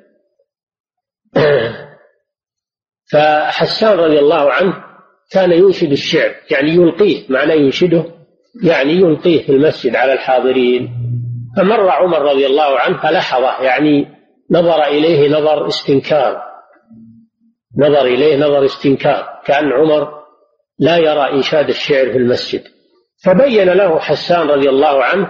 فحسان 3.13 3.99
رضي 3.99 4.19
الله 4.19 4.53
عنه 4.53 4.85
كان 5.31 5.53
ينشد 5.53 5.91
الشعر 5.93 6.35
يعني 6.51 6.71
يلقيه 6.71 7.25
معنى 7.29 7.57
ينشده 7.57 8.05
يعني 8.65 8.93
يلقيه 8.93 9.47
في 9.47 9.53
المسجد 9.53 9.97
على 9.97 10.13
الحاضرين. 10.13 10.91
فمر 11.57 11.91
عمر 11.91 12.23
رضي 12.23 12.47
الله 12.47 12.79
عنه 12.79 13.03
فلحظة 13.03 13.63
يعني 13.63 14.07
نظر 14.51 14.83
إليه 14.85 15.29
نظر 15.29 15.67
استنكار 15.67 16.43
نظر 17.79 18.07
إليه 18.07 18.37
نظر 18.37 18.65
استنكار 18.65 19.41
كأن 19.45 19.73
عمر 19.73 20.09
لا 20.79 20.97
يرى 20.97 21.33
إنشاد 21.33 21.69
الشعر 21.69 22.13
في 22.13 22.19
المسجد. 22.19 22.63
فبين 23.25 23.69
له 23.69 23.99
حسان 23.99 24.47
رضي 24.47 24.69
الله 24.69 25.05
عنه 25.05 25.29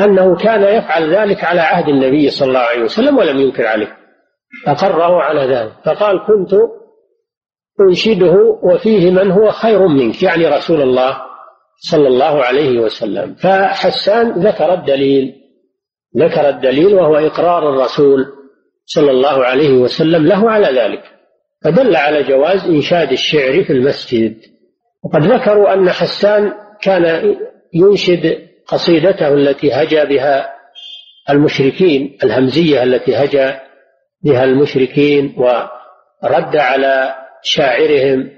أنه 0.00 0.36
كان 0.36 0.62
يفعل 0.62 1.14
ذلك 1.14 1.44
على 1.44 1.60
عهد 1.60 1.88
النبي 1.88 2.30
صلى 2.30 2.48
الله 2.48 2.60
عليه 2.60 2.82
وسلم 2.82 3.18
ولم 3.18 3.40
ينكر 3.40 3.66
عليه. 3.66 3.99
أقره 4.66 5.22
على 5.22 5.54
ذلك. 5.54 5.72
فقال 5.84 6.26
كنت 6.26 6.54
أنشده 7.80 8.58
وفيه 8.62 9.10
من 9.10 9.30
هو 9.30 9.50
خير 9.50 9.86
منك. 9.86 10.22
يعني 10.22 10.46
رسول 10.46 10.82
الله 10.82 11.22
صلى 11.90 12.08
الله 12.08 12.44
عليه 12.44 12.80
وسلم. 12.80 13.34
فحسان 13.34 14.30
ذكر 14.30 14.74
الدليل. 14.74 15.34
ذكر 16.16 16.48
الدليل 16.48 16.94
وهو 16.94 17.16
إقرار 17.16 17.74
الرسول 17.74 18.26
صلى 18.84 19.10
الله 19.10 19.44
عليه 19.44 19.70
وسلم 19.70 20.26
له 20.26 20.50
على 20.50 20.80
ذلك. 20.80 21.02
فدل 21.64 21.96
على 21.96 22.22
جواز 22.22 22.64
إنشاد 22.64 23.12
الشعر 23.12 23.64
في 23.64 23.72
المسجد. 23.72 24.36
وقد 25.04 25.22
ذكروا 25.22 25.74
أن 25.74 25.90
حسان 25.90 26.52
كان 26.82 27.36
ينشد 27.74 28.48
قصيدته 28.66 29.28
التي 29.28 29.72
هجا 29.72 30.04
بها 30.04 30.54
المشركين 31.30 32.18
الهمزية 32.24 32.82
التي 32.82 33.16
هجا 33.16 33.60
بها 34.22 34.44
المشركين 34.44 35.34
ورد 35.38 36.56
على 36.56 37.14
شاعرهم 37.42 38.30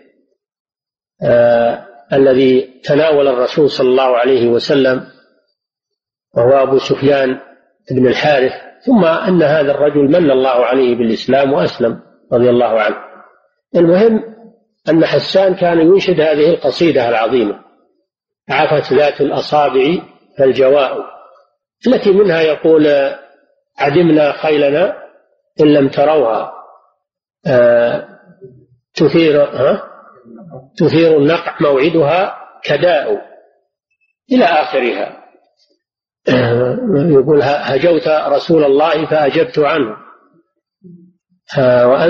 آه 1.24 1.87
الذي 2.12 2.80
تناول 2.85 3.28
الرسول 3.28 3.70
صلى 3.70 3.89
الله 3.89 4.16
عليه 4.16 4.49
وسلم 4.49 5.07
وهو 6.37 6.62
أبو 6.62 6.78
سفيان 6.78 7.41
بن 7.91 8.07
الحارث 8.07 8.53
ثم 8.87 9.05
أن 9.05 9.43
هذا 9.43 9.70
الرجل 9.70 10.01
من 10.01 10.30
الله 10.30 10.66
عليه 10.66 10.95
بالإسلام 10.95 11.53
وأسلم 11.53 12.01
رضي 12.33 12.51
الله 12.51 12.80
عنه. 12.80 12.97
المهم 13.76 14.22
أن 14.89 15.07
حسان 15.07 15.55
كان 15.55 15.78
ينشد 15.80 16.20
هذه 16.20 16.51
القصيدة 16.51 17.09
العظيمة 17.09 17.59
عفت 18.49 18.93
ذات 18.93 19.20
الأصابع 19.20 19.99
فالجواء 20.39 20.97
التي 21.87 22.11
منها 22.11 22.41
يقول 22.41 22.87
عدمنا 23.78 24.33
خيلنا 24.33 25.01
إن 25.61 25.66
لم 25.66 25.88
تروها 25.88 26.53
آه 27.46 28.09
تثير 28.94 29.42
ها؟ 29.42 29.82
تثير 30.76 31.16
النقع 31.16 31.57
موعدها 31.61 32.34
كداء 32.64 33.20
إلى 34.32 34.44
آخرها. 34.44 35.22
يقول 37.11 37.40
هجوت 37.42 38.09
رسول 38.09 38.64
الله 38.64 39.07
فأجبت 39.07 39.59
عنه. 39.59 39.96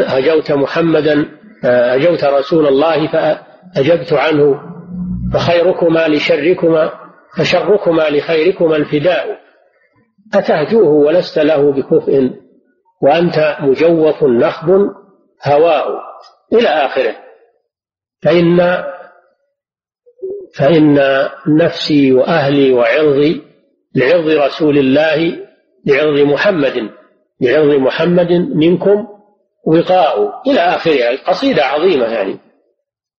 هجوت 0.07 0.53
محمدا 0.53 1.29
هجوت 1.65 2.25
رسول 2.25 2.67
الله 2.67 3.07
فأجبت 3.07 4.13
عنه. 4.13 4.61
فخيركما 5.35 6.09
لشركما 6.09 6.93
فشركما 7.37 8.03
لخيركما 8.03 8.77
الفداء. 8.77 9.41
أتهجوه 10.35 10.89
ولست 10.89 11.39
له 11.39 11.73
بكفء 11.73 12.42
وأنت 13.03 13.57
مجوف 13.61 14.25
نخب 14.25 14.71
هواء 15.45 15.87
إلى 16.53 16.69
آخره. 16.69 17.17
فإن 18.23 18.85
فإن 20.55 20.99
نفسي 21.47 22.13
وأهلي 22.13 22.73
وعرضي 22.73 23.43
لعرض 23.95 24.29
رسول 24.29 24.79
الله 24.79 25.47
لعرض 25.87 26.19
محمد 26.21 26.91
لعرض 27.41 27.75
محمد 27.75 28.33
منكم 28.55 29.09
وقاء 29.67 30.43
إلى 30.47 30.61
آخرها 30.61 31.17
قصيدة 31.27 31.65
عظيمة 31.65 32.07
يعني. 32.07 32.39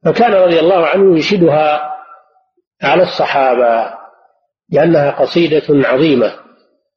فكان 0.06 0.34
رضي 0.34 0.60
الله 0.60 0.86
عنه 0.86 1.16
ينشدها 1.16 1.94
على 2.84 3.04
الصحابة 3.04 3.94
لأنها 4.70 5.12
قصيدة 5.12 5.88
عظيمة. 5.88 6.43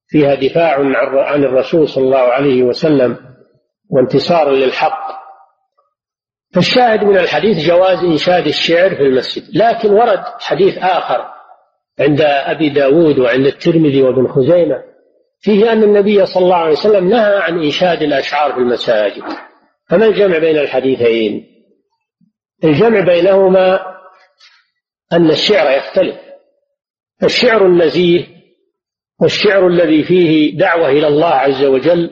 فيها 0.08 0.34
دفاع 0.34 0.78
عن 1.24 1.44
الرسول 1.44 1.88
صلى 1.88 2.04
الله 2.04 2.18
عليه 2.18 2.62
وسلم 2.62 3.16
وانتصار 3.90 4.50
للحق. 4.50 5.16
فالشاهد 6.54 7.04
من 7.04 7.18
الحديث 7.18 7.66
جواز 7.66 7.98
إنشاد 7.98 8.46
الشعر 8.46 8.94
في 8.94 9.02
المسجد 9.02 9.56
لكن 9.56 9.90
ورد 9.90 10.24
حديث 10.40 10.78
آخر 10.78 11.24
عند 12.00 12.20
أبي 12.20 12.68
داود 12.68 13.18
وعند 13.18 13.46
الترمذي 13.46 14.02
وابن 14.02 14.28
خزيمة 14.28 14.82
فيه 15.40 15.72
أن 15.72 15.82
النبي 15.82 16.26
صلى 16.26 16.44
الله 16.44 16.56
عليه 16.56 16.72
وسلم 16.72 17.08
نهى 17.08 17.36
عن 17.36 17.62
إنشاد 17.62 18.02
الأشعار 18.02 18.52
في 18.52 18.58
المساجد. 18.58 19.22
فما 19.88 20.06
الجمع 20.06 20.38
بين 20.38 20.58
الحديثين؟ 20.58 21.46
الجمع 22.64 23.00
بينهما 23.00 23.80
أن 25.12 25.30
الشعر 25.30 25.76
يختلف. 25.76 26.16
الشعر 27.22 27.66
النزيه 27.66 28.35
والشعر 29.20 29.66
الذي 29.66 30.04
فيه 30.04 30.58
دعوة 30.58 30.88
إلى 30.88 31.06
الله 31.06 31.26
عز 31.26 31.64
وجل 31.64 32.10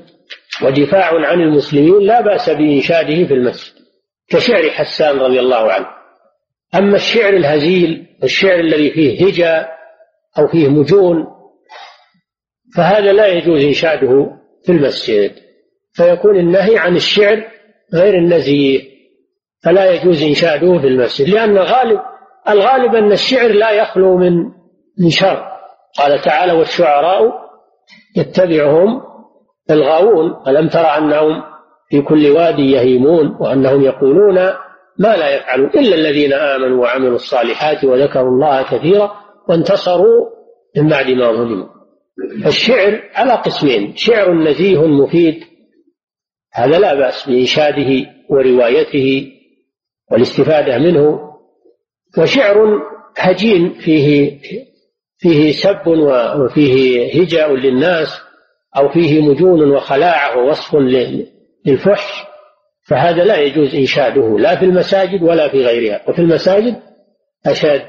ودفاع 0.63 1.27
عن 1.27 1.41
المسلمين 1.41 1.99
لا 2.01 2.21
بأس 2.21 2.51
بإنشاده 2.51 3.27
في 3.27 3.35
المسجد 3.35 3.75
كشعر 4.29 4.71
حسان 4.71 5.19
رضي 5.19 5.41
الله 5.41 5.73
عنه. 5.73 5.87
أما 6.75 6.97
الشعر 6.97 7.33
الهزيل 7.33 8.07
الشعر 8.25 8.61
الذي 8.61 8.91
فيه 8.91 9.27
هجا 9.27 9.69
أو 10.39 10.47
فيه 10.47 10.69
مجون 10.69 11.27
فهذا 12.77 13.13
لا 13.13 13.27
يجوز 13.27 13.65
إنشاده 13.65 14.31
في 14.67 14.73
المسجد. 14.73 15.33
فيكون 15.93 16.37
النهي 16.37 16.79
عن 16.79 16.97
الشعر 16.97 17.45
غير 17.95 18.15
النزيه 18.15 18.81
فلا 19.65 19.91
يجوز 19.93 20.23
إنشاده 20.23 20.79
في 20.79 20.87
المسجد 20.87 21.29
لأن 21.29 21.59
غالب 21.59 22.01
الغالب 22.49 22.95
أن 22.95 23.13
الشعر 23.13 23.53
لا 23.53 23.71
يخلو 23.71 24.17
من 24.17 24.37
من 24.99 25.11
شر. 25.11 25.54
قال 25.99 26.21
تعالى 26.21 26.53
والشعراء 26.53 27.33
يتبعهم 28.17 29.03
الغاوون 29.71 30.35
ألم 30.49 30.69
تر 30.69 30.99
أنهم 30.99 31.43
في 31.91 32.03
كل 32.03 32.31
وادي 32.31 32.71
يهيمون 32.71 33.37
وأنهم 33.41 33.83
يقولون 33.83 34.35
ما 34.99 35.17
لا 35.17 35.37
يفعلون 35.37 35.71
إلا 35.71 35.95
الذين 35.95 36.33
آمنوا 36.33 36.83
وعملوا 36.83 37.15
الصالحات 37.15 37.85
وذكروا 37.85 38.31
الله 38.31 38.63
كثيرا 38.63 39.15
وانتصروا 39.49 40.31
من 40.77 40.89
بعد 40.89 41.11
ما 41.11 41.33
ظلموا. 41.33 41.67
الشعر 42.47 43.03
على 43.15 43.33
قسمين 43.33 43.97
شعر 43.97 44.33
نزيه 44.33 44.87
مفيد 44.87 45.45
هذا 46.53 46.79
لا 46.79 46.95
بأس 46.95 47.29
بإنشاده 47.29 48.07
وروايته 48.31 49.33
والاستفادة 50.11 50.79
منه 50.79 51.21
وشعر 52.19 52.83
هجين 53.17 53.73
فيه 53.73 54.39
فيه 55.25 55.53
سب 55.53 55.87
وفيه 56.41 57.07
هجاء 57.23 57.55
للناس 57.55 58.09
أو 58.77 58.89
فيه 58.89 59.23
مجون 59.23 59.71
وخلاعة 59.71 60.39
ووصف 60.39 60.75
للفحش 61.67 62.25
فهذا 62.89 63.25
لا 63.25 63.37
يجوز 63.37 63.75
إنشاده 63.75 64.39
لا 64.39 64.59
في 64.59 64.65
المساجد 64.65 65.23
ولا 65.23 65.49
في 65.49 65.67
غيرها 65.67 66.01
وفي 66.09 66.19
المساجد 66.19 66.83
أشد. 67.47 67.89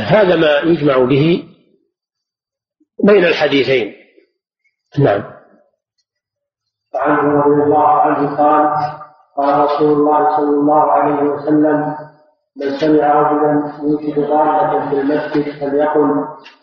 هذا 0.00 0.36
ما 0.36 0.58
يجمع 0.58 0.98
به 0.98 1.44
بين 3.04 3.24
الحديثين. 3.24 3.94
نعم. 4.98 5.24
وعنه 6.94 7.32
رضي 7.32 7.62
الله 7.62 7.88
عنه 7.88 8.36
قال 8.36 8.68
قال 9.36 9.64
رسول 9.64 9.92
الله 9.92 10.36
صلى 10.36 10.50
الله 10.50 10.92
عليه 10.92 11.30
وسلم 11.30 12.05
من 12.60 12.70
سمع 12.70 13.22
رجلا 13.22 13.72
يوجد 13.82 14.20
ضالة 14.20 14.90
في 14.90 15.00
المسجد 15.00 15.60
فليقل 15.60 16.08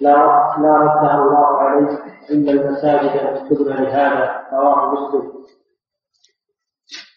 لا 0.01 0.15
لا 0.61 0.73
ردها 0.81 1.15
الله 1.15 1.61
عليه 1.61 1.99
إن 2.31 2.49
المساجد 2.49 3.49
تبنى 3.49 3.85
لهذا. 3.85 4.41
رواه 4.53 4.93
مسلم. 4.93 5.33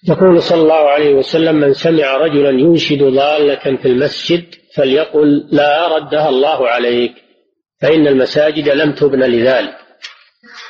يقول 0.08 0.42
صلى 0.42 0.62
الله 0.62 0.90
عليه 0.90 1.14
وسلم 1.14 1.54
من 1.54 1.72
سمع 1.72 2.16
رجلا 2.16 2.50
ينشد 2.50 3.02
ضالة 3.02 3.76
في 3.76 3.88
المسجد 3.88 4.44
فليقل 4.76 5.48
لا 5.52 5.96
ردها 5.96 6.28
الله 6.28 6.68
عليك 6.68 7.12
فإن 7.82 8.06
المساجد 8.06 8.68
لم 8.68 8.92
تبن 8.92 9.22
لذلك. 9.22 9.76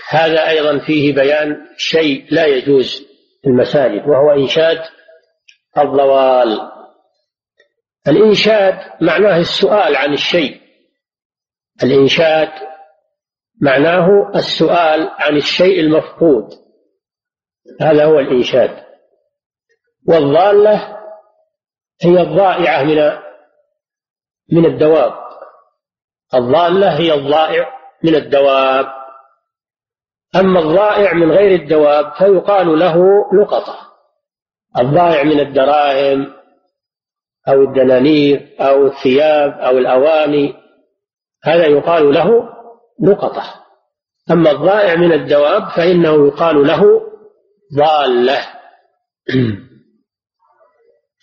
هذا 0.08 0.48
أيضا 0.48 0.78
فيه 0.78 1.14
بيان 1.14 1.56
شيء 1.76 2.24
لا 2.30 2.46
يجوز 2.46 3.06
في 3.42 3.48
المساجد 3.48 4.08
وهو 4.08 4.30
إنشاد 4.30 4.78
الضوال. 5.78 6.75
الإنشاد 8.08 8.78
معناه 9.00 9.38
السؤال 9.38 9.96
عن 9.96 10.12
الشيء. 10.12 10.60
الإنشاد 11.82 12.48
معناه 13.62 14.32
السؤال 14.34 15.10
عن 15.18 15.36
الشيء 15.36 15.80
المفقود. 15.80 16.48
هذا 17.80 18.04
هو 18.04 18.18
الإنشاد. 18.18 18.84
والضالة 20.08 20.98
هي 22.02 22.20
الضائعة 22.20 22.82
من 22.82 23.18
من 24.52 24.66
الدواب. 24.66 25.14
الضالة 26.34 27.00
هي 27.00 27.14
الضائع 27.14 27.76
من 28.04 28.14
الدواب. 28.14 28.86
أما 30.36 30.60
الضائع 30.60 31.12
من 31.12 31.32
غير 31.32 31.62
الدواب 31.62 32.12
فيقال 32.18 32.78
له 32.78 33.24
لقطة 33.40 33.78
الضائع 34.78 35.22
من 35.22 35.40
الدراهم 35.40 36.35
أو 37.48 37.62
الدنانير 37.62 38.56
أو 38.60 38.86
الثياب 38.86 39.50
أو 39.52 39.78
الأواني 39.78 40.54
هذا 41.44 41.66
يقال 41.66 42.14
له 42.14 42.48
لقطة 43.02 43.42
أما 44.30 44.50
الضائع 44.50 44.96
من 44.96 45.12
الدواب 45.12 45.68
فإنه 45.68 46.26
يقال 46.26 46.66
له 46.66 47.02
ضالة. 47.76 48.38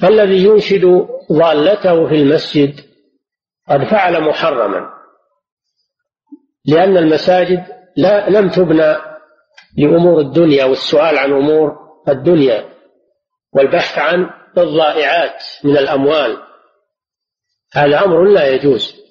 فالذي 0.02 0.44
ينشد 0.44 1.08
ضالته 1.32 2.08
في 2.08 2.16
المسجد 2.16 2.80
قد 3.70 3.84
فعل 3.84 4.22
محرما 4.22 4.94
لأن 6.66 6.98
المساجد 6.98 7.66
لا 7.98 8.30
لم 8.30 8.50
تبنى 8.50 8.96
لأمور 9.78 10.20
الدنيا 10.20 10.66
والسؤال 10.66 11.18
عن 11.18 11.32
أمور 11.32 11.78
الدنيا 12.08 12.70
والبحث 13.54 13.98
عن 13.98 14.30
الضائعات 14.62 15.43
من 15.64 15.78
الأموال. 15.78 16.38
هذا 17.74 18.06
أمر 18.06 18.24
لا 18.24 18.47
يجوز. 18.47 19.04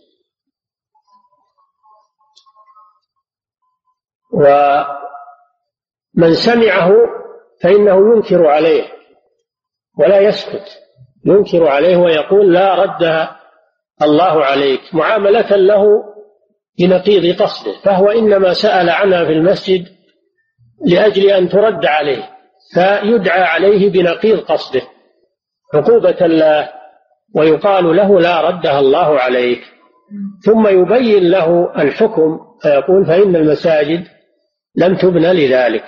ومن 4.34 6.34
سمعه 6.34 6.92
فإنه 7.62 8.14
ينكر 8.14 8.46
عليه 8.46 8.84
ولا 9.98 10.20
يسكت. 10.20 10.78
ينكر 11.24 11.68
عليه 11.68 11.96
ويقول 11.96 12.52
لا 12.52 12.74
ردها 12.74 13.40
الله 14.02 14.44
عليك 14.44 14.94
معاملة 14.94 15.56
له 15.56 15.84
بنقيض 16.78 17.42
قصده. 17.42 17.72
فهو 17.84 18.10
إنما 18.10 18.52
سأل 18.52 18.90
عنها 18.90 19.24
في 19.24 19.32
المسجد 19.32 19.88
لأجل 20.86 21.30
أن 21.30 21.48
ترد 21.48 21.86
عليه 21.86 22.30
فيدعى 22.74 23.42
عليه 23.42 23.90
بنقيض 23.90 24.40
قصده. 24.40 24.82
عقوبة 25.74 26.26
له 26.26 26.68
ويقال 27.34 27.96
له 27.96 28.20
لا 28.20 28.40
ردها 28.40 28.80
الله 28.80 29.18
عليك. 29.18 29.62
ثم 30.44 30.68
يبين 30.68 31.30
له 31.30 31.72
الحكم 31.82 32.40
فيقول 32.62 33.06
فإن 33.06 33.36
المساجد 33.36 34.04
لم 34.76 34.96
تبنى 34.96 35.32
لذلك. 35.32 35.84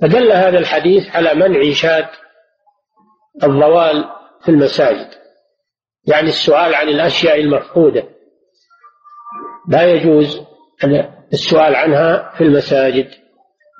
فدل 0.00 0.32
هذا 0.32 0.58
الحديث 0.58 1.16
على 1.16 1.34
منع 1.34 1.62
إنشاد 1.62 2.06
الضوال 3.42 4.04
في 4.42 4.48
المساجد. 4.48 5.08
يعني 6.06 6.28
السؤال 6.28 6.74
عن 6.74 6.88
الأشياء 6.88 7.40
المفقودة. 7.40 8.04
لا 9.68 9.82
يجوز 9.82 10.42
السؤال 11.32 11.74
عنها 11.74 12.32
في 12.38 12.44
المساجد 12.44 13.10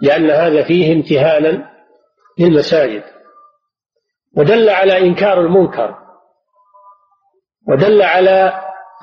لأن 0.03 0.31
هذا 0.31 0.63
فيه 0.63 0.93
امتهانا 0.93 1.71
للمساجد. 2.39 3.12
ودل 4.37 4.69
على 4.69 4.99
إنكار 4.99 5.41
المنكر 5.41 5.95
ودل 7.69 8.03
على 8.03 8.53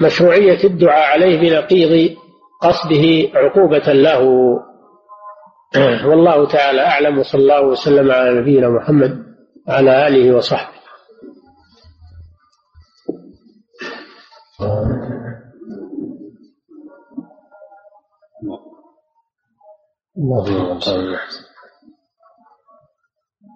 مشروعية 0.02 0.64
الدعاء 0.64 1.12
عليه 1.12 1.40
بنقيض 1.40 2.18
قصده 2.62 3.30
عقوبة 3.40 3.94
له. 3.94 4.24
والله 6.10 6.48
تعالى 6.48 6.82
أعلم 6.82 7.20
وصلى 7.20 7.42
الله 7.42 7.62
وسلم 7.62 8.12
على 8.12 8.42
نبينا 8.42 8.70
محمد 8.70 9.26
وعلى 9.68 10.08
آله 10.08 10.36
وصحبه. 10.36 10.80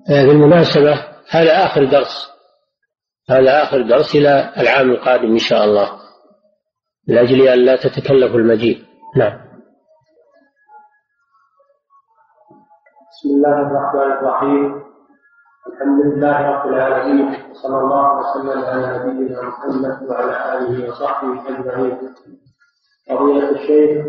بالمناسبة 0.07 1.12
هذا 1.33 1.65
آخر 1.65 1.83
درس. 1.83 2.31
هذا 3.29 3.63
آخر 3.63 3.81
درس 3.81 4.15
إلى 4.15 4.53
العام 4.57 4.91
القادم 4.91 5.31
إن 5.31 5.37
شاء 5.37 5.63
الله. 5.63 5.89
لأجل 7.07 7.47
أن 7.47 7.59
لا 7.59 7.75
تتكلف 7.75 8.35
المجيء. 8.35 8.85
نعم. 9.15 9.39
بسم 13.09 13.29
الله 13.35 13.59
الرحمن 13.59 14.11
الرحيم. 14.11 14.83
الحمد 15.67 16.05
لله 16.05 16.41
رب 16.41 16.67
العالمين 16.67 17.51
وصلى 17.51 17.77
الله 17.77 18.17
وسلم 18.17 18.65
على 18.65 18.97
نبينا 18.97 19.41
محمد 19.41 20.09
وعلى 20.09 20.57
آله 20.57 20.89
وصحبه 20.89 21.49
أجمعين. 21.49 21.97
قضية 23.09 23.49
الشيخ 23.49 24.05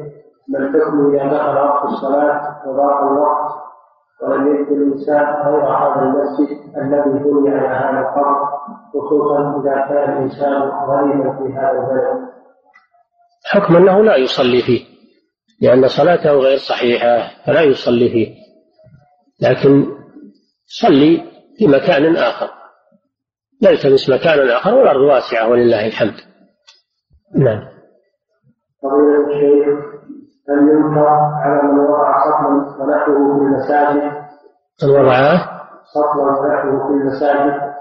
ما 0.49 0.59
الحكم 0.59 1.15
إذا 1.15 1.25
دخل 1.37 1.57
وقت 1.59 1.85
الصلاة 1.85 2.69
وضاق 2.69 3.03
الوقت؟ 3.03 3.44
ولم 4.23 4.57
يدخل 4.57 4.75
الإنسان 4.75 5.25
غير 5.47 5.65
هذا 5.65 6.03
المسجد 6.03 6.77
الذي 6.77 7.25
بني 7.25 7.51
على 7.51 7.69
هذا 7.69 8.01
القبر 8.01 8.65
خصوصا 8.95 9.61
إذا 9.61 9.89
كان 9.89 10.13
الإنسان 10.13 10.63
غريبا 10.63 11.39
في 11.39 11.53
هذا 11.53 11.71
البلد. 11.71 12.29
حكم 13.45 13.77
أنه 13.77 14.03
لا 14.03 14.17
يصلي 14.17 14.63
فيه 14.63 14.85
لأن 15.63 15.89
صلاته 15.89 16.33
غير 16.33 16.59
صحيحة 16.59 17.31
فلا 17.47 17.63
يصلي 17.63 18.09
فيه. 18.09 18.35
لكن 19.41 19.87
صلي 20.67 21.25
في 21.59 21.67
مكان 21.67 22.17
آخر. 22.17 22.51
يلتمس 23.63 24.11
مكانا 24.11 24.57
آخر 24.57 24.75
والأرض 24.75 25.01
واسعة 25.01 25.51
ولله 25.51 25.87
الحمد. 25.87 26.15
نعم. 27.37 27.69
فضيلة 28.83 29.27
الشيخ 29.27 29.95
هل 30.49 30.59
ينكر 30.69 31.09
على 31.43 31.63
من 31.63 31.79
وضع 31.79 32.19
سطلا 32.25 32.85
ونحوه 32.85 33.39
في 33.39 33.45
المساجد. 33.45 34.13
من 34.83 34.91
وضع 34.91 35.37
سطلا 35.85 36.23
ونحوه 36.23 36.87
في 36.87 36.93
المساجد. 36.93 37.75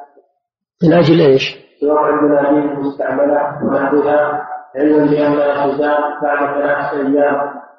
من 0.84 0.94
أجل 0.94 1.22
إيش؟ 1.22 1.58
وضع 1.84 2.10
المناديل 2.10 2.72
المستعملة 2.72 3.64
ونحوها 3.64 4.48
علما 4.76 5.06
بأنها 5.06 5.68
تزال 5.68 6.02
بعد 6.24 6.54
ثلاثة 6.54 6.98
أيام 6.98 7.36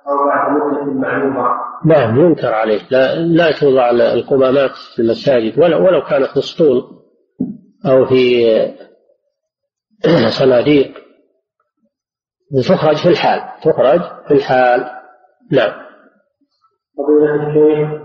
أو 0.08 0.26
بعد 0.26 0.50
مدة 0.50 0.92
معلومة. 0.92 1.48
نعم 1.84 2.20
ينكر 2.20 2.54
عليه. 2.54 2.80
لا, 2.90 3.14
لا 3.14 3.52
توضع 3.60 3.90
القمامات 3.90 4.70
في 4.94 5.02
المساجد. 5.02 5.58
ولو, 5.58 5.86
ولو 5.86 6.02
كانت 6.02 6.26
في 6.26 6.38
اسطول 6.38 6.82
أو 7.86 8.04
في 8.04 8.44
صناديق. 10.28 11.03
تخرج 12.62 12.96
في 12.96 13.08
الحال. 13.08 13.40
تخرج 13.62 14.00
في 14.28 14.34
الحال. 14.34 14.80
نعم. 15.52 15.72
فضيلة 16.98 17.34
الشيخ 17.34 18.04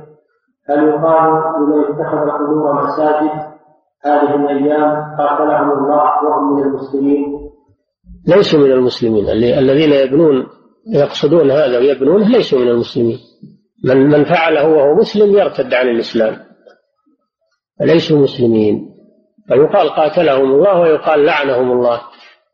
هل 0.70 0.88
يقال 0.88 1.32
لمن 1.60 1.84
اتخذ 1.84 2.30
قبور 2.30 2.84
مساجد 2.84 3.50
هذه 4.06 4.36
الأيام 4.36 5.16
قاتلهم 5.18 5.72
الله 5.72 6.04
وهم 6.26 6.56
من 6.56 6.64
المسلمين؟ 6.64 7.26
ليسوا 8.28 8.60
من 8.60 8.72
المسلمين. 8.72 9.30
الذين 9.30 9.92
يبنون 9.92 10.48
يقصدون 10.94 11.52
هذا 11.52 11.78
ويبنونه 11.78 12.28
ليسوا 12.28 12.60
من 12.60 12.68
المسلمين. 12.68 13.18
من 13.86 13.98
من 13.98 14.24
فعله 14.24 14.68
وهو 14.68 14.96
مسلم 14.96 15.38
يرتد 15.38 15.74
عن 15.74 15.88
الإسلام. 15.88 16.36
فليسوا 17.80 18.18
مسلمين. 18.18 18.90
فيقال 19.48 19.90
قاتلهم 19.90 20.52
الله 20.52 20.80
ويقال 20.80 21.26
لعنهم 21.26 21.72
الله 21.72 22.02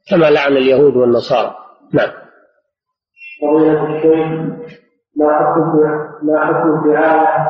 كما 0.09 0.25
لعن 0.25 0.57
اليهود 0.57 0.95
والنصارى. 0.95 1.64
نعم. 1.93 2.09
فضيلة 3.41 3.97
الشيخ 3.97 4.27
ما 5.15 5.39
حكم 5.39 5.79
ما 6.23 6.45
حكم 6.45 6.81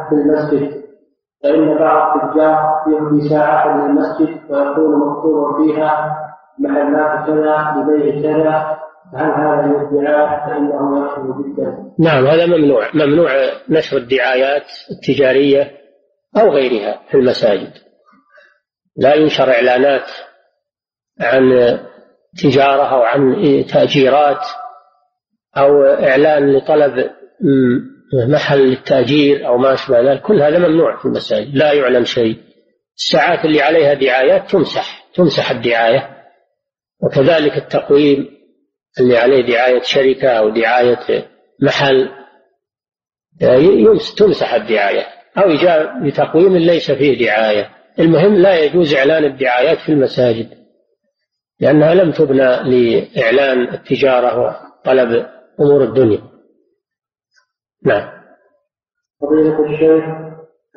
في 0.10 0.16
المسجد 0.16 0.86
فإن 1.44 1.78
بعض 1.78 2.24
التجار 2.24 2.84
يهدي 2.88 3.30
ساعة 3.30 3.78
من 3.78 3.86
المسجد 3.86 4.52
ويكون 4.52 5.00
مكتوب 5.00 5.66
فيها 5.66 6.18
محلات 6.60 7.28
كذا 7.28 7.74
لبيع 7.78 8.22
كذا 8.22 8.78
هل 9.14 9.32
هذا 9.32 9.66
الادعاء 9.66 10.48
فإنه 10.48 11.06
يخلو 11.06 11.44
جدا؟ 11.44 11.94
نعم 12.00 12.26
هذا 12.26 12.46
ممنوع. 12.46 12.88
ممنوع 12.94 13.32
نشر 13.70 13.98
الدعايات 13.98 14.66
التجارية 14.92 15.72
أو 16.38 16.50
غيرها 16.50 17.00
في 17.12 17.18
المساجد. 17.18 17.74
لا 18.98 19.16
ينشر 19.16 19.52
إعلانات 19.52 20.08
عن 21.22 21.44
تجارة 22.44 22.84
أو 22.84 23.02
عن 23.02 23.36
تأجيرات 23.70 24.46
أو 25.58 25.84
إعلان 25.84 26.54
لطلب 26.54 27.10
محل 28.30 28.60
للتأجير 28.60 29.48
أو 29.48 29.58
ما 29.58 29.74
أشبه 29.74 30.02
ذلك 30.02 30.22
كل 30.22 30.42
هذا 30.42 30.60
ممنوع 30.60 30.98
في 30.98 31.06
المساجد 31.06 31.56
لا 31.56 31.74
يعلن 31.74 32.06
شيء. 32.06 32.38
الساعات 32.96 33.46
اللي 33.46 33.62
عليها 33.62 33.94
دعايات 33.94 34.52
تمسح 34.52 35.06
تمسح 35.16 35.52
الدعاية. 35.52 36.10
وكذلك 37.04 37.58
التقويم 37.58 38.28
اللي 39.00 39.18
عليه 39.18 39.46
دعاية 39.46 39.82
شركة 39.82 40.30
أو 40.30 40.50
دعاية 40.50 41.28
محل 41.62 42.10
تمسح 44.18 44.54
الدعاية. 44.54 45.06
أو 45.38 45.56
جاء 45.56 46.08
بتقويم 46.08 46.58
ليس 46.58 46.92
فيه 46.92 47.26
دعاية. 47.26 47.70
المهم 48.00 48.36
لا 48.36 48.60
يجوز 48.60 48.94
إعلان 48.94 49.26
الدعايات 49.26 49.78
في 49.78 49.90
المساجد. 49.90 50.65
لأنها 51.60 51.94
لم 51.94 52.12
تبنى 52.12 52.64
لإعلان 52.64 53.74
التجارة 53.74 54.40
وطلب 54.40 55.26
أمور 55.60 55.84
الدنيا. 55.84 56.22
نعم. 57.86 58.10
فضيلة 59.22 59.60
الشيخ 59.60 60.04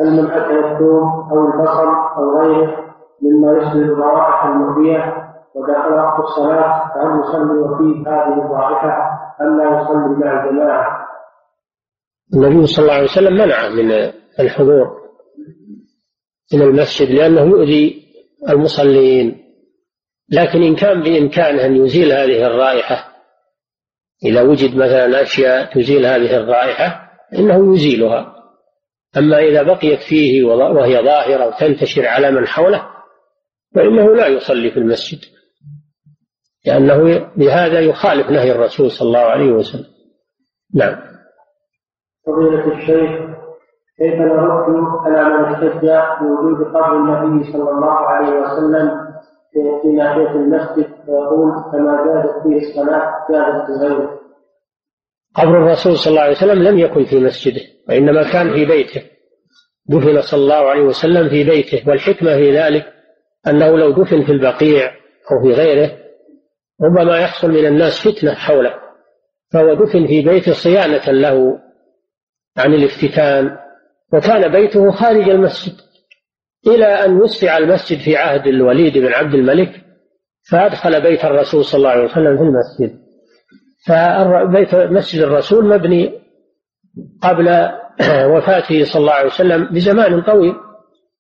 هل 0.01 0.07
من 0.13 0.31
أكل 0.31 0.59
الثوم 0.59 1.31
أو 1.31 1.49
البصل 1.49 1.89
أو 2.17 2.41
غيره 2.41 2.95
مما 3.23 3.59
يشبه 3.59 3.73
الروائح 3.73 4.45
المؤذية 4.45 5.29
ودخل 5.55 5.93
وقت 5.95 6.21
الصلاة 6.21 6.93
فهل 6.95 7.21
يصلي 7.21 7.59
وفيه 7.59 8.11
هذه 8.11 8.47
الرائحة 8.47 9.19
أم 9.41 9.59
لا 9.59 9.81
يصلي 9.81 10.17
مع 10.17 10.45
الجماعة؟ 10.45 11.09
النبي 12.35 12.67
صلى 12.67 12.83
الله 12.83 12.95
عليه 12.95 13.05
وسلم 13.05 13.35
منع 13.35 13.69
من 13.69 14.13
الحضور 14.41 14.99
إلى 16.55 16.65
المسجد 16.65 17.11
لأنه 17.11 17.41
يؤذي 17.41 18.03
المصلين. 18.49 19.48
لكن 20.33 20.63
إن 20.63 20.77
كان 20.77 21.03
بإمكانه 21.03 21.65
أن 21.65 21.77
يزيل 21.77 22.13
هذه 22.13 22.47
الرائحة 22.47 23.09
إذا 24.25 24.43
وجد 24.43 24.77
مثلا 24.77 25.23
أشياء 25.23 25.75
تزيل 25.75 26.07
هذه 26.07 26.37
الرائحة 26.37 27.11
إنه 27.39 27.75
يزيلها. 27.75 28.35
أما 29.17 29.39
إذا 29.39 29.63
بقيت 29.63 30.01
فيه 30.09 30.45
وهي 30.45 31.03
ظاهرة 31.03 31.47
وتنتشر 31.47 32.07
على 32.07 32.31
من 32.31 32.47
حوله 32.47 32.89
فإنه 33.75 34.15
لا 34.15 34.27
يصلي 34.27 34.71
في 34.71 34.77
المسجد. 34.77 35.19
لأنه 36.67 37.31
بهذا 37.37 37.81
يخالف 37.81 38.31
نهي 38.31 38.53
الرسول 38.53 38.91
صلى 38.91 39.07
الله 39.07 39.21
عليه 39.21 39.53
وسلم. 39.53 39.87
نعم. 40.75 40.97
فضيلة 42.27 42.73
الشيخ 42.77 43.29
كيف 43.99 44.15
نرد 44.15 44.69
على 45.07 45.25
من 45.25 45.45
احتج 45.45 45.91
بوجود 46.21 46.67
قبر 46.69 46.97
النبي 46.97 47.53
صلى 47.53 47.71
الله 47.71 47.93
عليه 47.93 48.41
وسلم 48.41 49.08
في 49.83 49.89
ناحية 49.89 50.31
المسجد 50.31 50.95
فيقول 51.05 51.53
كما 51.73 52.05
جازت 52.07 52.43
فيه 52.43 52.69
الصلاة 52.69 53.13
جازت 53.31 53.67
في 53.67 53.73
غيره. 53.87 54.21
قبر 55.35 55.59
الرسول 55.59 55.97
صلى 55.97 56.11
الله 56.11 56.23
عليه 56.23 56.37
وسلم 56.37 56.63
لم 56.63 56.79
يكن 56.79 57.05
في 57.05 57.21
مسجده 57.21 57.61
وإنما 57.89 58.33
كان 58.33 58.53
في 58.53 58.65
بيته. 58.65 59.03
دفن 59.87 60.21
صلى 60.21 60.41
الله 60.41 60.71
عليه 60.71 60.83
وسلم 60.83 61.29
في 61.29 61.45
بيته 61.45 61.89
والحكمة 61.89 62.37
في 62.37 62.59
ذلك 62.59 62.87
أنه 63.49 63.77
لو 63.79 63.91
دفن 63.91 64.25
في 64.25 64.33
البقيع 64.33 64.91
أو 65.33 65.43
في 65.43 65.53
غيره 65.53 65.91
ربما 66.83 67.19
يحصل 67.19 67.51
من 67.51 67.67
الناس 67.67 68.09
فتنة 68.09 68.35
حوله. 68.35 68.75
فهو 69.53 69.75
دفن 69.75 70.07
في 70.07 70.23
بيته 70.23 70.53
صيانة 70.53 71.11
له 71.13 71.59
عن 72.57 72.75
الافتتان 72.75 73.57
وكان 74.13 74.53
بيته 74.53 74.91
خارج 74.91 75.29
المسجد. 75.29 75.88
إلى 76.69 76.87
أن 76.87 77.17
وسع 77.17 77.59
المسجد 77.59 77.99
في 77.99 78.17
عهد 78.17 78.47
الوليد 78.47 78.99
بن 78.99 79.13
عبد 79.13 79.35
الملك 79.35 79.71
فأدخل 80.51 81.03
بيت 81.03 81.25
الرسول 81.25 81.65
صلى 81.65 81.79
الله 81.79 81.91
عليه 81.91 82.05
وسلم 82.05 82.37
في 82.37 82.43
المسجد. 82.43 82.99
فبيت 83.87 84.75
مسجد 84.75 85.23
الرسول 85.23 85.69
مبني 85.69 86.13
قبل 87.23 87.49
وفاته 88.35 88.85
صلى 88.85 89.01
الله 89.01 89.13
عليه 89.13 89.27
وسلم 89.27 89.69
بزمان 89.73 90.23
طويل 90.23 90.55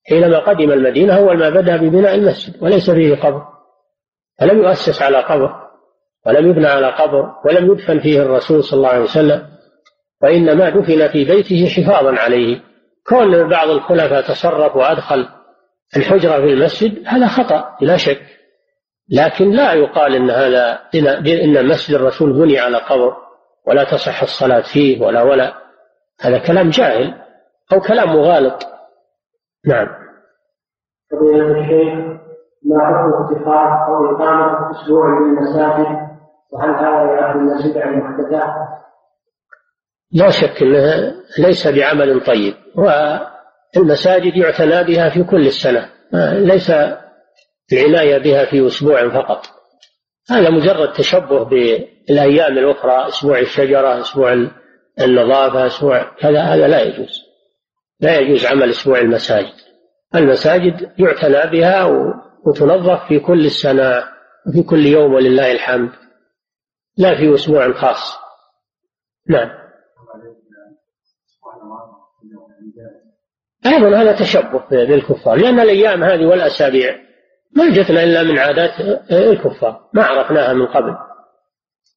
حينما 0.08 0.38
قدم 0.38 0.72
المدينة 0.72 1.16
أول 1.16 1.38
ما 1.38 1.50
بدأ 1.50 1.76
ببناء 1.76 2.14
المسجد 2.14 2.62
وليس 2.62 2.90
فيه 2.90 3.16
قبر. 3.16 3.42
فلم 4.40 4.58
يؤسس 4.58 5.02
على 5.02 5.18
قبر 5.18 5.54
ولم 6.26 6.50
يبنى 6.50 6.66
على 6.66 6.86
قبر 6.86 7.32
ولم 7.44 7.72
يدفن 7.72 7.98
فيه 7.98 8.22
الرسول 8.22 8.64
صلى 8.64 8.76
الله 8.76 8.88
عليه 8.88 9.02
وسلم. 9.02 9.46
وإنما 10.22 10.70
دفن 10.70 11.08
في 11.08 11.24
بيته 11.24 11.66
حفاظا 11.66 12.16
عليه. 12.18 12.60
كون 13.08 13.48
بعض 13.48 13.68
الخلفاء 13.68 14.20
تصرف 14.22 14.76
وأدخل 14.76 15.28
الحجرة 15.96 16.40
في 16.40 16.52
المسجد 16.52 17.06
هذا 17.06 17.26
خطأ 17.26 17.76
بلا 17.80 17.96
شك. 17.96 18.22
لكن 19.10 19.50
لا 19.50 19.72
يقال 19.72 20.14
إن 20.14 20.30
هذا 20.30 20.80
إن 21.44 21.66
مسجد 21.66 21.94
الرسول 21.94 22.32
بني 22.32 22.58
على 22.58 22.78
قبر 22.78 23.16
ولا 23.66 23.84
تصح 23.84 24.22
الصلاة 24.22 24.62
فيه 24.72 25.06
ولا 25.06 25.22
ولا. 25.22 25.54
هذا 26.20 26.38
كلام 26.38 26.70
جاهل 26.70 27.14
أو 27.72 27.80
كلام 27.80 28.08
مغالط. 28.08 28.66
نعم. 29.66 29.86
فضيلة 31.10 31.60
الشيخ 31.60 32.18
ما 32.64 32.86
حكم 32.86 33.36
اتخاذ 33.36 33.88
أو 33.88 34.16
إقامة 34.16 34.70
أسبوع 34.70 35.06
للمساجد؟ 35.18 36.08
وهل 36.50 36.70
هذا 36.70 37.12
يعد 37.12 37.36
من 37.36 37.52
البدع 37.52 37.84
المحدثات؟ 37.84 38.54
لا 40.12 40.30
شك 40.30 40.62
أنها 40.62 41.14
ليس 41.38 41.68
بعمل 41.68 42.24
طيب. 42.24 42.54
والمساجد 43.76 44.36
يعتنى 44.36 44.84
بها 44.84 45.10
في 45.10 45.22
كل 45.22 45.46
السنة. 45.46 45.88
ليس 46.32 46.72
العناية 47.72 48.18
بها 48.18 48.44
في 48.44 48.66
أسبوع 48.66 49.08
فقط. 49.08 49.46
هذا 50.30 50.50
مجرد 50.50 50.92
تشبه 50.92 51.44
بالأيام 51.44 52.58
الأخرى 52.58 53.08
أسبوع 53.08 53.38
الشجرة 53.38 54.00
أسبوع 54.00 54.48
النظافة 55.00 55.66
أسبوع 55.66 56.10
هذا 56.20 56.40
هذا 56.40 56.68
لا 56.68 56.82
يجوز. 56.82 57.22
لا 58.00 58.18
يجوز 58.18 58.46
عمل 58.46 58.70
أسبوع 58.70 58.98
المساجد. 58.98 59.54
المساجد 60.14 60.92
يعتنى 60.98 61.50
بها 61.50 61.84
وتنظف 62.46 63.08
في 63.08 63.18
كل 63.18 63.46
السنة 63.46 64.04
وفي 64.48 64.62
كل 64.62 64.86
يوم 64.86 65.14
ولله 65.14 65.52
الحمد. 65.52 65.90
لا 66.96 67.16
في 67.16 67.34
أسبوع 67.34 67.72
خاص. 67.72 68.18
نعم. 69.28 69.67
أيضا 73.66 73.96
هذا 73.96 74.12
تشبه 74.12 74.62
بالكفار 74.70 75.36
لأن 75.36 75.60
الأيام 75.60 76.04
هذه 76.04 76.26
والأسابيع 76.26 76.96
ما 77.56 77.70
جتنا 77.70 78.04
إلا 78.04 78.22
من 78.22 78.38
عادات 78.38 78.80
الكفار 79.10 79.80
ما 79.94 80.02
عرفناها 80.02 80.52
من 80.52 80.66
قبل. 80.66 80.96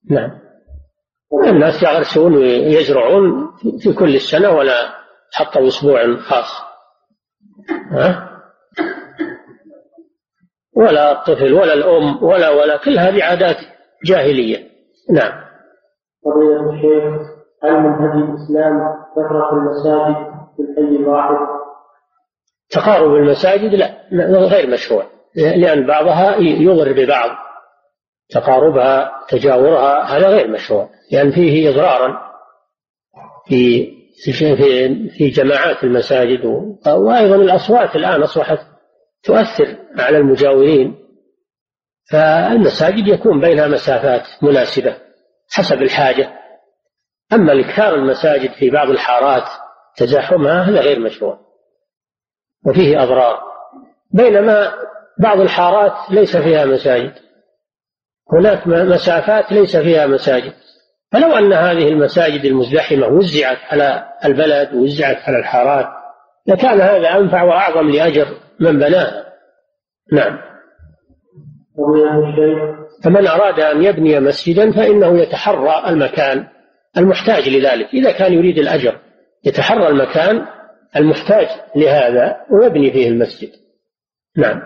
نعم. 0.09 0.31
الناس 1.47 1.83
يغرسون 1.83 2.37
ويزرعون 2.37 3.51
في 3.79 3.93
كل 3.93 4.15
السنة 4.15 4.49
ولا 4.49 4.73
حطوا 5.33 5.67
أسبوع 5.67 6.17
خاص. 6.17 6.61
ها؟ 7.91 8.31
ولا 10.75 11.11
الطفل 11.11 11.53
ولا 11.53 11.73
الأم 11.73 12.23
ولا 12.23 12.49
ولا 12.49 12.77
كل 12.77 12.99
هذه 12.99 13.23
عادات 13.23 13.57
جاهلية. 14.05 14.57
نعم. 15.09 15.41
فضيلة 16.25 16.69
الشيخ 16.69 17.21
هل 17.63 17.79
من 17.79 17.93
هدي 17.93 18.31
الإسلام 18.31 18.79
كثرة 19.15 19.53
المساجد 19.53 20.30
في 20.55 20.61
الحي 20.61 20.95
الواحد؟ 20.95 21.35
تقارب 22.69 23.15
المساجد 23.15 23.75
لا 23.75 24.07
غير 24.47 24.69
مشروع 24.69 25.03
لأن 25.35 25.87
بعضها 25.87 26.35
يضر 26.39 26.93
ببعض. 26.93 27.29
تقاربها 28.29 29.11
تجاورها 29.29 30.03
هذا 30.03 30.27
غير 30.27 30.47
مشروع 30.47 30.89
لأن 31.11 31.31
فيه 31.31 31.69
إضرارا 31.69 32.21
في 33.47 33.91
في 34.23 34.55
في 35.09 35.29
جماعات 35.29 35.83
المساجد 35.83 36.45
وأيضا 36.87 37.35
الأصوات 37.35 37.95
الآن 37.95 38.23
أصبحت 38.23 38.59
تؤثر 39.23 39.77
على 39.97 40.17
المجاورين. 40.17 40.95
فالمساجد 42.11 43.07
يكون 43.07 43.39
بينها 43.39 43.67
مسافات 43.67 44.21
مناسبة 44.41 44.97
حسب 45.51 45.81
الحاجة. 45.81 46.33
أما 47.33 47.59
إكثار 47.59 47.95
المساجد 47.95 48.51
في 48.51 48.69
بعض 48.69 48.89
الحارات 48.89 49.43
تزاحمها 49.97 50.61
هذا 50.61 50.79
غير 50.81 50.99
مشروع. 50.99 51.39
وفيه 52.65 53.03
أضرار. 53.03 53.39
بينما 54.11 54.73
بعض 55.19 55.39
الحارات 55.39 56.11
ليس 56.11 56.37
فيها 56.37 56.65
مساجد. 56.65 57.13
هناك 58.33 58.67
مسافات 58.67 59.51
ليس 59.51 59.77
فيها 59.77 60.07
مساجد. 60.07 60.53
فلو 61.11 61.31
أن 61.31 61.53
هذه 61.53 61.87
المساجد 61.87 62.45
المزدحمة 62.45 63.07
وزعت 63.07 63.57
على 63.69 64.05
البلد 64.25 64.73
ووزعت 64.73 65.17
على 65.27 65.37
الحارات 65.37 65.87
لكان 66.47 66.81
هذا 66.81 67.09
أنفع 67.09 67.43
وأعظم 67.43 67.89
لأجر 67.89 68.27
من 68.59 68.79
بناها 68.79 69.25
نعم. 70.11 70.39
فمن 73.03 73.27
أراد 73.27 73.59
أن 73.59 73.83
يبني 73.83 74.19
مسجدا 74.19 74.71
فإنه 74.71 75.19
يتحرى 75.21 75.89
المكان 75.89 76.47
المحتاج 76.97 77.49
لذلك 77.49 77.93
إذا 77.93 78.11
كان 78.11 78.33
يريد 78.33 78.57
الأجر. 78.57 78.99
يتحرى 79.45 79.87
المكان 79.87 80.45
المحتاج 80.95 81.47
لهذا 81.75 82.37
ويبني 82.51 82.91
فيه 82.91 83.09
المسجد. 83.09 83.49
نعم. 84.37 84.61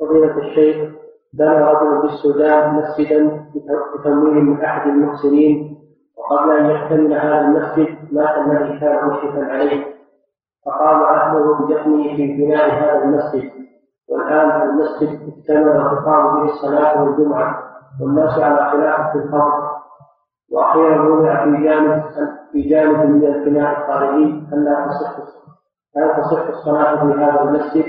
فضيلة 0.00 0.38
الشيخ 0.38 0.92
بنى 1.32 1.58
رجل 1.58 2.00
في 2.08 2.14
السودان 2.14 2.74
مسجدا 2.74 3.46
بتمويل 3.98 4.34
من 4.44 4.64
أحد 4.64 4.88
المحسنين 4.88 5.76
وقبل 6.16 6.50
أن 6.50 6.70
يكتمل 6.70 7.12
هذا 7.12 7.40
المسجد 7.40 8.12
مات 8.12 8.38
الذي 8.38 8.80
كان 8.80 9.08
مشرفا 9.08 9.44
عليه. 9.44 9.94
فقام 10.66 11.02
أهله 11.02 11.54
بدفنه 11.58 12.16
في 12.16 12.26
بناء 12.26 12.70
هذا 12.70 13.04
المسجد 13.04 13.50
والآن 14.08 14.62
المسجد 14.62 15.32
اكتمل 15.38 15.68
وتقام 15.68 16.36
به 16.36 16.52
الصلاة 16.52 17.02
والجمعة 17.02 17.62
والناس 18.00 18.38
على 18.38 18.70
خلاف 18.70 19.12
في 19.12 19.18
القبر 19.18 19.70
وأخيرا 20.50 21.08
وضع 21.08 21.44
في 21.44 21.64
جانب 21.64 22.02
في 22.54 22.68
جانب 22.68 23.10
من 23.10 23.34
البناء 23.34 23.70
الخارجي 23.70 24.24
ألا 24.24 24.86
تصح 24.88 25.16
لا 25.96 26.22
تصح 26.22 26.48
الصلاة 26.48 26.94
في 26.94 27.20
هذا 27.20 27.42
المسجد. 27.42 27.84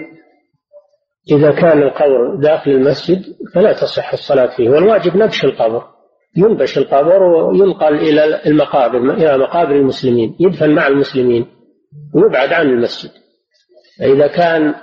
إذا 1.31 1.51
كان 1.51 1.81
القبر 1.83 2.35
داخل 2.35 2.71
المسجد 2.71 3.23
فلا 3.53 3.73
تصح 3.73 4.13
الصلاة 4.13 4.55
فيه 4.57 4.69
والواجب 4.69 5.17
نبش 5.17 5.45
القبر 5.45 5.83
ينبش 6.37 6.77
القبر 6.77 7.23
وينقل 7.23 7.95
إلى 7.95 8.41
المقابر 8.45 8.97
إلى 8.97 9.37
مقابر 9.37 9.71
المسلمين 9.71 10.35
يدفن 10.39 10.75
مع 10.75 10.87
المسلمين 10.87 11.47
ويبعد 12.15 12.53
عن 12.53 12.65
المسجد. 12.65 13.11
إذا 14.01 14.27
كان 14.27 14.75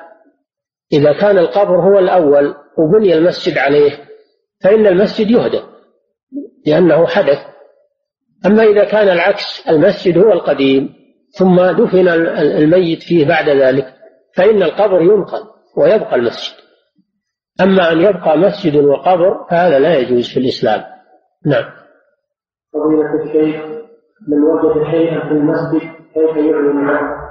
إذا 0.93 1.13
كان 1.21 1.39
القبر 1.39 1.81
هو 1.81 1.99
الأول 1.99 2.55
وبني 2.79 3.15
المسجد 3.15 3.59
عليه 3.59 3.91
فإن 4.65 4.87
المسجد 4.87 5.31
يهدم 5.31 5.63
لأنه 6.67 7.07
حدث. 7.07 7.52
أما 8.47 8.63
إذا 8.63 8.85
كان 8.85 9.09
العكس 9.09 9.69
المسجد 9.69 10.19
هو 10.19 10.33
القديم 10.33 10.95
ثم 11.39 11.57
دفن 11.57 12.09
الميت 12.39 13.03
فيه 13.03 13.29
بعد 13.29 13.49
ذلك 13.49 13.95
فإن 14.37 14.63
القبر 14.63 15.03
ينقل 15.03 15.43
ويبقى 15.77 16.15
المسجد. 16.15 16.55
أما 17.61 17.93
أن 17.93 18.01
يبقى 18.01 18.39
مسجد 18.39 18.77
وقبر 18.77 19.47
فهذا 19.51 19.79
لا 19.79 19.99
يجوز 19.99 20.29
في 20.29 20.41
الإسلام. 20.41 20.83
نعم. 21.47 21.65
فضيلة 22.73 23.25
الشيخ 23.25 23.63
من 24.29 24.43
وجد 24.43 24.91
شيئا 24.91 25.29
في 25.29 25.35
المسجد 25.35 25.91
كيف 26.15 26.37
يعلن 26.37 26.89
عنه؟ 26.89 27.23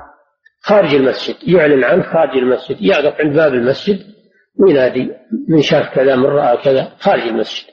خارج 0.64 0.96
المسجد 0.96 1.36
يعلن 1.48 1.84
عنه 1.84 2.04
خارج 2.04 2.38
المسجد 2.38 2.78
يقف 2.82 3.22
عند 3.22 3.36
باب 3.36 3.54
المسجد 3.54 4.00
وينادي 4.60 5.12
من 5.50 5.62
شاف 5.62 5.96
كذا 5.96 6.16
من 6.16 6.26
رأى 6.26 6.58
كذا 6.58 6.92
خارج 7.00 7.22
المسجد. 7.22 7.72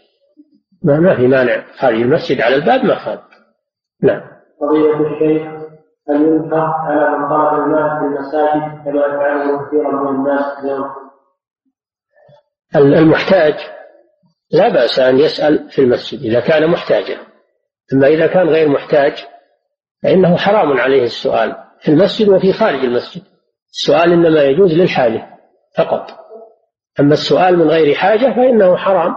ما, 0.84 1.00
ما 1.00 1.16
في 1.16 1.26
مانع 1.26 1.64
خارج 1.78 2.00
المسجد 2.00 2.40
على 2.40 2.54
الباب 2.54 2.84
ما 2.84 2.94
خالف 2.94 3.27
نعم. 4.02 4.20
فضيلة 4.60 5.00
الشيخ 5.00 5.58
هل 6.08 6.22
ينكر 6.22 6.56
على 6.56 7.18
من 7.18 7.28
طلب 7.28 7.62
المال 7.62 7.90
في 7.98 8.04
المساجد 8.04 8.84
كما 8.84 9.06
يفعله 9.06 9.66
كثيرا 9.66 10.02
من 10.02 10.16
الناس 10.16 10.58
اليوم؟ 10.64 10.90
المحتاج 12.76 13.54
لا 14.50 14.68
بأس 14.68 14.98
أن 14.98 15.18
يسأل 15.18 15.70
في 15.70 15.78
المسجد 15.78 16.20
إذا 16.20 16.40
كان 16.40 16.70
محتاجا. 16.70 17.18
أما 17.92 18.06
إذا 18.06 18.26
كان 18.26 18.48
غير 18.48 18.68
محتاج 18.68 19.12
فإنه 20.02 20.36
حرام 20.36 20.80
عليه 20.80 21.02
السؤال 21.02 21.56
في 21.80 21.88
المسجد 21.88 22.28
وفي 22.28 22.52
خارج 22.52 22.84
المسجد. 22.84 23.22
السؤال 23.70 24.12
إنما 24.12 24.42
يجوز 24.42 24.72
للحاجة 24.72 25.26
فقط. 25.76 26.10
أما 27.00 27.12
السؤال 27.12 27.58
من 27.58 27.68
غير 27.70 27.94
حاجة 27.94 28.34
فإنه 28.34 28.76
حرام. 28.76 29.14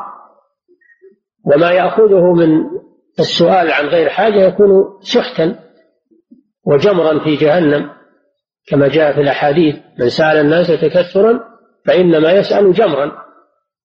وما 1.46 1.72
يأخذه 1.72 2.34
من 2.34 2.64
السؤال 3.20 3.72
عن 3.72 3.86
غير 3.86 4.10
حاجة 4.10 4.48
يكون 4.48 4.70
سحتا 5.02 5.60
وجمرا 6.66 7.24
في 7.24 7.36
جهنم 7.36 7.90
كما 8.68 8.88
جاء 8.88 9.14
في 9.14 9.22
الأحاديث 9.22 9.76
من 10.00 10.10
سأل 10.10 10.38
الناس 10.38 10.68
تكثرا 10.68 11.40
فإنما 11.86 12.32
يسأل 12.32 12.74
جمرا 12.74 13.12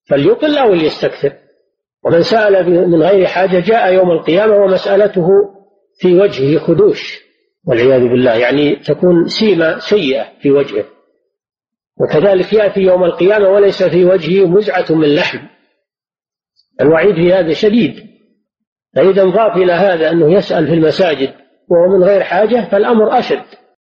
فليقل 0.08 0.58
أو 0.58 0.74
ليستكثر. 0.74 1.32
ومن 2.04 2.22
سأل 2.22 2.70
من 2.90 3.02
غير 3.02 3.26
حاجة 3.26 3.60
جاء 3.60 3.94
يوم 3.94 4.10
القيامة 4.10 4.56
ومسألته 4.56 5.28
في 5.98 6.14
وجهه 6.14 6.58
خدوش 6.58 7.26
والعياذ 7.64 8.00
بالله 8.00 8.34
يعني 8.34 8.76
تكون 8.76 9.28
سيمة 9.28 9.78
سيئة 9.78 10.26
في 10.40 10.50
وجهه. 10.50 10.84
وكذلك 12.00 12.52
يأتي 12.52 12.80
يوم 12.80 13.04
القيامة 13.04 13.48
وليس 13.48 13.82
في 13.82 14.04
وجهه 14.04 14.46
مزعة 14.46 14.86
من 14.90 15.14
لحم. 15.14 15.38
الوعيد 16.80 17.14
في 17.14 17.32
هذا 17.32 17.52
شديد. 17.52 18.15
فإذا 18.96 19.22
انضاف 19.22 19.56
إلى 19.56 19.72
هذا 19.72 20.10
أنه 20.10 20.32
يسأل 20.32 20.66
في 20.66 20.74
المساجد 20.74 21.30
وهو 21.68 21.98
من 21.98 22.04
غير 22.04 22.22
حاجة 22.22 22.68
فالأمر 22.70 23.18
أشد. 23.18 23.42